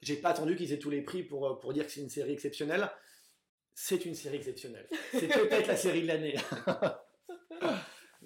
j'ai 0.00 0.16
pas 0.16 0.30
attendu 0.30 0.56
qu'ils 0.56 0.72
aient 0.72 0.78
tous 0.78 0.88
les 0.90 1.02
prix 1.02 1.24
pour, 1.24 1.58
pour 1.60 1.72
dire 1.74 1.84
que 1.84 1.92
c'est 1.92 2.00
une 2.00 2.08
série 2.08 2.32
exceptionnelle. 2.32 2.88
C'est 3.74 4.06
une 4.06 4.14
série 4.14 4.36
exceptionnelle. 4.36 4.88
C'est 5.10 5.26
peut-être 5.26 5.66
la 5.66 5.76
série 5.76 6.02
de 6.02 6.06
l'année. 6.06 6.36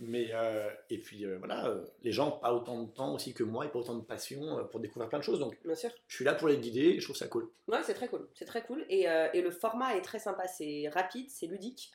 Mais, 0.00 0.28
euh, 0.32 0.70
et 0.90 0.98
puis 0.98 1.24
euh, 1.24 1.38
voilà, 1.38 1.66
euh, 1.66 1.84
les 2.02 2.12
gens 2.12 2.26
n'ont 2.26 2.38
pas 2.38 2.52
autant 2.52 2.82
de 2.82 2.90
temps 2.90 3.14
aussi 3.14 3.34
que 3.34 3.42
moi 3.42 3.66
et 3.66 3.68
pas 3.68 3.80
autant 3.80 3.96
de 3.96 4.04
passion 4.04 4.64
pour 4.70 4.78
découvrir 4.80 5.08
plein 5.08 5.18
de 5.18 5.24
choses. 5.24 5.40
Donc, 5.40 5.58
bien 5.64 5.74
sûr. 5.74 5.90
je 6.06 6.14
suis 6.14 6.24
là 6.24 6.34
pour 6.34 6.46
les 6.48 6.58
guider 6.58 6.90
et 6.90 7.00
je 7.00 7.04
trouve 7.04 7.16
ça 7.16 7.26
cool. 7.26 7.50
Ouais, 7.66 7.82
c'est 7.82 7.94
très 7.94 8.08
cool. 8.08 8.28
C'est 8.34 8.44
très 8.44 8.62
cool. 8.62 8.84
Et, 8.88 9.06
et 9.34 9.42
le 9.42 9.50
format 9.50 9.96
est 9.96 10.02
très 10.02 10.18
sympa. 10.20 10.46
C'est 10.46 10.88
rapide, 10.88 11.28
c'est 11.30 11.46
ludique. 11.46 11.90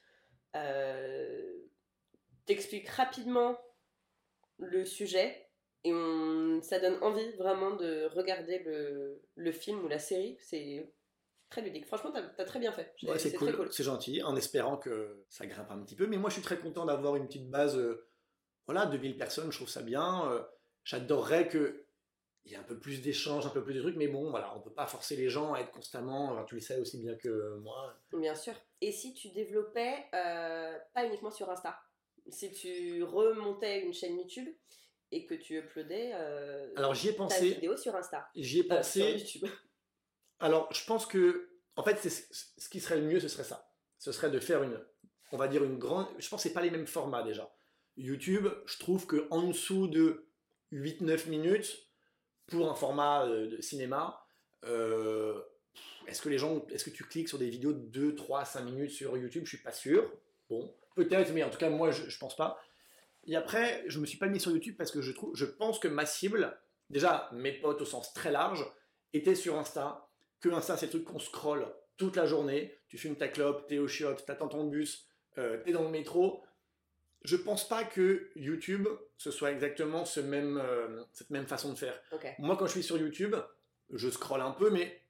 T'expliques 2.46 2.90
rapidement 2.90 3.58
le 4.58 4.84
sujet 4.86 5.48
et 5.86 5.94
on, 5.94 6.62
ça 6.62 6.80
donne 6.80 6.98
envie 7.02 7.32
vraiment 7.38 7.72
de 7.76 8.06
regarder 8.14 8.60
le, 8.60 9.22
le 9.36 9.52
film 9.52 9.84
ou 9.84 9.88
la 9.88 10.00
série. 10.00 10.38
C'est 10.42 10.86
très 11.54 11.62
ludique. 11.62 11.86
Franchement, 11.86 12.12
t'as 12.12 12.42
as 12.42 12.46
très 12.46 12.60
bien 12.60 12.72
fait. 12.72 12.94
Ouais, 13.04 13.20
c'est 13.20 13.34
cool, 13.34 13.68
c'est 13.72 13.84
gentil, 13.84 14.24
en 14.24 14.36
espérant 14.36 14.78
que 14.78 15.24
ça 15.30 15.46
grimpe 15.46 15.70
un 15.70 15.84
petit 15.84 15.96
peu. 15.96 16.08
Mais 16.08 16.18
moi, 16.18 16.30
je 16.30 16.36
suis 16.36 16.44
très 16.44 16.58
content 16.58 16.86
d'avoir 16.86 17.16
une 17.16 17.28
petite 17.28 17.50
base, 17.50 17.78
euh, 17.78 18.08
voilà, 18.66 18.88
2000 18.88 19.18
personnes, 19.18 19.52
je 19.52 19.58
trouve 19.58 19.70
ça 19.70 19.84
bien. 19.84 20.30
Euh, 20.32 20.42
J'adorerais 20.84 21.48
que 21.48 21.86
il 22.46 22.52
y 22.52 22.56
ait 22.56 22.58
un 22.58 22.64
peu 22.64 22.78
plus 22.78 23.02
d'échanges, 23.02 23.46
un 23.46 23.50
peu 23.50 23.64
plus 23.64 23.74
de 23.74 23.80
trucs, 23.80 23.96
mais 23.96 24.10
bon, 24.10 24.30
voilà, 24.30 24.54
on 24.58 24.60
peut 24.60 24.74
pas 24.74 24.86
forcer 24.86 25.16
les 25.16 25.30
gens 25.30 25.54
à 25.54 25.62
être 25.62 25.72
constamment, 25.72 26.44
tu 26.44 26.56
le 26.56 26.62
sais 26.62 26.78
aussi 26.78 26.98
bien 26.98 27.16
que 27.16 27.56
moi. 27.60 27.96
Bien 28.12 28.36
sûr. 28.36 28.54
Et 28.82 28.92
si 28.92 29.14
tu 29.14 29.30
développais, 29.30 30.08
euh, 30.14 30.78
pas 30.94 31.06
uniquement 31.06 31.32
sur 31.32 31.50
Insta, 31.50 31.80
si 32.28 32.52
tu 32.52 33.02
remontais 33.04 33.86
une 33.86 33.94
chaîne 33.94 34.18
YouTube 34.18 34.50
et 35.12 35.26
que 35.26 35.36
tu 35.36 35.58
uploadais 35.58 36.12
euh, 36.16 36.70
Alors 36.76 36.94
j'y 36.94 37.10
ai 37.10 37.12
ta 37.12 37.20
pensé, 37.20 37.54
vidéo 37.54 37.78
sur 37.78 37.96
Insta, 37.96 38.28
j'y 38.36 38.60
ai 38.60 38.64
pensé. 38.64 39.14
YouTube. 39.14 39.48
Alors, 40.40 40.72
je 40.74 40.84
pense 40.86 41.06
que, 41.06 41.50
en 41.76 41.84
fait, 41.84 41.98
ce 42.08 42.70
qui 42.70 42.80
serait 42.80 42.98
le 42.98 43.06
mieux, 43.06 43.20
ce 43.20 43.28
serait 43.28 43.44
ça. 43.44 43.72
Ce 43.98 44.12
serait 44.12 44.30
de 44.30 44.40
faire 44.40 44.64
une, 44.64 44.80
on 45.32 45.38
va 45.38 45.48
dire 45.48 45.64
une 45.64 45.78
grande. 45.78 46.08
Je 46.20 46.28
pense 46.30 46.44
que 46.44 46.50
c'est 46.50 46.54
pas 46.54 46.62
les 46.62 46.72
mêmes 46.72 46.88
formats 46.88 47.24
déjà. 47.24 47.52
YouTube, 47.98 48.48
je 48.66 48.78
trouve 48.80 49.06
que 49.06 49.28
en 49.30 49.48
dessous 49.48 49.88
de 49.88 50.28
8-9 50.72 51.30
minutes 51.30 51.88
pour 52.48 52.70
un 52.70 52.76
format 52.76 53.26
euh, 53.26 53.48
de 53.48 53.62
cinéma, 53.62 54.26
euh, 54.66 55.40
est-ce 56.08 56.22
que 56.22 56.30
les 56.30 56.38
gens, 56.38 56.66
est-ce 56.70 56.86
que 56.86 56.90
tu 56.90 57.04
cliques 57.04 57.30
sur 57.30 57.38
des 57.38 57.50
vidéos 57.50 57.74
de 57.74 57.80
2, 57.80 58.16
3, 58.16 58.46
5 58.46 58.62
minutes 58.62 58.92
sur 58.92 59.18
YouTube? 59.18 59.44
Je 59.46 59.50
suis 59.50 59.64
pas 59.64 59.72
sûr. 59.72 60.12
Bon, 60.50 60.74
peut-être, 60.96 61.32
mais 61.32 61.44
en 61.44 61.50
tout 61.50 61.58
cas, 61.58 61.70
moi, 61.70 61.92
je, 61.92 62.10
je 62.10 62.18
pense 62.18 62.36
pas. 62.36 62.60
Et 63.26 63.36
après, 63.36 63.84
je 63.88 64.00
me 64.00 64.06
suis 64.06 64.18
pas 64.18 64.28
mis 64.28 64.40
sur 64.40 64.52
YouTube 64.52 64.76
parce 64.78 64.92
que 64.92 65.02
je 65.02 65.12
trouve, 65.12 65.36
je 65.36 65.46
pense 65.46 65.80
que 65.80 65.88
ma 65.88 66.06
cible, 66.06 66.58
déjà 66.90 67.30
mes 67.32 67.54
potes 67.54 67.82
au 67.82 67.86
sens 67.86 68.14
très 68.14 68.32
large, 68.32 68.66
étaient 69.14 69.36
sur 69.36 69.58
Insta. 69.58 70.10
Que 70.44 70.50
Insta, 70.50 70.76
c'est 70.76 70.88
le 70.88 70.92
truc 70.92 71.06
qu'on 71.06 71.20
scrolle 71.20 71.74
toute 71.96 72.18
la 72.18 72.26
journée. 72.26 72.78
Tu 72.90 72.98
fumes 72.98 73.16
ta 73.16 73.30
clope, 73.30 73.66
t'es 73.66 73.78
au 73.78 73.88
chiottes, 73.88 74.26
t'attends 74.26 74.50
ton 74.50 74.66
bus, 74.66 75.08
euh, 75.38 75.64
t'es 75.64 75.72
dans 75.72 75.84
le 75.84 75.90
métro. 75.90 76.44
Je 77.24 77.38
pense 77.38 77.66
pas 77.66 77.86
que 77.86 78.30
YouTube, 78.36 78.90
ce 79.18 79.32
soit 79.32 79.54
exactement 79.54 80.04
ce 80.04 80.20
même, 80.20 80.58
euh, 80.58 81.02
cette 81.14 81.30
même 81.30 81.48
façon 81.48 81.72
de 81.72 81.78
faire. 81.78 81.98
Moi, 82.40 82.58
quand 82.58 82.66
je 82.66 82.74
suis 82.74 82.84
sur 82.84 82.98
YouTube, 82.98 83.38
je 83.94 84.10
scrolle 84.10 84.42
un 84.42 84.52
peu, 84.52 84.70
mais 84.70 85.02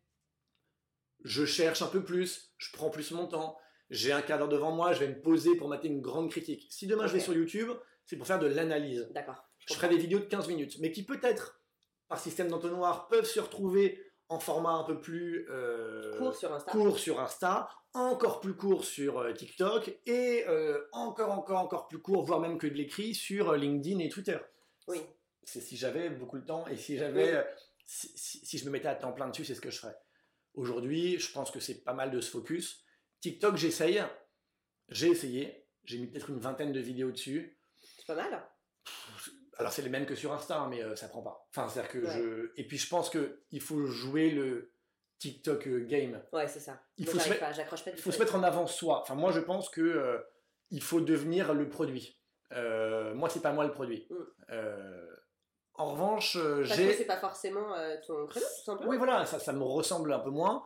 je 1.23 1.45
cherche 1.45 1.81
un 1.81 1.87
peu 1.87 2.03
plus, 2.03 2.53
je 2.59 2.71
prends 2.71 2.91
plus 2.91 3.09
mon 3.09 3.25
temps. 3.25 3.57
J'ai 3.89 4.11
un 4.11 4.21
cadre 4.21 4.47
devant 4.47 4.71
moi, 4.71 4.93
je 4.93 4.99
vais 4.99 5.07
me 5.07 5.19
poser 5.19 5.55
pour 5.55 5.67
mater 5.67 5.87
une 5.87 6.01
grande 6.01 6.29
critique. 6.29 6.67
Si 6.69 6.85
demain 6.85 7.07
je 7.07 7.13
vais 7.13 7.19
sur 7.19 7.33
YouTube, 7.33 7.71
c'est 8.05 8.17
pour 8.17 8.27
faire 8.27 8.37
de 8.39 8.45
l'analyse. 8.45 9.09
D'accord. 9.15 9.49
Je 9.67 9.73
ferai 9.73 9.89
des 9.89 9.97
vidéos 9.97 10.19
de 10.19 10.25
15 10.25 10.47
minutes, 10.47 10.77
mais 10.79 10.91
qui 10.91 11.03
peut-être, 11.03 11.59
par 12.07 12.19
système 12.19 12.49
d'entonnoir, 12.49 13.07
peuvent 13.07 13.25
se 13.25 13.39
retrouver 13.39 14.12
en 14.29 14.39
format 14.39 14.71
un 14.71 14.83
peu 14.83 14.99
plus 14.99 15.47
euh, 15.49 16.17
Cours 16.17 16.35
sur 16.35 16.53
Insta. 16.53 16.71
court 16.71 16.97
sur 16.99 17.19
Insta, 17.19 17.69
encore 17.93 18.39
plus 18.39 18.55
court 18.55 18.83
sur 18.85 19.19
euh, 19.19 19.33
TikTok, 19.33 19.95
et 20.05 20.43
euh, 20.47 20.87
encore, 20.91 21.31
encore, 21.31 21.59
encore 21.59 21.87
plus 21.87 21.99
court, 21.99 22.23
voire 22.25 22.39
même 22.39 22.57
que 22.57 22.67
de 22.67 22.73
l'écrit, 22.73 23.13
sur 23.13 23.53
LinkedIn 23.55 23.99
et 23.99 24.09
Twitter. 24.09 24.37
Oui. 24.87 25.01
C'est 25.43 25.61
si 25.61 25.75
j'avais 25.77 26.09
beaucoup 26.09 26.39
de 26.39 26.45
temps 26.45 26.65
et 26.67 26.77
si 26.77 26.97
j'avais, 26.97 27.37
Oui. 27.37 27.43
si, 27.85 28.11
si- 28.15 28.45
si 28.45 28.57
je 28.57 28.65
me 28.65 28.71
mettais 28.71 28.87
à 28.87 28.95
temps 28.95 29.11
plein 29.11 29.27
dessus, 29.29 29.45
c'est 29.45 29.55
ce 29.55 29.61
que 29.61 29.69
je 29.71 29.79
ferais. 29.79 29.97
Aujourd'hui, 30.55 31.19
je 31.19 31.31
pense 31.31 31.51
que 31.51 31.59
c'est 31.59 31.83
pas 31.83 31.93
mal 31.93 32.11
de 32.11 32.21
se 32.21 32.29
focus. 32.31 32.83
TikTok, 33.21 33.57
j'essaye. 33.57 34.01
J'ai 34.89 35.07
essayé. 35.07 35.65
J'ai 35.83 35.97
mis 35.97 36.07
peut-être 36.07 36.29
une 36.29 36.39
vingtaine 36.39 36.71
de 36.71 36.79
vidéos 36.79 37.11
dessus. 37.11 37.57
C'est 37.97 38.05
pas 38.05 38.15
mal. 38.15 38.47
Alors 39.57 39.71
c'est 39.71 39.81
les 39.81 39.89
mêmes 39.89 40.05
que 40.05 40.15
sur 40.15 40.33
Insta, 40.33 40.59
hein, 40.59 40.67
mais 40.69 40.83
euh, 40.83 40.95
ça 40.95 41.07
prend 41.07 41.21
pas. 41.21 41.47
Enfin, 41.49 41.67
c'est-à-dire 41.69 41.91
que 41.91 41.99
Ouais. 41.99 42.11
je. 42.11 42.51
Et 42.57 42.67
puis 42.67 42.77
je 42.77 42.87
pense 42.89 43.09
que 43.09 43.39
il 43.51 43.61
faut 43.61 43.85
jouer 43.85 44.29
le 44.31 44.73
TikTok 45.23 45.67
euh, 45.67 45.85
game. 45.85 46.21
Ouais, 46.33 46.47
c'est 46.49 46.59
ça. 46.59 46.81
Il 46.97 47.07
faut 47.07 47.17
se 47.17 47.29
pas, 47.29 47.51
Il 47.87 48.01
faut 48.01 48.11
se 48.11 48.19
mettre 48.19 48.35
en 48.35 48.43
avant 48.43 48.67
soi. 48.67 49.01
Enfin, 49.01 49.15
moi, 49.15 49.31
je 49.31 49.39
pense 49.39 49.69
que 49.69 49.79
euh, 49.81 50.17
il 50.69 50.81
faut 50.81 50.99
devenir 50.99 51.53
le 51.53 51.69
produit. 51.69 52.19
Euh, 52.51 53.13
moi, 53.13 53.29
c'est 53.29 53.39
pas 53.41 53.53
moi 53.53 53.63
le 53.63 53.71
produit. 53.71 54.05
Mm. 54.09 54.55
En 55.75 55.91
revanche, 55.93 56.37
j'ai. 56.63 56.93
c'est 56.93 57.05
pas 57.05 57.17
forcément 57.17 57.73
ton 58.05 58.27
créneau, 58.27 58.45
tout 58.45 58.63
simplement. 58.65 58.91
Oui, 58.91 58.97
voilà, 58.97 59.25
ça, 59.25 59.39
ça 59.39 59.53
me 59.53 59.63
ressemble 59.63 60.13
un 60.13 60.19
peu 60.19 60.29
moins. 60.29 60.63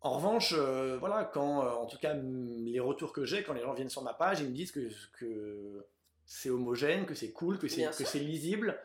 En 0.00 0.16
revanche, 0.16 0.52
voilà, 0.54 1.24
quand, 1.24 1.58
en 1.58 1.86
tout 1.86 1.98
cas, 1.98 2.14
les 2.14 2.80
retours 2.80 3.12
que 3.12 3.24
j'ai, 3.24 3.44
quand 3.44 3.52
les 3.52 3.60
gens 3.60 3.74
viennent 3.74 3.90
sur 3.90 4.02
ma 4.02 4.14
page, 4.14 4.40
ils 4.40 4.48
me 4.48 4.54
disent 4.54 4.72
que, 4.72 4.88
que 5.18 5.86
c'est 6.26 6.50
homogène, 6.50 7.06
que 7.06 7.14
c'est 7.14 7.32
cool, 7.32 7.58
que 7.58 7.68
c'est 7.68 8.18
lisible. 8.18 8.78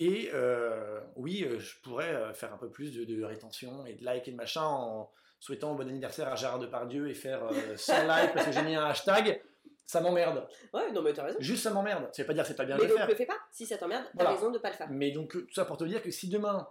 Et 0.00 0.30
euh, 0.32 1.00
oui, 1.16 1.44
euh, 1.44 1.58
je 1.58 1.80
pourrais 1.82 2.14
euh, 2.14 2.32
faire 2.32 2.54
un 2.54 2.56
peu 2.58 2.70
plus 2.70 2.94
de, 2.94 3.04
de 3.04 3.22
rétention 3.24 3.84
et 3.84 3.94
de 3.94 4.04
likes 4.04 4.28
et 4.28 4.30
de 4.30 4.36
machin 4.36 4.62
en 4.64 5.10
souhaitant 5.40 5.74
bon 5.74 5.88
anniversaire 5.88 6.28
à 6.28 6.36
Gérard 6.36 6.60
Depardieu 6.60 7.08
et 7.08 7.14
faire 7.14 7.44
euh, 7.46 7.76
100 7.76 7.92
likes 8.06 8.32
parce 8.32 8.46
que 8.46 8.52
j'ai 8.52 8.62
mis 8.62 8.76
un 8.76 8.84
hashtag. 8.86 9.42
Ça 9.86 10.00
m'emmerde. 10.00 10.46
Ouais, 10.72 10.92
non, 10.92 11.02
mais 11.02 11.12
t'as 11.14 11.24
raison. 11.24 11.38
Juste 11.40 11.62
ça 11.64 11.70
m'emmerde. 11.70 12.08
Ça 12.12 12.22
veut 12.22 12.26
pas 12.26 12.34
dire 12.34 12.42
que 12.44 12.48
c'est 12.48 12.54
pas 12.54 12.64
bien 12.66 12.76
Mais 12.76 12.82
de 12.82 12.86
le 12.86 12.90
donc, 12.90 12.98
faire. 12.98 13.08
le 13.08 13.14
fais 13.16 13.26
pas. 13.26 13.38
Si 13.50 13.66
ça 13.66 13.76
t'emmerde, 13.78 14.04
t'as 14.04 14.10
Voilà. 14.22 14.30
raison 14.36 14.50
de 14.52 14.58
pas 14.58 14.68
le 14.70 14.76
faire. 14.76 14.86
Mais 14.90 15.10
donc, 15.10 15.30
tout 15.32 15.46
ça 15.52 15.64
pour 15.64 15.78
te 15.78 15.84
dire 15.84 16.02
que 16.02 16.10
si 16.10 16.28
demain 16.28 16.68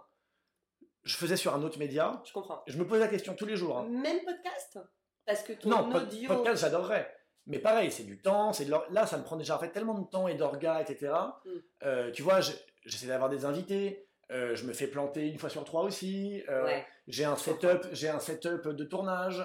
je 1.04 1.16
faisais 1.16 1.36
sur 1.36 1.52
un 1.54 1.62
autre 1.62 1.78
média, 1.78 2.22
Je 2.26 2.32
comprends. 2.32 2.62
je 2.66 2.78
me 2.78 2.86
pose 2.86 3.00
la 3.00 3.08
question 3.08 3.34
tous 3.34 3.46
les 3.46 3.56
jours. 3.56 3.76
hein. 3.78 3.88
Même 3.90 4.24
podcast? 4.24 4.78
Parce 5.26 5.42
que 5.42 5.52
ton 5.54 5.68
Non, 5.68 5.94
audio. 5.94 6.28
podcast, 6.28 6.60
j'adorerais. 6.62 7.12
Mais 7.48 7.58
pareil, 7.58 7.90
c'est 7.90 8.04
du 8.04 8.18
temps, 8.20 8.52
c'est 8.52 8.66
là, 8.66 9.06
ça 9.06 9.18
me 9.18 9.24
prend 9.24 9.36
déjà 9.36 9.56
en 9.56 9.58
fait 9.58 9.70
tellement 9.70 9.94
de 9.98 10.04
temps 10.08 10.28
et 10.28 10.34
d'orga, 10.34 10.80
etc. 10.80 11.12
Mm. 11.44 11.50
Euh, 11.84 12.10
tu 12.12 12.22
vois, 12.22 12.40
je- 12.40 12.52
j'essaie 12.84 13.06
d'avoir 13.08 13.30
des 13.30 13.44
invités, 13.44 14.06
euh, 14.30 14.54
je 14.54 14.64
me 14.64 14.72
fais 14.72 14.86
planter 14.86 15.26
une 15.28 15.38
fois 15.38 15.48
sur 15.48 15.64
trois 15.64 15.82
aussi. 15.82 16.42
euh, 16.48 16.64
Ouais. 16.64 16.86
J'ai 17.08 17.24
un 17.24 17.36
setup, 17.36 17.86
j'ai 17.92 18.08
un 18.10 18.20
setup 18.20 18.68
de 18.68 18.84
tournage. 18.84 19.42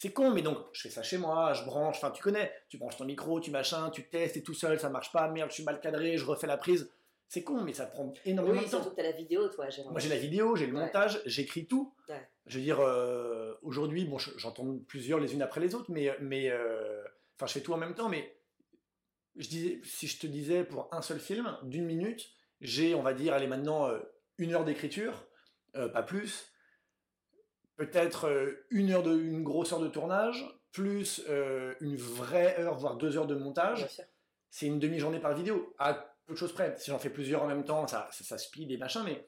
c'est 0.00 0.12
con, 0.12 0.30
mais 0.30 0.42
donc 0.42 0.58
je 0.72 0.82
fais 0.82 0.90
ça 0.90 1.02
chez 1.02 1.18
moi, 1.18 1.54
je 1.54 1.64
branche. 1.64 1.96
Enfin, 1.96 2.12
tu 2.12 2.22
connais, 2.22 2.52
tu 2.68 2.78
branches 2.78 2.96
ton 2.98 3.04
micro, 3.04 3.40
tu 3.40 3.50
machin, 3.50 3.90
tu 3.90 4.08
testes, 4.08 4.36
et 4.36 4.44
tout 4.44 4.54
seul, 4.54 4.78
ça 4.78 4.88
marche 4.90 5.10
pas, 5.10 5.26
merde, 5.28 5.48
je 5.50 5.54
suis 5.54 5.64
mal 5.64 5.80
cadré, 5.80 6.16
je 6.16 6.24
refais 6.24 6.46
la 6.46 6.56
prise. 6.56 6.88
C'est 7.30 7.42
con, 7.44 7.60
mais 7.62 7.74
ça 7.74 7.84
prend 7.86 8.12
énormément 8.24 8.58
Oui, 8.58 8.64
de 8.64 8.70
temps. 8.70 8.78
surtout 8.78 8.90
que 8.90 8.96
t'as 8.96 9.02
la 9.02 9.12
vidéo, 9.12 9.48
toi, 9.48 9.68
Jérôme. 9.68 9.92
Moi 9.92 10.00
j'ai 10.00 10.08
la 10.08 10.16
vidéo, 10.16 10.56
j'ai 10.56 10.66
le 10.66 10.74
Ouais. 10.74 10.80
montage, 10.80 11.20
j'écris 11.26 11.66
tout. 11.66 11.94
Ouais. 12.08 12.26
Je 12.46 12.56
veux 12.58 12.64
dire, 12.64 12.80
euh, 12.80 13.54
aujourd'hui, 13.62 14.06
bon, 14.06 14.16
je- 14.16 14.30
j'entends 14.38 14.78
plusieurs 14.88 15.20
les 15.20 15.34
unes 15.34 15.42
après 15.42 15.60
les 15.60 15.74
autres, 15.74 15.90
mais, 15.90 16.10
mais 16.20 16.48
euh, 16.50 17.02
enfin, 17.36 17.46
je 17.46 17.52
fais 17.52 17.60
tout 17.60 17.74
en 17.74 17.76
même 17.76 17.94
temps. 17.94 18.08
Mais 18.08 18.34
je 19.36 19.46
disais, 19.48 19.80
si 19.84 20.06
je 20.06 20.18
te 20.18 20.26
disais 20.26 20.64
pour 20.64 20.88
un 20.92 21.02
seul 21.02 21.20
film 21.20 21.54
d'une 21.64 21.84
minute, 21.84 22.30
j'ai, 22.62 22.94
on 22.94 23.02
va 23.02 23.12
dire, 23.12 23.34
allez 23.34 23.46
maintenant 23.46 23.88
euh, 23.88 23.98
une 24.38 24.54
heure 24.54 24.64
d'écriture, 24.64 25.26
pas 25.74 26.02
plus. 26.02 26.50
Peut-être 27.76 28.28
une 28.70 28.90
heure 28.90 29.02
de, 29.04 29.16
une 29.16 29.44
grosse 29.44 29.72
heure 29.72 29.78
de 29.80 29.86
tournage, 29.88 30.44
plus 30.72 31.22
une 31.80 31.94
vraie 31.96 32.58
heure, 32.58 32.76
voire 32.76 32.96
deux 32.96 33.16
heures 33.16 33.26
de 33.26 33.34
montage 33.36 33.86
c'est 34.50 34.66
une 34.66 34.78
demi-journée 34.80 35.20
par 35.20 35.34
vidéo, 35.36 35.74
à 35.78 36.16
peu 36.28 36.34
de 36.34 36.38
choses 36.38 36.52
près. 36.52 36.76
Si 36.78 36.90
j'en 36.90 36.98
fais 36.98 37.10
plusieurs 37.10 37.42
en 37.42 37.46
même 37.46 37.64
temps, 37.64 37.88
ça, 37.88 38.08
ça, 38.12 38.22
ça 38.22 38.38
speed 38.38 38.70
et 38.70 38.76
machin, 38.76 39.02
mais 39.02 39.26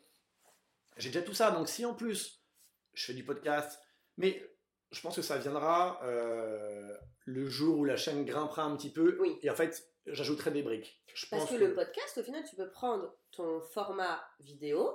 j'ai 0.98 1.08
déjà 1.08 1.22
tout 1.22 1.34
ça. 1.34 1.50
Donc 1.50 1.68
si 1.68 1.84
en 1.84 1.94
plus, 1.94 2.44
je 2.92 3.06
fais 3.06 3.14
du 3.14 3.24
podcast, 3.24 3.80
mais 4.18 4.46
je 4.92 5.00
pense 5.00 5.16
que 5.16 5.22
ça 5.22 5.38
viendra 5.38 6.00
euh, 6.04 6.96
le 7.24 7.48
jour 7.48 7.78
où 7.78 7.84
la 7.84 7.96
chaîne 7.96 8.24
grimpera 8.24 8.62
un 8.62 8.76
petit 8.76 8.92
peu. 8.92 9.16
Oui. 9.20 9.38
Et 9.42 9.50
en 9.50 9.54
fait, 9.54 9.90
j'ajouterais 10.06 10.50
des 10.50 10.62
briques. 10.62 11.02
Je 11.14 11.26
Parce 11.26 11.42
pense 11.42 11.52
que, 11.52 11.56
le 11.64 11.74
podcast, 11.74 12.18
au 12.18 12.22
final, 12.22 12.44
tu 12.48 12.54
peux 12.54 12.70
prendre 12.70 13.16
ton 13.30 13.60
format 13.60 14.22
vidéo 14.40 14.92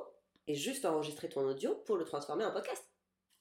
et 0.47 0.55
juste 0.55 0.85
enregistrer 0.85 1.27
ton 1.27 1.41
audio 1.41 1.75
pour 1.85 1.97
le 1.97 2.05
transformer 2.05 2.45
en 2.45 2.51
podcast. 2.51 2.87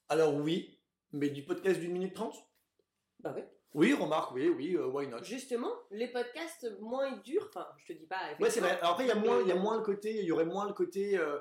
Alors 0.09 0.35
oui, 0.35 0.81
mais 1.13 1.29
du 1.29 1.45
podcast 1.45 1.81
d'une 1.81 1.93
minute 1.93 2.15
trente? 2.15 2.37
Bah 3.21 3.33
oui. 3.37 3.43
Oui, 3.75 3.93
remarque, 3.93 4.33
oui, 4.33 4.49
oui, 4.49 4.77
euh, 4.77 4.87
why 4.87 5.09
not? 5.09 5.23
Justement, 5.25 5.73
les 5.91 6.07
podcasts 6.09 6.71
moins 6.81 7.11
durs, 7.19 7.47
enfin, 7.49 7.67
je 7.79 7.93
te 7.93 7.99
dis 7.99 8.07
pas. 8.07 8.21
Ouais, 8.41 8.49
c'est 8.49 8.61
vrai. 8.61 8.79
Alors 8.79 8.93
après, 8.93 9.05
il 9.05 9.09
y 9.09 9.11
a 9.11 9.17
moins, 9.17 9.41
il 9.43 9.49
y 9.49 9.51
a 9.51 9.55
mais- 9.57 9.61
moins 9.61 9.77
le 9.77 9.83
côté, 9.83 10.17
il 10.21 10.25
y 10.25 10.31
aurait 10.33 10.45
moins 10.45 10.67
le 10.69 10.73
côté. 10.75 11.19
euh, 11.19 11.39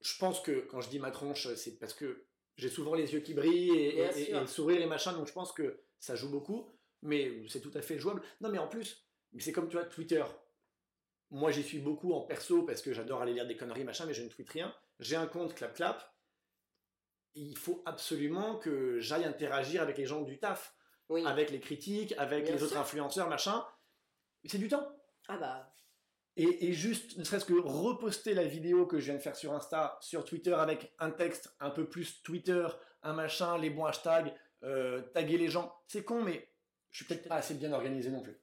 je 0.00 0.18
pense 0.18 0.40
que 0.40 0.60
quand 0.62 0.80
je 0.80 0.88
dis 0.90 0.98
ma 0.98 1.12
tronche, 1.12 1.46
c'est 1.54 1.78
parce 1.78 1.94
que 1.94 2.24
j'ai 2.56 2.68
souvent 2.68 2.94
les 2.94 3.12
yeux 3.12 3.20
qui 3.20 3.34
brillent 3.34 3.70
et, 3.78 3.92
Bien 3.92 4.10
et- 4.10 4.20
et- 4.20 4.24
sûr. 4.24 4.36
et 4.38 4.40
le 4.40 4.46
sourire 4.48 4.80
et 4.82 4.86
machin, 4.86 5.12
donc 5.12 5.28
je 5.28 5.32
pense 5.32 5.52
que 5.52 5.80
ça 6.00 6.16
joue 6.16 6.28
beaucoup. 6.30 6.68
Mais 7.02 7.46
c'est 7.48 7.60
tout 7.60 7.70
à 7.74 7.82
fait 7.82 7.98
jouable. 7.98 8.22
Non, 8.40 8.48
mais 8.48 8.58
en 8.58 8.66
plus, 8.68 9.06
c'est 9.38 9.52
comme 9.52 9.68
tu 9.68 9.76
vois 9.76 9.86
Twitter. 9.86 10.24
Moi, 11.30 11.50
j'y 11.52 11.62
suis 11.62 11.78
beaucoup 11.78 12.12
en 12.12 12.22
perso 12.22 12.64
parce 12.64 12.82
que 12.82 12.92
j'adore 12.92 13.22
aller 13.22 13.32
lire 13.34 13.46
des 13.46 13.56
conneries 13.56 13.84
machin, 13.84 14.04
mais 14.06 14.14
je 14.14 14.22
ne 14.22 14.28
tweete 14.28 14.50
rien. 14.50 14.74
J'ai 14.98 15.16
un 15.16 15.26
compte 15.26 15.54
clap 15.54 15.74
clap. 15.74 16.12
Il 17.34 17.56
faut 17.56 17.82
absolument 17.86 18.56
que 18.58 18.98
j'aille 19.00 19.24
interagir 19.24 19.80
avec 19.82 19.96
les 19.96 20.04
gens 20.06 20.20
du 20.22 20.38
taf, 20.38 20.74
Oui. 21.12 21.26
avec 21.26 21.50
les 21.50 21.60
critiques, 21.60 22.14
avec 22.16 22.44
Bien 22.44 22.54
les 22.54 22.62
autres 22.62 22.76
influenceurs 22.76 23.28
machin. 23.28 23.64
C'est 24.44 24.58
du 24.58 24.68
temps. 24.68 24.88
Ah 25.28 25.36
bah. 25.36 25.74
Et, 26.36 26.68
et 26.68 26.72
juste, 26.72 27.18
ne 27.18 27.24
serait-ce 27.24 27.44
que 27.44 27.52
reposter 27.52 28.34
la 28.34 28.44
vidéo 28.44 28.86
que 28.86 28.98
je 28.98 29.04
viens 29.06 29.14
de 29.14 29.20
faire 29.20 29.36
sur 29.36 29.52
Insta, 29.52 29.98
sur 30.00 30.24
Twitter, 30.24 30.54
avec 30.54 30.94
un 30.98 31.10
texte 31.10 31.54
un 31.60 31.70
peu 31.70 31.86
plus 31.88 32.22
Twitter, 32.22 32.66
un 33.02 33.12
machin, 33.12 33.58
les 33.58 33.68
bons 33.68 33.84
hashtags, 33.84 34.34
euh, 34.62 35.02
taguer 35.12 35.36
les 35.36 35.48
gens. 35.48 35.74
C'est 35.86 36.04
con, 36.04 36.22
mais 36.22 36.48
je 36.90 36.96
suis 36.98 37.04
peut-être 37.04 37.28
pas 37.28 37.36
assez 37.36 37.54
bien 37.54 37.72
organisé 37.72 38.10
non 38.10 38.22
plus. 38.22 38.38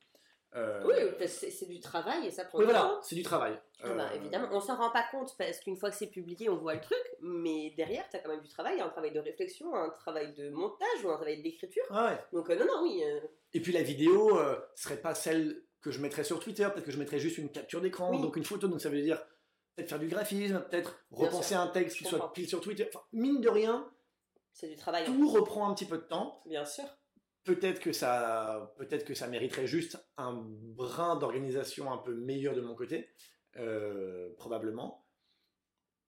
Euh, 0.56 0.84
Oui, 0.86 1.28
c'est 1.28 1.68
du 1.70 1.80
travail 1.80 2.26
et 2.26 2.32
ça 2.32 2.44
prend 2.46 2.58
oui, 2.58 2.66
du 2.66 2.72
voilà, 2.72 2.88
temps. 2.88 3.02
c'est 3.04 3.16
du 3.16 3.22
travail. 3.24 3.60
Ah 3.84 3.90
bah, 3.94 4.10
Euh, 4.12 4.16
évidemment, 4.16 4.48
on 4.52 4.60
s'en 4.60 4.76
rend 4.76 4.90
pas 4.90 5.06
compte 5.12 5.36
parce 5.38 5.60
qu'une 5.60 5.78
fois 5.78 5.92
que 5.92 5.96
c'est 5.96 6.08
publié, 6.08 6.50
on 6.50 6.58
voit 6.58 6.74
le 6.74 6.82
truc, 6.82 6.98
mais 7.22 7.72
derrière, 7.78 8.08
tu 8.10 8.16
as 8.18 8.20
quand 8.20 8.30
même 8.30 8.42
du 8.42 8.50
travail, 8.50 8.82
un 8.82 8.90
travail 8.90 9.12
de 9.12 9.20
réflexion, 9.20 9.76
un 9.76 9.90
travail 9.92 10.34
de 10.34 10.50
montage 10.50 11.04
ou 11.06 11.10
un 11.10 11.16
travail 11.16 11.42
d'écriture. 11.44 11.84
ah 11.92 12.08
ouais. 12.08 12.18
Donc, 12.34 12.50
euh, 12.50 12.56
non, 12.58 12.66
non, 12.66 12.82
oui. 12.84 13.04
euh, 13.06 13.20
Et 13.54 13.62
puis 13.62 13.72
la 13.72 13.84
vidéo 13.84 14.40
serait 14.76 14.98
pas 15.02 15.14
celle 15.14 15.62
que 15.82 15.92
je 15.92 16.00
mettrais 16.02 16.24
sur 16.24 16.40
Twitter, 16.40 16.68
peut-être 16.74 16.86
que 16.86 16.92
je 16.92 16.98
mettrais 17.00 17.20
juste 17.20 17.38
une 17.38 17.52
capture 17.52 17.80
d'écran, 17.80 18.10
Oui. 18.12 18.22
donc 18.22 18.36
une 18.36 18.44
photo, 18.44 18.68
donc 18.68 18.82
ça 18.82 18.90
veut 18.90 19.02
dire 19.02 19.24
peut-être 19.76 19.90
faire 19.90 20.00
du 20.00 20.08
graphisme, 20.08 20.60
peut-être 20.70 21.00
repenser 21.12 21.50
sûr, 21.54 21.60
un 21.62 21.68
texte 21.68 21.98
qui 21.98 22.04
soit 22.06 22.34
pile 22.34 22.50
sur 22.50 22.60
Twitter. 22.60 22.90
Enfin, 22.94 23.06
mine 23.14 23.40
de 23.40 23.48
rien, 23.50 23.90
c'est 24.52 24.68
du 24.68 24.76
travail. 24.76 25.04
hein. 25.08 25.14
tout 25.16 25.30
reprend 25.30 25.70
un 25.70 25.74
petit 25.76 25.86
peu 25.86 25.98
de 25.98 26.04
temps. 26.04 26.42
Bien 26.48 26.66
sûr. 26.66 26.84
Peut-être 27.50 27.80
que 27.80 27.92
ça, 27.94 28.74
peut-être 28.78 29.06
que 29.06 29.16
ça 29.16 29.28
mériterait 29.28 29.66
juste 29.66 29.98
un 30.18 30.34
brin 30.36 31.16
d'organisation 31.16 31.92
un 31.92 31.98
peu 31.98 32.14
meilleur 32.14 32.54
de 32.56 32.62
mon 32.62 32.76
côté, 32.76 33.10
euh, 33.58 34.30
probablement. 34.38 35.08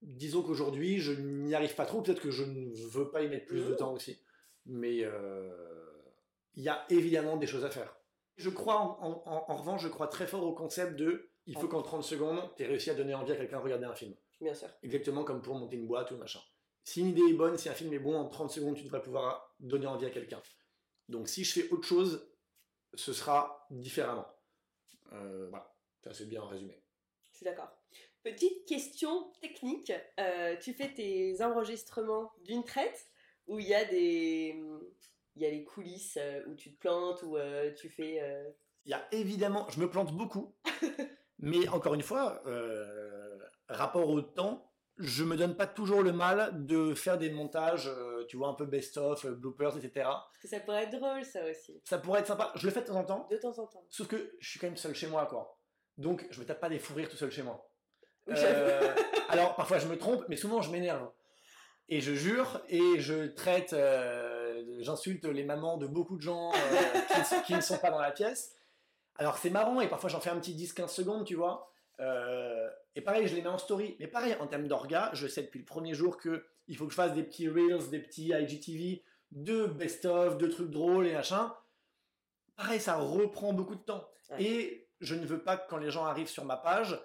Disons 0.03 0.43
qu'aujourd'hui, 0.43 0.99
je 0.99 1.13
n'y 1.13 1.55
arrive 1.55 1.73
pas 1.73 1.85
trop. 1.87 2.03
Peut-être 2.03 2.21
que 2.21 2.29
je 2.29 2.43
ne 2.43 2.69
veux 2.91 3.09
pas 3.09 3.23
y 3.23 3.27
mettre 3.27 3.47
plus 3.47 3.63
de 3.65 3.71
Mhm. 3.71 3.75
temps 3.75 3.93
aussi. 3.93 4.21
Mais 4.67 4.99
euh, 5.03 5.49
il 6.53 6.61
y 6.63 6.69
a 6.69 6.85
évidemment 6.89 7.37
des 7.37 7.47
choses 7.47 7.65
à 7.65 7.71
faire. 7.71 7.95
Je 8.37 8.51
crois, 8.51 8.77
en, 8.79 8.99
en- 9.01 9.23
en- 9.25 9.45
en 9.51 9.55
revanche, 9.57 9.81
je 9.81 9.87
crois 9.87 10.07
très 10.07 10.27
fort 10.27 10.43
au 10.43 10.53
concept 10.53 10.95
de 10.95 11.27
il 11.47 11.57
faut 11.57 11.67
qu'en 11.67 11.81
30 11.81 12.03
secondes, 12.03 12.39
tu 12.55 12.61
aies 12.63 12.67
réussi 12.67 12.91
à 12.91 12.93
donner 12.93 13.15
envie 13.15 13.31
à 13.31 13.35
quelqu'un 13.35 13.57
de 13.57 13.63
regarder 13.63 13.85
un 13.85 13.95
film. 13.95 14.13
Bien 14.39 14.53
sûr. 14.53 14.67
Exactement 14.83 15.23
comme 15.23 15.41
pour 15.41 15.55
monter 15.55 15.75
une 15.75 15.87
boîte 15.87 16.11
ou 16.11 16.17
machin. 16.17 16.39
Si 16.83 17.01
une 17.01 17.07
idée 17.07 17.23
est 17.29 17.33
bonne, 17.33 17.57
si 17.57 17.67
un 17.67 17.73
film 17.73 17.91
est 17.93 17.99
bon, 17.99 18.15
en 18.15 18.27
30 18.29 18.51
secondes, 18.51 18.75
tu 18.75 18.83
devrais 18.83 19.01
pouvoir 19.01 19.55
donner 19.59 19.87
envie 19.87 20.05
à 20.05 20.11
quelqu'un. 20.11 20.39
Donc 21.11 21.27
si 21.27 21.43
je 21.43 21.53
fais 21.53 21.69
autre 21.69 21.85
chose, 21.87 22.27
ce 22.93 23.13
sera 23.13 23.67
différemment. 23.69 24.27
Euh, 25.13 25.47
voilà, 25.49 25.73
ça 26.03 26.13
c'est 26.13 26.25
bien 26.25 26.43
résumé. 26.45 26.81
Je 27.31 27.37
suis 27.37 27.45
d'accord. 27.45 27.69
Petite 28.23 28.65
question 28.65 29.31
technique. 29.41 29.91
euh, 30.19 30.55
tu 30.57 30.73
fais 30.73 30.93
tes 30.93 31.41
enregistrements 31.43 32.31
d'une 32.43 32.63
traite 32.63 33.07
où 33.47 33.59
il 33.59 33.67
y 33.67 33.73
a 33.75 33.83
des. 33.85 34.61
Il 35.35 35.41
y 35.41 35.45
a 35.45 35.49
les 35.49 35.63
coulisses 35.63 36.17
euh, 36.17 36.43
où 36.47 36.55
tu 36.55 36.73
te 36.73 36.79
plantes, 36.79 37.23
où 37.23 37.37
euh, 37.37 37.73
tu 37.73 37.89
fais. 37.89 38.21
euh, 38.21 38.49
Il 38.85 38.91
y 38.91 38.93
a 38.93 39.07
évidemment, 39.13 39.67
je 39.69 39.79
me 39.79 39.89
plante 39.89 40.13
beaucoup, 40.15 40.55
mais 41.39 41.67
encore 41.69 41.93
une 41.93 42.01
fois, 42.03 42.41
euh, 42.47 43.39
rapport 43.69 44.09
au 44.09 44.21
temps, 44.21 44.70
je 45.01 45.23
me 45.23 45.35
donne 45.35 45.55
pas 45.55 45.67
toujours 45.67 46.01
le 46.03 46.11
mal 46.13 46.65
de 46.65 46.93
faire 46.93 47.17
des 47.17 47.29
montages, 47.29 47.87
euh, 47.87 48.25
tu 48.29 48.37
vois, 48.37 48.47
un 48.49 48.53
peu 48.53 48.65
best-of, 48.65 49.25
euh, 49.25 49.31
bloopers, 49.35 49.77
etc. 49.77 49.91
Parce 50.05 50.39
que 50.41 50.47
ça 50.47 50.59
pourrait 50.61 50.83
être 50.83 50.97
drôle, 50.97 51.23
ça 51.25 51.39
aussi. 51.49 51.81
Ça 51.83 51.97
pourrait 51.97 52.21
être 52.21 52.27
sympa. 52.27 52.51
Je 52.55 52.65
le 52.65 52.71
fais 52.73 52.81
de 52.81 52.85
temps 52.87 52.95
en 52.95 53.03
temps, 53.03 53.27
De 53.29 53.37
temps 53.37 53.57
en 53.59 53.67
temps. 53.67 53.85
sauf 53.89 54.07
que 54.07 54.35
je 54.39 54.49
suis 54.49 54.59
quand 54.59 54.67
même 54.67 54.77
seul 54.77 54.93
chez 54.95 55.07
moi, 55.07 55.25
quoi. 55.25 55.57
Donc 55.97 56.25
je 56.31 56.39
me 56.39 56.45
tape 56.45 56.59
pas 56.61 56.69
des 56.69 56.79
fous 56.79 56.93
rires 56.93 57.09
tout 57.09 57.17
seul 57.17 57.31
chez 57.31 57.43
moi. 57.43 57.67
Euh, 58.29 58.93
alors 59.29 59.55
parfois 59.55 59.79
je 59.79 59.87
me 59.87 59.97
trompe, 59.97 60.23
mais 60.29 60.35
souvent 60.37 60.61
je 60.61 60.71
m'énerve. 60.71 61.09
Et 61.89 61.99
je 61.99 62.13
jure, 62.13 62.61
et 62.69 62.99
je 62.99 63.25
traite, 63.27 63.73
euh, 63.73 64.63
j'insulte 64.79 65.25
les 65.25 65.43
mamans 65.43 65.77
de 65.77 65.87
beaucoup 65.87 66.15
de 66.15 66.21
gens 66.21 66.51
qui, 66.51 67.19
ne 67.19 67.23
sont- 67.25 67.41
qui 67.41 67.53
ne 67.55 67.61
sont 67.61 67.77
pas 67.79 67.91
dans 67.91 67.99
la 67.99 68.11
pièce. 68.11 68.53
Alors 69.17 69.37
c'est 69.37 69.49
marrant, 69.49 69.81
et 69.81 69.89
parfois 69.89 70.09
j'en 70.09 70.21
fais 70.21 70.29
un 70.29 70.39
petit 70.39 70.55
10-15 70.55 70.87
secondes, 70.93 71.25
tu 71.25 71.35
vois. 71.35 71.70
Euh, 72.01 72.69
et 72.95 73.01
pareil, 73.01 73.27
je 73.27 73.35
les 73.35 73.41
mets 73.41 73.49
en 73.49 73.57
story. 73.57 73.95
Mais 73.99 74.07
pareil, 74.07 74.35
en 74.39 74.47
termes 74.47 74.67
d'orga, 74.67 75.11
je 75.13 75.27
sais 75.27 75.43
depuis 75.43 75.59
le 75.59 75.65
premier 75.65 75.93
jour 75.93 76.17
que 76.17 76.45
il 76.67 76.77
faut 76.77 76.85
que 76.85 76.91
je 76.91 76.95
fasse 76.95 77.13
des 77.13 77.23
petits 77.23 77.49
reels, 77.49 77.89
des 77.89 77.99
petits 77.99 78.29
IGTV, 78.29 79.03
de 79.31 79.65
best-of, 79.65 80.37
de 80.37 80.47
trucs 80.47 80.69
drôles 80.69 81.07
et 81.07 81.13
machin. 81.13 81.53
Pareil, 82.55 82.79
ça 82.79 82.95
reprend 82.97 83.53
beaucoup 83.53 83.75
de 83.75 83.81
temps. 83.81 84.07
Ouais. 84.29 84.43
Et 84.43 84.89
je 84.99 85.15
ne 85.15 85.25
veux 85.25 85.41
pas 85.41 85.57
que 85.57 85.69
quand 85.69 85.77
les 85.77 85.91
gens 85.91 86.05
arrivent 86.05 86.29
sur 86.29 86.45
ma 86.45 86.57
page, 86.57 86.99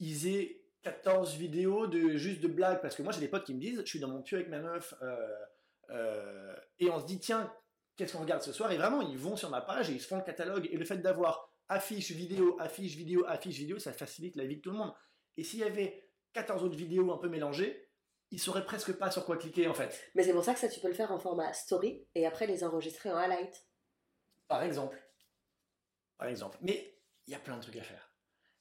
ils 0.00 0.28
aient 0.28 0.62
14 0.82 1.36
vidéos 1.36 1.86
de 1.86 2.16
juste 2.16 2.40
de 2.40 2.48
blagues. 2.48 2.80
Parce 2.80 2.94
que 2.94 3.02
moi, 3.02 3.12
j'ai 3.12 3.20
des 3.20 3.28
potes 3.28 3.44
qui 3.44 3.54
me 3.54 3.60
disent, 3.60 3.80
je 3.80 3.88
suis 3.88 4.00
dans 4.00 4.08
mon 4.08 4.22
pieu 4.22 4.38
avec 4.38 4.48
ma 4.48 4.60
meuf, 4.60 4.94
euh, 5.02 5.16
euh, 5.90 6.56
et 6.78 6.90
on 6.90 7.00
se 7.00 7.06
dit, 7.06 7.20
tiens, 7.20 7.52
qu'est-ce 7.96 8.14
qu'on 8.14 8.22
regarde 8.22 8.42
ce 8.42 8.52
soir? 8.52 8.72
Et 8.72 8.76
vraiment, 8.76 9.02
ils 9.02 9.18
vont 9.18 9.36
sur 9.36 9.50
ma 9.50 9.60
page 9.60 9.90
et 9.90 9.94
ils 9.94 10.00
se 10.00 10.08
font 10.08 10.16
le 10.16 10.24
catalogue. 10.24 10.68
Et 10.70 10.76
le 10.76 10.84
fait 10.84 10.98
d'avoir 10.98 11.53
affiche 11.68 12.12
vidéo, 12.12 12.56
affiche 12.60 12.96
vidéo, 12.96 13.24
affiche 13.26 13.58
vidéo, 13.58 13.78
ça 13.78 13.92
facilite 13.92 14.36
la 14.36 14.46
vie 14.46 14.56
de 14.56 14.60
tout 14.60 14.70
le 14.70 14.78
monde. 14.78 14.94
Et 15.36 15.42
s'il 15.42 15.60
y 15.60 15.64
avait 15.64 16.10
14 16.32 16.64
autres 16.64 16.76
vidéos 16.76 17.12
un 17.12 17.18
peu 17.18 17.28
mélangées, 17.28 17.88
ils 18.30 18.40
sauraient 18.40 18.64
presque 18.64 18.92
pas 18.94 19.10
sur 19.10 19.24
quoi 19.24 19.36
cliquer 19.36 19.68
en 19.68 19.74
fait. 19.74 20.10
Mais 20.14 20.24
c'est 20.24 20.32
pour 20.32 20.44
ça 20.44 20.54
que 20.54 20.60
ça, 20.60 20.68
tu 20.68 20.80
peux 20.80 20.88
le 20.88 20.94
faire 20.94 21.12
en 21.12 21.18
format 21.18 21.52
story 21.52 22.06
et 22.14 22.26
après 22.26 22.46
les 22.46 22.64
enregistrer 22.64 23.10
en 23.12 23.16
highlight. 23.16 23.66
Par 24.48 24.62
exemple. 24.62 25.00
Par 26.18 26.28
exemple. 26.28 26.58
Mais 26.60 26.98
il 27.26 27.32
y 27.32 27.34
a 27.34 27.38
plein 27.38 27.56
de 27.56 27.62
trucs 27.62 27.76
à 27.76 27.82
faire. 27.82 28.14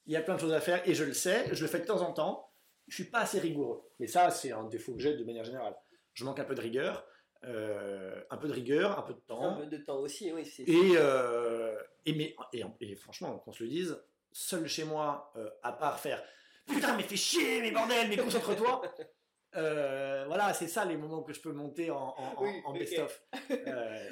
Il 0.05 0.13
y 0.13 0.17
a 0.17 0.21
plein 0.21 0.35
de 0.35 0.39
choses 0.39 0.53
à 0.53 0.61
faire 0.61 0.87
et 0.87 0.93
je 0.93 1.03
le 1.03 1.13
sais, 1.13 1.53
je 1.55 1.61
le 1.61 1.67
fais 1.67 1.79
de 1.79 1.85
temps 1.85 2.01
en 2.01 2.13
temps. 2.13 2.51
Je 2.87 2.95
suis 2.95 3.09
pas 3.09 3.21
assez 3.21 3.39
rigoureux. 3.39 3.89
Mais 3.99 4.07
ça, 4.07 4.29
c'est 4.29 4.51
un 4.51 4.65
défaut 4.65 4.93
que 4.93 5.01
j'ai 5.01 5.15
de 5.15 5.23
manière 5.23 5.45
générale. 5.45 5.75
Je 6.13 6.25
manque 6.25 6.39
un 6.39 6.45
peu 6.45 6.55
de 6.55 6.61
rigueur, 6.61 7.07
euh, 7.45 8.21
un 8.29 8.37
peu 8.37 8.47
de 8.47 8.53
rigueur, 8.53 8.97
un 8.97 9.01
peu 9.03 9.13
de 9.13 9.19
temps. 9.19 9.43
Un 9.43 9.53
peu 9.61 9.65
de 9.67 9.77
temps 9.77 9.97
aussi, 9.97 10.31
oui. 10.31 10.43
Et, 10.65 10.93
euh, 10.95 11.75
et, 12.05 12.13
mais, 12.13 12.35
et, 12.53 12.63
et 12.79 12.95
franchement, 12.95 13.37
qu'on 13.39 13.51
se 13.51 13.63
le 13.63 13.69
dise, 13.69 14.01
seul 14.31 14.67
chez 14.67 14.83
moi, 14.85 15.31
euh, 15.35 15.49
à 15.63 15.73
part 15.73 15.99
faire 15.99 16.23
Putain, 16.65 16.95
mais 16.95 17.03
fais 17.03 17.17
chier, 17.17 17.59
mais 17.61 17.71
bordel, 17.71 18.07
mais 18.09 18.17
concentre-toi 18.17 18.81
Voilà, 19.53 20.53
c'est 20.53 20.67
ça 20.67 20.85
les 20.85 20.97
moments 20.97 21.23
que 21.23 21.33
je 21.33 21.41
peux 21.41 21.51
monter 21.51 21.91
en, 21.91 21.97
en- 21.97 22.13
en- 22.37 22.43
Oui, 22.43 22.61
en 22.65 22.71
ok. 22.71 22.79
best-of. 22.79 23.23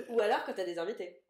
Ou 0.10 0.20
alors 0.20 0.44
quand 0.46 0.54
t'as 0.54 0.66
des 0.66 0.78
invités. 0.78 1.24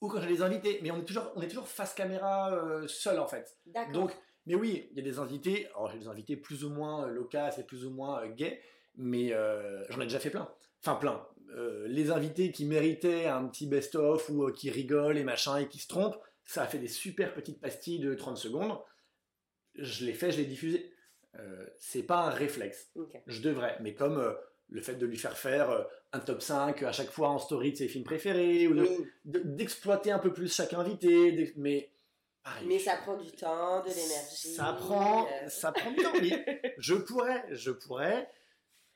ou 0.00 0.08
quand 0.08 0.20
j'ai 0.20 0.28
des 0.28 0.42
invités, 0.42 0.78
mais 0.82 0.90
on 0.90 0.98
est 0.98 1.04
toujours, 1.04 1.32
on 1.36 1.42
est 1.42 1.48
toujours 1.48 1.68
face 1.68 1.94
caméra 1.94 2.50
seul 2.86 3.18
en 3.18 3.26
fait. 3.26 3.58
D'accord. 3.66 3.92
Donc, 3.92 4.16
mais 4.46 4.54
oui, 4.54 4.88
il 4.92 4.96
y 4.96 5.00
a 5.00 5.04
des 5.04 5.18
invités, 5.18 5.66
alors 5.68 5.90
j'ai 5.90 5.98
des 5.98 6.08
invités 6.08 6.36
plus 6.36 6.64
ou 6.64 6.70
moins 6.70 7.06
loquaces 7.06 7.58
et 7.58 7.64
plus 7.64 7.84
ou 7.84 7.90
moins 7.90 8.26
gays, 8.28 8.60
mais 8.96 9.32
euh, 9.32 9.84
j'en 9.90 10.00
ai 10.00 10.04
déjà 10.04 10.20
fait 10.20 10.30
plein. 10.30 10.48
Enfin, 10.84 10.96
plein. 10.96 11.26
Euh, 11.56 11.86
les 11.88 12.10
invités 12.10 12.50
qui 12.50 12.64
méritaient 12.64 13.26
un 13.26 13.46
petit 13.46 13.66
best-of 13.66 14.28
ou 14.30 14.44
euh, 14.44 14.52
qui 14.52 14.70
rigolent 14.70 15.18
et 15.18 15.24
machin 15.24 15.58
et 15.58 15.68
qui 15.68 15.78
se 15.78 15.88
trompent, 15.88 16.18
ça 16.44 16.62
a 16.62 16.66
fait 16.66 16.78
des 16.78 16.88
super 16.88 17.34
petites 17.34 17.60
pastilles 17.60 18.00
de 18.00 18.14
30 18.14 18.36
secondes. 18.36 18.78
Je 19.74 20.04
l'ai 20.04 20.14
fait, 20.14 20.32
je 20.32 20.38
l'ai 20.38 20.44
diffusé. 20.46 20.92
C'est 21.78 22.02
pas 22.02 22.26
un 22.26 22.30
réflexe. 22.30 22.90
Je 23.26 23.40
devrais, 23.40 23.76
mais 23.80 23.94
comme 23.94 24.36
le 24.68 24.80
fait 24.82 24.96
de 24.96 25.06
lui 25.06 25.16
faire 25.16 25.36
faire 25.38 25.86
un 26.12 26.20
top 26.20 26.42
5 26.42 26.82
à 26.82 26.92
chaque 26.92 27.10
fois 27.10 27.28
en 27.30 27.38
story 27.38 27.72
de 27.72 27.76
ses 27.78 27.88
films 27.88 28.04
préférés, 28.04 28.66
ou 28.68 28.74
de- 28.74 28.88
d'exploiter 29.24 30.10
un 30.10 30.18
peu 30.18 30.32
plus 30.32 30.54
chaque 30.54 30.74
invité, 30.74 31.52
mais 31.56 31.90
pareil, 32.42 32.66
Mais 32.66 32.78
ça 32.78 32.96
prend 32.96 33.16
du 33.16 33.30
temps, 33.32 33.80
de 33.82 33.88
l'énergie. 33.88 34.48
ça 34.54 34.74
prend, 34.78 35.26
ça 35.48 35.72
prend 35.72 35.90
du 35.90 35.96
temps. 36.02 36.12
je 36.78 36.94
pourrais, 36.94 37.44
je 37.50 37.70
pourrais. 37.70 38.28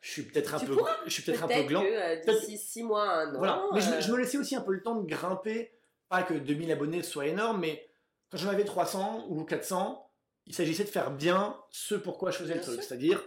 Je 0.00 0.10
suis 0.10 0.22
peut-être 0.22 0.54
un 0.54 0.60
peu, 0.60 0.76
je 1.06 1.10
suis 1.10 1.22
peut-être 1.22 1.42
un 1.44 1.48
peu 1.48 1.62
gland. 1.64 1.82
euh, 1.84 2.16
d'ici 2.24 2.58
6 2.58 2.82
mois, 2.84 3.08
un 3.10 3.34
an. 3.34 3.38
Voilà. 3.38 3.62
Mais 3.74 3.80
je, 3.80 3.90
euh, 3.90 4.00
je 4.00 4.12
me 4.12 4.18
laissais 4.18 4.38
aussi 4.38 4.54
un 4.54 4.60
peu 4.60 4.72
le 4.72 4.82
temps 4.82 4.94
de 4.94 5.06
grimper, 5.06 5.72
pas 6.08 6.22
que 6.22 6.34
2000 6.34 6.70
abonnés 6.70 7.02
soit 7.02 7.26
énorme, 7.26 7.60
mais 7.60 7.88
quand 8.30 8.38
j'en 8.38 8.50
avais 8.50 8.64
300 8.64 9.26
ou 9.28 9.44
400, 9.44 10.08
il 10.46 10.54
s'agissait 10.54 10.84
de 10.84 10.88
faire 10.90 11.10
bien 11.10 11.58
ce 11.70 11.94
pourquoi 11.96 12.30
je 12.30 12.38
faisais 12.38 12.54
le 12.54 12.60
truc. 12.60 12.82
C'est-à-dire, 12.82 13.20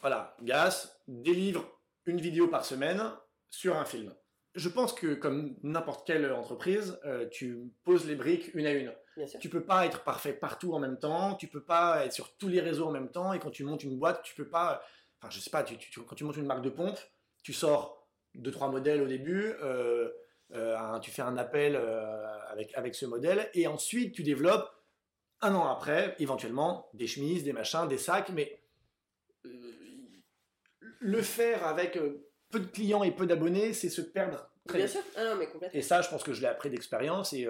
voilà, 0.00 0.36
Gas 0.42 0.96
délivre 1.06 1.64
une 2.06 2.20
vidéo 2.20 2.48
par 2.48 2.64
semaine 2.64 3.02
sur 3.50 3.76
un 3.76 3.84
film. 3.84 4.14
je 4.54 4.68
pense 4.68 4.92
que 4.92 5.14
comme 5.14 5.56
n'importe 5.62 6.06
quelle 6.06 6.32
entreprise, 6.32 6.98
euh, 7.04 7.28
tu 7.30 7.70
poses 7.84 8.06
les 8.06 8.16
briques 8.16 8.50
une 8.54 8.66
à 8.66 8.72
une. 8.72 8.92
Tu 9.40 9.48
peux 9.48 9.64
pas 9.64 9.84
être 9.86 10.02
parfait 10.04 10.32
partout 10.32 10.72
en 10.74 10.78
même 10.78 10.98
temps, 10.98 11.34
tu 11.34 11.46
peux 11.48 11.62
pas 11.62 12.04
être 12.04 12.12
sur 12.12 12.36
tous 12.36 12.48
les 12.48 12.60
réseaux 12.60 12.86
en 12.86 12.90
même 12.92 13.10
temps, 13.10 13.32
et 13.32 13.38
quand 13.40 13.50
tu 13.50 13.64
montes 13.64 13.82
une 13.84 13.98
boîte, 13.98 14.22
tu 14.22 14.34
peux 14.34 14.48
pas. 14.48 14.82
Enfin, 15.20 15.30
je 15.30 15.40
sais 15.40 15.50
pas, 15.50 15.62
tu, 15.64 15.76
tu- 15.78 16.00
quand 16.02 16.14
tu 16.14 16.24
montes 16.24 16.36
une 16.36 16.46
marque 16.46 16.62
de 16.62 16.70
pompe, 16.70 16.98
tu 17.42 17.52
sors 17.52 18.08
deux 18.34 18.50
trois 18.50 18.68
modèles 18.68 19.02
au 19.02 19.06
début, 19.06 19.52
euh, 19.62 20.10
euh, 20.52 20.76
un- 20.78 21.00
tu 21.00 21.10
fais 21.10 21.22
un 21.22 21.36
appel 21.36 21.74
euh, 21.76 22.38
avec 22.48 22.72
avec 22.76 22.94
ce 22.94 23.04
modèle, 23.06 23.50
et 23.54 23.66
ensuite 23.66 24.14
tu 24.14 24.22
développes 24.22 24.70
un 25.40 25.54
an 25.54 25.66
après, 25.68 26.14
éventuellement 26.18 26.88
des 26.94 27.06
chemises, 27.06 27.42
des 27.44 27.52
machins, 27.52 27.86
des 27.88 27.98
sacs, 27.98 28.30
mais 28.30 28.60
le 31.00 31.22
faire 31.22 31.66
avec 31.66 31.98
peu 32.50 32.60
de 32.60 32.66
clients 32.66 33.02
et 33.04 33.10
peu 33.10 33.26
d'abonnés, 33.26 33.72
c'est 33.72 33.88
se 33.88 34.00
perdre 34.00 34.50
très 34.66 34.78
Bien 34.78 34.86
vite. 34.86 34.96
sûr. 34.96 35.04
Ah 35.16 35.24
non, 35.24 35.36
mais 35.36 35.46
complètement. 35.48 35.78
Et 35.78 35.82
ça, 35.82 36.02
je 36.02 36.08
pense 36.08 36.22
que 36.22 36.32
je 36.32 36.40
l'ai 36.40 36.46
appris 36.48 36.70
d'expérience 36.70 37.32
et, 37.32 37.46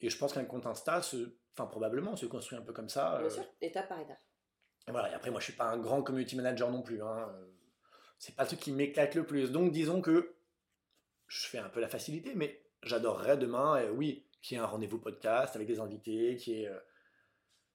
et 0.00 0.10
je 0.10 0.18
pense 0.18 0.32
qu'un 0.32 0.44
compte 0.44 0.66
Insta, 0.66 1.02
se, 1.02 1.34
enfin 1.54 1.66
probablement, 1.66 2.14
se 2.16 2.26
construit 2.26 2.58
un 2.58 2.62
peu 2.62 2.72
comme 2.72 2.88
ça. 2.88 3.18
Bien 3.20 3.30
sûr. 3.30 3.44
Étape 3.60 3.88
par 3.88 4.00
étape. 4.00 4.18
Et 4.88 4.90
voilà. 4.90 5.10
Et 5.10 5.14
après, 5.14 5.30
moi, 5.30 5.38
je 5.40 5.44
suis 5.44 5.52
pas 5.52 5.66
un 5.66 5.78
grand 5.78 6.02
community 6.02 6.34
manager 6.36 6.70
non 6.70 6.82
plus. 6.82 7.02
Hein. 7.02 7.28
euh, 7.30 7.44
C'est 8.18 8.34
pas 8.34 8.42
le 8.44 8.48
truc 8.48 8.60
qui 8.60 8.72
m'éclate 8.72 9.14
le 9.14 9.24
plus. 9.24 9.52
Donc, 9.52 9.70
disons 9.72 10.00
que 10.00 10.34
je 11.28 11.46
fais 11.46 11.58
un 11.58 11.68
peu 11.68 11.80
la 11.80 11.88
facilité, 11.88 12.32
mais 12.34 12.60
j'adorerais 12.82 13.36
demain, 13.36 13.80
euh, 13.80 13.90
oui, 13.90 14.24
qu'il 14.42 14.56
y 14.56 14.60
ait 14.60 14.62
un 14.62 14.66
rendez-vous 14.66 14.98
podcast 14.98 15.54
avec 15.56 15.68
des 15.68 15.78
invités, 15.80 16.36
qui 16.36 16.62
est, 16.64 16.70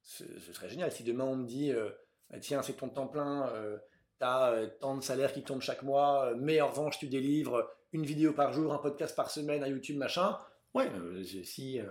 ce, 0.01 0.23
ce 0.39 0.53
serait 0.53 0.69
génial. 0.69 0.91
Si 0.91 1.03
demain 1.03 1.25
on 1.25 1.35
me 1.35 1.45
dit, 1.45 1.71
euh, 1.71 1.89
bah, 2.29 2.39
tiens, 2.39 2.61
c'est 2.63 2.73
ton 2.73 2.89
temps 2.89 3.07
plein, 3.07 3.47
euh, 3.53 3.77
t'as 4.19 4.51
euh, 4.51 4.67
tant 4.79 4.95
de 4.97 5.01
salaire 5.03 5.31
qui 5.33 5.43
tombe 5.43 5.61
chaque 5.61 5.83
mois, 5.83 6.25
euh, 6.27 6.35
mais 6.37 6.61
en 6.61 6.69
revanche, 6.69 6.97
tu 6.99 7.07
délivres 7.07 7.69
une 7.91 8.05
vidéo 8.05 8.33
par 8.33 8.53
jour, 8.53 8.73
un 8.73 8.79
podcast 8.79 9.15
par 9.15 9.29
semaine, 9.29 9.63
un 9.63 9.67
YouTube, 9.67 9.97
machin. 9.97 10.39
Ouais, 10.73 10.89
euh, 10.95 11.23
si, 11.23 11.79
euh, 11.79 11.85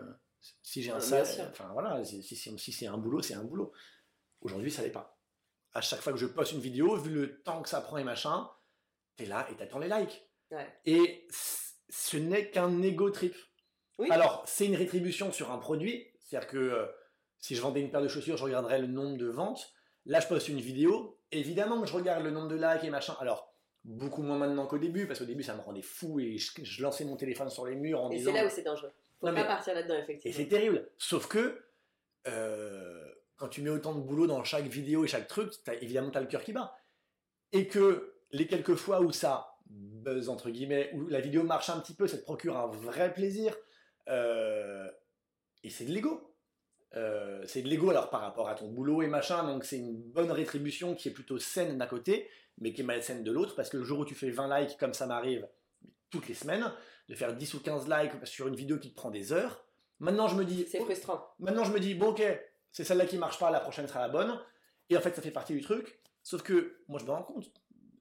si 0.63 0.83
j'ai 0.83 0.91
un 0.91 0.99
salaire, 1.01 1.49
enfin 1.51 1.69
voilà, 1.73 2.03
si, 2.05 2.23
si- 2.23 2.35
si- 2.35 2.59
si 2.59 2.73
c'est 2.73 2.87
un 2.89 2.99
boulot, 2.99 3.23
c'est 3.23 3.35
un 3.35 3.45
boulot. 3.45 3.73
Aujourd'hui, 4.43 4.71
ça 4.71 4.83
l'est 4.83 4.91
pas. 4.91 5.19
À 5.75 5.81
chaque 5.81 6.01
fois 6.01 6.13
que 6.13 6.19
je 6.19 6.27
poste 6.27 6.53
une 6.53 6.61
vidéo, 6.61 6.97
vu 6.97 7.11
le 7.11 7.43
temps 7.43 7.63
que 7.63 7.69
ça 7.69 7.81
prend 7.81 7.97
et 7.97 8.05
machin, 8.05 8.49
t'es 9.17 9.25
là 9.27 9.47
et 9.51 9.55
t'attends 9.57 9.79
les 9.79 9.89
likes. 9.89 10.29
Ouais. 10.51 10.67
Et 10.85 11.27
ce 11.89 12.17
n'est 12.19 12.51
qu'un 12.51 12.83
ego 12.83 13.11
trip. 13.11 13.35
Oui. 13.99 14.09
Alors, 14.11 14.43
c'est 14.47 14.67
une 14.67 14.77
rétribution 14.77 15.33
sur 15.33 15.51
un 15.51 15.59
produit. 15.59 16.07
C'est-à-dire 16.21 16.49
que 16.49 16.59
euh, 16.59 16.87
si 17.39 17.55
je 17.55 17.63
vendais 17.63 17.81
une 17.81 17.91
paire 17.91 18.03
de 18.03 18.09
chaussures, 18.09 18.37
je 18.37 18.45
regarderais 18.45 18.79
le 18.81 18.87
nombre 18.87 19.17
de 19.17 19.27
ventes. 19.29 19.73
Là, 20.05 20.21
je 20.21 20.27
poste 20.27 20.49
une 20.49 20.61
vidéo. 20.61 21.19
Évidemment 21.31 21.81
que 21.81 21.87
je 21.87 21.95
regarde 21.95 22.23
le 22.25 22.31
nombre 22.31 22.49
de 22.49 22.57
likes 22.57 22.85
et 22.85 22.91
machin. 22.91 23.15
Alors, 23.21 23.55
beaucoup 23.85 24.23
moins 24.23 24.37
maintenant 24.39 24.67
qu'au 24.67 24.79
début, 24.79 25.07
parce 25.07 25.19
qu'au 25.21 25.25
début, 25.25 25.43
ça 25.43 25.55
me 25.55 25.61
rendait 25.61 25.83
fou 25.83 26.21
et 26.21 26.37
je, 26.39 26.53
je 26.63 26.83
lançais 26.83 27.05
mon 27.05 27.17
téléphone 27.17 27.49
sur 27.49 27.65
les 27.67 27.77
murs 27.77 28.03
en 28.03 28.11
Et 28.11 28.17
disant. 28.17 28.33
c'est 28.33 28.41
là 28.43 28.47
où 28.47 28.51
c'est 28.51 28.63
dangereux. 28.63 28.93
Faut 29.21 29.27
Non, 29.29 29.35
pas 29.35 29.41
mais- 29.43 29.47
partir 29.47 29.75
là-dedans, 29.75 29.95
Et 29.95 30.01
effectivement. 30.01 30.37
c'est 30.37 30.49
terrible. 30.49 30.91
Sauf 30.99 31.29
que 31.29 31.63
euh, 32.27 33.12
quand 33.43 33.49
tu 33.49 33.61
mets 33.61 33.71
autant 33.71 33.93
de 33.93 34.01
boulot 34.01 34.29
dans 34.29 34.45
chaque 34.45 34.67
vidéo 34.67 35.05
et 35.05 35.09
chaque 35.09 35.27
truc, 35.27 35.53
évidemment, 35.81 36.13
tu 36.13 36.17
as 36.17 36.21
le 36.21 36.29
cœur 36.29 36.45
qui 36.45 36.53
bat. 36.53 36.77
Et 37.51 37.67
que 37.67 38.15
les 38.31 38.47
quelques 38.47 38.77
fois 38.77 39.01
où 39.01 39.11
ça 39.11 39.57
buzz, 39.67 40.29
entre 40.29 40.49
guillemets, 40.49 40.93
où 40.95 41.09
la 41.09 41.21
vidéo 41.21 41.43
marche 41.43 41.69
un 41.69 41.81
petit 41.81 41.95
peu, 41.95 42.07
ça 42.07 42.19
te 42.19 42.23
procure 42.23 42.57
un 42.57 42.69
vrai 42.69 43.13
plaisir. 43.13 43.57
euh, 44.09 44.89
et 45.65 45.71
c'est 45.71 45.87
de 45.87 45.91
l'ego. 45.91 46.37
Euh, 46.95 47.43
c'est 47.45 47.63
de 47.63 47.69
l'ego 47.69 47.91
alors 47.91 48.11
par 48.11 48.21
rapport 48.21 48.49
à 48.49 48.55
ton 48.55 48.69
boulot 48.69 49.03
et 49.03 49.09
machin, 49.09 49.43
donc 49.45 49.65
c'est 49.65 49.79
une 49.79 50.01
bonne 50.01 50.31
rétribution 50.31 50.95
qui 50.95 51.09
est 51.09 51.13
plutôt 51.13 51.41
saine 51.41 51.79
d'un 51.79 51.87
côté, 51.89 52.29
mais 52.59 52.73
qui 52.73 52.83
est 52.83 52.85
malsaine 52.85 53.25
de 53.25 53.33
l'autre, 53.33 53.57
parce 53.57 53.71
que 53.71 53.77
le 53.77 53.83
jour 53.83 53.99
où 53.99 54.05
tu 54.05 54.15
fais 54.15 54.31
20 54.31 54.61
likes, 54.61 54.77
comme 54.79 54.95
ça 54.95 55.07
m'arrive 55.07 55.49
toutes 56.11 56.29
les 56.29 56.35
semaines, 56.35 56.73
de 57.09 57.15
faire 57.17 57.35
10 57.35 57.55
ou 57.55 57.61
15 57.61 57.89
likes 57.89 58.25
sur 58.25 58.47
une 58.47 58.55
vidéo 58.55 58.79
qui 58.79 58.91
te 58.91 58.95
prend 58.95 59.11
des 59.11 59.33
heures, 59.33 59.67
maintenant 59.99 60.29
je 60.29 60.37
me 60.37 60.45
dis, 60.45 60.65
C'est 60.71 60.79
oh, 60.79 60.85
frustrant. 60.85 61.35
Maintenant, 61.41 61.65
je 61.65 61.73
me 61.73 61.81
dis, 61.81 61.97
bon, 61.97 62.11
ok, 62.11 62.23
c'est 62.73 62.85
celle-là 62.85 63.07
qui 63.07 63.19
marche 63.19 63.39
pas, 63.39 63.51
la 63.51 63.61
prochaine 63.61 63.87
sera 63.87 64.01
la 64.01 64.09
bonne. 64.09 64.39
Et 64.91 64.97
en 64.97 65.01
fait, 65.01 65.15
ça 65.15 65.23
fait 65.23 65.31
partie 65.31 65.53
du 65.55 65.61
truc. 65.63 66.01
Sauf 66.23 66.43
que, 66.43 66.79
moi, 66.89 66.99
je 66.99 67.05
me 67.05 67.11
rends 67.11 67.23
compte, 67.23 67.51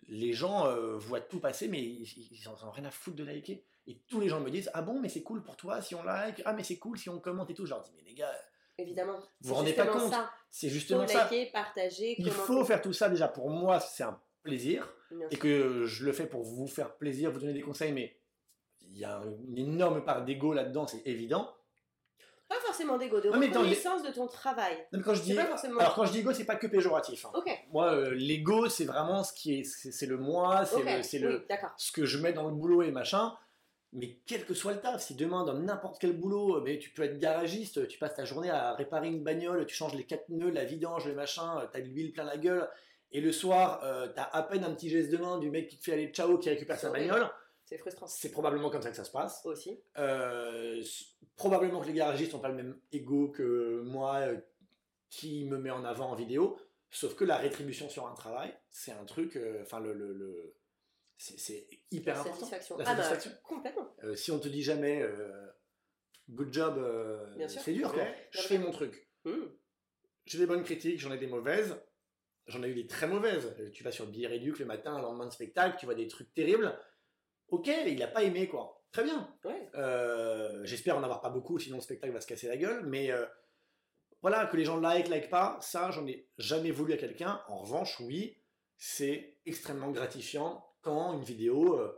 les 0.08 0.34
gens 0.34 0.66
euh, 0.68 0.98
voient 0.98 1.22
tout 1.22 1.40
passer, 1.40 1.68
mais 1.68 1.82
ils, 1.82 2.04
ils 2.32 2.48
en 2.50 2.54
ont 2.68 2.72
rien 2.72 2.86
à 2.86 2.92
foutre 2.92 3.18
de 3.18 3.24
liker. 3.24 3.64
Et 3.88 4.00
tous 4.08 4.20
les 4.20 4.30
gens 4.30 4.40
me 4.40 4.50
disent, 4.50 4.70
ah 4.74 4.82
bon, 4.82 5.00
mais 5.00 5.10
c'est 5.10 5.24
cool 5.24 5.44
pour 5.44 5.56
toi 5.58 5.82
si 5.82 5.96
on 5.96 6.04
like, 6.04 6.42
ah, 6.46 6.54
mais 6.54 6.64
c'est 6.64 6.78
cool 6.78 6.98
si 6.98 7.10
on 7.10 7.20
commente 7.20 7.50
et 7.50 7.54
tout. 7.54 7.66
Je 7.66 7.72
leur 7.72 7.82
dis, 7.82 7.92
mais 7.96 8.04
les 8.04 8.14
gars, 8.14 8.32
Évidemment. 8.78 9.20
Vous 9.42 9.50
vous 9.50 9.56
rendez 9.56 9.74
pas 9.74 9.86
compte 9.86 10.12
ça. 10.12 10.32
c'est 10.50 10.70
justement 10.70 11.06
ça. 11.08 11.30
partager, 11.54 12.16
Il 12.18 12.26
commenter. 12.26 12.32
faut 12.46 12.66
faire 12.66 12.82
tout 12.82 12.94
ça 12.94 13.10
déjà. 13.10 13.28
Pour 13.28 13.50
moi, 13.50 13.80
c'est 13.80 14.04
un 14.04 14.20
plaisir. 14.44 14.92
Bien 15.12 15.28
Et 15.30 15.36
sûr. 15.36 15.40
que 15.40 15.86
je 15.86 16.06
le 16.06 16.14
fais 16.14 16.26
pour 16.26 16.42
vous 16.44 16.68
faire 16.68 16.96
plaisir, 16.96 17.32
vous 17.32 17.40
donner 17.40 17.54
des 17.54 17.62
conseils, 17.62 17.92
mais 17.92 18.18
il 18.82 18.98
y 18.98 19.06
a 19.06 19.22
une 19.48 19.58
énorme 19.58 20.04
part 20.04 20.24
d'ego 20.26 20.54
là-dedans, 20.54 20.88
c'est 20.88 21.06
évident. 21.06 21.54
Pas 22.52 22.60
forcément 22.66 22.98
d'ego, 22.98 23.22
de 23.22 23.30
Non, 23.30 23.38
mais 23.38 23.48
reconnaissance 23.48 24.04
de 24.04 24.10
ton 24.12 24.28
travail. 24.28 24.76
Non, 24.92 25.00
mais 25.00 25.04
quand 25.06 25.14
je 25.14 25.22
dis, 25.22 25.34
pas 25.36 25.46
forcément- 25.46 25.80
alors 25.80 25.96
quand 25.96 26.04
je 26.06 26.12
dis 26.12 26.20
ego, 26.20 26.34
c'est 26.34 26.44
pas 26.44 26.58
que 26.58 26.68
péjoratif. 26.68 27.26
hein. 27.26 27.32
Moi, 27.72 27.94
euh, 27.94 28.14
l'ego, 28.14 28.68
c'est 28.68 28.84
vraiment 28.84 29.24
ce 29.24 29.32
qui 29.32 29.60
est, 29.60 29.64
c'est 29.64 30.06
le 30.06 30.18
moi, 30.18 30.66
c'est 30.66 30.84
le, 30.98 31.04
c'est 31.04 31.18
oui, 31.20 31.24
le, 31.24 31.46
ce 31.78 31.94
que 31.94 32.04
je 32.06 32.18
mets 32.18 32.34
dans 32.34 32.44
le 32.50 32.54
boulot 32.54 32.82
et 32.84 32.92
machin. 32.92 33.34
Mais 33.94 34.18
quel 34.26 34.46
que 34.46 34.54
soit 34.54 34.74
le 34.74 34.80
taf, 34.82 35.02
si 35.02 35.16
demain 35.16 35.46
dans 35.46 35.54
n'importe 35.54 35.98
quel 36.02 36.12
boulot, 36.12 36.58
euh, 36.58 36.62
mais 36.66 36.78
tu 36.78 36.90
peux 36.90 37.04
être 37.04 37.20
garagiste, 37.20 37.88
tu 37.88 37.98
passes 38.00 38.16
ta 38.16 38.26
journée 38.26 38.50
à 38.50 38.74
réparer 38.74 39.08
une 39.08 39.24
bagnole, 39.24 39.66
tu 39.66 39.74
changes 39.76 39.94
les 39.96 40.04
quatre 40.06 40.28
nœuds, 40.28 40.50
la 40.52 40.66
vidange, 40.66 41.06
le 41.08 41.14
machin, 41.16 41.58
euh, 41.60 41.68
t'as 41.72 41.80
de 41.80 41.88
l'huile 41.88 42.12
plein 42.12 42.26
la 42.26 42.38
gueule, 42.38 42.70
et 43.14 43.20
le 43.22 43.32
soir, 43.32 43.82
euh, 43.84 44.08
t'as 44.14 44.30
à 44.32 44.44
peine 44.44 44.64
un 44.66 44.74
petit 44.74 44.90
geste 44.90 45.10
de 45.10 45.18
main 45.18 45.40
du 45.40 45.50
mec 45.50 45.68
qui 45.70 45.78
te 45.78 45.84
fait 45.86 45.94
aller 45.94 46.08
ciao, 46.08 46.38
qui 46.38 46.50
récupère 46.50 46.80
sa 46.80 46.90
bagnole. 46.90 47.30
C'est 47.72 47.78
frustrant. 47.78 48.06
C'est 48.06 48.32
probablement 48.32 48.70
comme 48.70 48.82
ça 48.82 48.90
que 48.90 48.98
ça 48.98 49.06
se 49.06 49.12
passe. 49.12 49.46
Aussi. 49.46 49.80
Euh, 49.98 50.84
probablement 51.38 51.80
que 51.80 51.88
les 51.88 51.94
garagistes 51.94 52.34
n'ont 52.34 52.40
pas 52.40 52.50
le 52.50 52.56
même 52.56 52.78
ego 52.92 53.30
que 53.30 53.82
moi 53.86 54.16
euh, 54.18 54.38
qui 55.10 55.46
me 55.46 55.58
met 55.58 55.70
en 55.70 55.86
avant 55.86 56.10
en 56.10 56.16
vidéo, 56.16 56.60
sauf 56.90 57.16
que 57.16 57.24
la 57.24 57.38
rétribution 57.38 57.88
sur 57.88 58.06
un 58.08 58.14
travail, 58.14 58.54
c'est 58.72 58.92
un 58.92 59.06
truc, 59.06 59.38
euh, 59.38 59.62
enfin 59.62 59.80
le, 59.80 59.94
le, 59.94 60.12
le- 60.12 60.54
c'est, 61.16 61.66
hyper 61.92 62.20
important. 62.20 62.40
Satisfaction. 62.40 62.78
La 62.78 62.84
ah 62.90 62.96
bah, 62.96 63.04
satisfaction. 63.04 63.32
complètement. 63.42 63.96
Euh, 64.04 64.16
si 64.16 64.32
on 64.32 64.40
te 64.40 64.50
dit 64.50 64.64
jamais 64.64 65.06
good 66.30 66.52
job, 66.52 66.78
c'est 67.48 67.72
dur 67.72 67.94
quoi. 67.94 68.04
Je 68.32 68.42
fais 68.42 68.58
mon 68.58 68.72
truc. 68.72 69.10
Hmm. 69.24 69.46
J'ai 70.26 70.40
des 70.40 70.46
bonnes 70.46 70.64
critiques, 70.64 71.00
j'en 71.00 71.14
ai 71.14 71.18
des 71.18 71.28
mauvaises. 71.28 71.82
J'en 72.48 72.64
ai 72.64 72.68
eu 72.68 72.74
des 72.74 72.88
très 72.88 73.08
mauvaises. 73.08 73.56
Tu 73.72 73.82
vas 73.82 73.92
sur 73.92 74.08
Billet 74.08 74.28
Réduc 74.28 74.60
le 74.60 74.66
matin, 74.66 74.98
le 74.98 75.04
lendemain 75.04 75.28
de 75.28 75.32
spectacle, 75.32 75.78
tu 75.80 75.86
vois 75.86 75.96
des 75.96 76.08
trucs 76.08 76.34
terribles. 76.34 76.78
Ok, 77.52 77.68
il 77.68 78.02
a 78.02 78.08
pas 78.08 78.24
aimé 78.24 78.48
quoi. 78.48 78.84
Très 78.92 79.04
bien. 79.04 79.34
Ouais. 79.46 79.70
Euh, 79.76 80.62
J'espère 80.66 80.98
en 80.98 81.04
avoir 81.04 81.22
pas 81.22 81.30
beaucoup, 81.30 81.60
sinon 81.60 81.78
le 81.78 81.82
spectacle 81.82 82.12
va 82.14 82.20
se 82.22 82.28
casser 82.28 82.48
la 82.48 82.58
gueule. 82.58 82.86
Mais 82.88 83.12
euh, 83.12 83.26
voilà, 84.22 84.46
que 84.48 84.58
les 84.58 84.66
gens 84.66 84.78
like, 84.80 85.08
like 85.08 85.30
pas, 85.30 85.58
ça, 85.62 85.92
j'en 85.92 86.06
ai 86.08 86.28
jamais 86.38 86.72
voulu 86.72 86.94
à 86.94 86.98
quelqu'un. 86.98 87.42
En 87.48 87.60
revanche, 87.60 88.00
oui, 88.02 88.38
c'est 88.78 89.38
extrêmement 89.46 89.92
gratifiant 89.92 90.66
quand 90.82 91.14
une 91.14 91.24
vidéo 91.24 91.78
euh, 91.80 91.98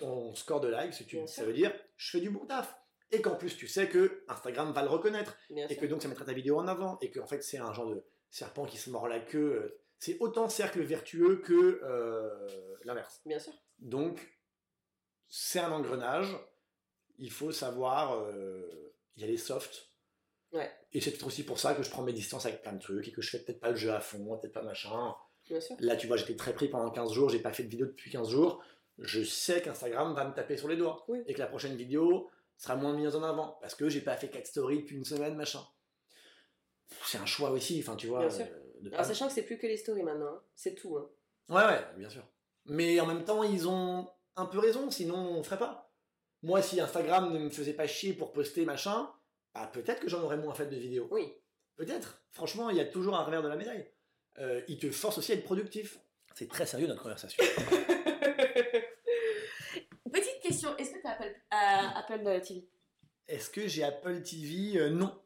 ton 0.00 0.34
score 0.34 0.60
de 0.60 0.68
likes. 0.68 0.94
tu- 1.06 1.16
Bien 1.16 1.26
ça 1.26 1.34
sûr. 1.36 1.44
veut 1.46 1.52
dire, 1.52 1.72
je 1.96 2.10
fais 2.10 2.20
du 2.20 2.30
bon 2.30 2.46
taf. 2.46 2.74
Et 3.10 3.20
qu'en 3.20 3.36
plus, 3.36 3.56
tu 3.56 3.68
sais 3.68 3.88
que 3.88 4.24
Instagram 4.28 4.72
va 4.72 4.82
le 4.82 4.88
reconnaître. 4.88 5.36
Bien 5.50 5.66
Et 5.68 5.74
sûr. 5.74 5.82
que 5.82 5.86
donc, 5.86 6.02
ça 6.02 6.08
mettra 6.08 6.24
ta 6.24 6.32
vidéo 6.32 6.58
en 6.58 6.66
avant. 6.66 6.98
Et 7.00 7.10
que, 7.10 7.20
en 7.20 7.26
fait, 7.26 7.42
c'est 7.42 7.58
un 7.58 7.72
genre 7.72 7.90
de 7.90 8.02
serpent 8.30 8.64
qui 8.64 8.76
se 8.78 8.90
mord 8.90 9.06
la 9.08 9.20
queue. 9.20 9.78
C'est 9.98 10.16
autant 10.20 10.48
cercle 10.48 10.80
vertueux 10.82 11.36
que 11.36 11.80
euh, 11.84 12.48
l'inverse. 12.84 13.20
Bien 13.26 13.38
sûr. 13.38 13.52
Donc, 13.78 14.26
c'est 15.36 15.58
un 15.58 15.72
engrenage. 15.72 16.28
Il 17.18 17.32
faut 17.32 17.50
savoir 17.50 18.20
euh, 18.22 18.94
y 19.16 19.24
aller 19.24 19.36
soft. 19.36 19.90
Ouais. 20.52 20.70
Et 20.92 21.00
c'est 21.00 21.10
peut-être 21.10 21.26
aussi 21.26 21.42
pour 21.44 21.58
ça 21.58 21.74
que 21.74 21.82
je 21.82 21.90
prends 21.90 22.02
mes 22.02 22.12
distances 22.12 22.46
avec 22.46 22.62
plein 22.62 22.72
de 22.72 22.78
trucs 22.80 23.08
et 23.08 23.10
que 23.12 23.20
je 23.20 23.30
fais 23.30 23.40
peut-être 23.40 23.58
pas 23.58 23.70
le 23.70 23.76
jeu 23.76 23.90
à 23.92 23.98
fond, 24.00 24.38
peut-être 24.38 24.52
pas 24.52 24.62
machin. 24.62 25.12
Bien 25.48 25.60
sûr. 25.60 25.74
Là, 25.80 25.96
tu 25.96 26.06
vois, 26.06 26.16
j'étais 26.16 26.36
très 26.36 26.52
pris 26.54 26.68
pendant 26.68 26.88
15 26.90 27.12
jours, 27.12 27.30
j'ai 27.30 27.40
pas 27.40 27.52
fait 27.52 27.64
de 27.64 27.68
vidéo 27.68 27.86
depuis 27.86 28.12
15 28.12 28.28
jours. 28.28 28.62
Je 28.98 29.24
sais 29.24 29.60
qu'Instagram 29.60 30.14
va 30.14 30.24
me 30.24 30.32
taper 30.34 30.56
sur 30.56 30.68
les 30.68 30.76
doigts. 30.76 31.04
Oui. 31.08 31.20
Et 31.26 31.34
que 31.34 31.40
la 31.40 31.48
prochaine 31.48 31.74
vidéo 31.74 32.30
sera 32.56 32.76
moins 32.76 32.92
mise 32.92 33.16
en 33.16 33.24
avant. 33.24 33.58
Parce 33.60 33.74
que 33.74 33.88
j'ai 33.88 34.00
pas 34.02 34.16
fait 34.16 34.28
4 34.28 34.46
stories 34.46 34.82
depuis 34.82 34.96
une 34.96 35.04
semaine, 35.04 35.34
machin. 35.34 35.66
C'est 37.06 37.18
un 37.18 37.26
choix 37.26 37.50
aussi, 37.50 37.80
enfin, 37.80 37.96
tu 37.96 38.06
vois. 38.06 38.20
Bien 38.20 38.30
sûr. 38.30 38.46
euh, 38.46 38.90
Alors, 38.92 39.04
sachant 39.04 39.26
que 39.26 39.32
c'est 39.32 39.42
plus 39.42 39.58
que 39.58 39.66
les 39.66 39.76
stories 39.76 40.04
maintenant, 40.04 40.26
hein. 40.36 40.42
c'est 40.54 40.76
tout. 40.76 40.96
hein. 40.96 41.10
Ouais, 41.48 41.64
ouais, 41.64 41.84
bien 41.96 42.08
sûr. 42.08 42.22
Mais 42.66 43.00
en 43.00 43.06
même 43.06 43.24
temps, 43.24 43.42
ils 43.42 43.66
ont 43.68 44.08
un 44.36 44.46
peu 44.46 44.58
raison, 44.58 44.90
sinon 44.90 45.16
on 45.16 45.42
ferait 45.42 45.58
pas. 45.58 45.90
Moi, 46.42 46.60
si 46.62 46.80
Instagram 46.80 47.32
ne 47.32 47.38
me 47.38 47.50
faisait 47.50 47.72
pas 47.72 47.86
chier 47.86 48.12
pour 48.12 48.32
poster 48.32 48.64
machin, 48.64 49.10
bah, 49.54 49.66
peut-être 49.72 50.00
que 50.00 50.08
j'en 50.08 50.20
aurais 50.22 50.36
moins 50.36 50.54
fait 50.54 50.66
de 50.66 50.76
vidéos. 50.76 51.08
Oui. 51.10 51.32
Peut-être. 51.76 52.22
Franchement, 52.30 52.70
il 52.70 52.76
y 52.76 52.80
a 52.80 52.84
toujours 52.84 53.16
un 53.16 53.24
revers 53.24 53.42
de 53.42 53.48
la 53.48 53.56
médaille. 53.56 53.90
Euh, 54.38 54.60
il 54.68 54.78
te 54.78 54.90
force 54.90 55.18
aussi 55.18 55.32
à 55.32 55.36
être 55.36 55.44
productif. 55.44 55.98
C'est 56.34 56.48
très 56.48 56.66
sérieux 56.66 56.86
notre 56.86 57.02
conversation. 57.02 57.42
Petite 60.12 60.40
question, 60.42 60.76
est-ce 60.76 60.92
que 60.92 61.00
tu 61.00 61.06
as 61.06 61.12
Apple, 61.12 61.34
euh, 61.52 61.98
Apple 61.98 62.26
euh, 62.26 62.40
TV 62.40 62.68
Est-ce 63.26 63.50
que 63.50 63.66
j'ai 63.66 63.82
Apple 63.84 64.22
TV 64.22 64.78
Euh, 64.78 64.90
Non. 64.90 65.20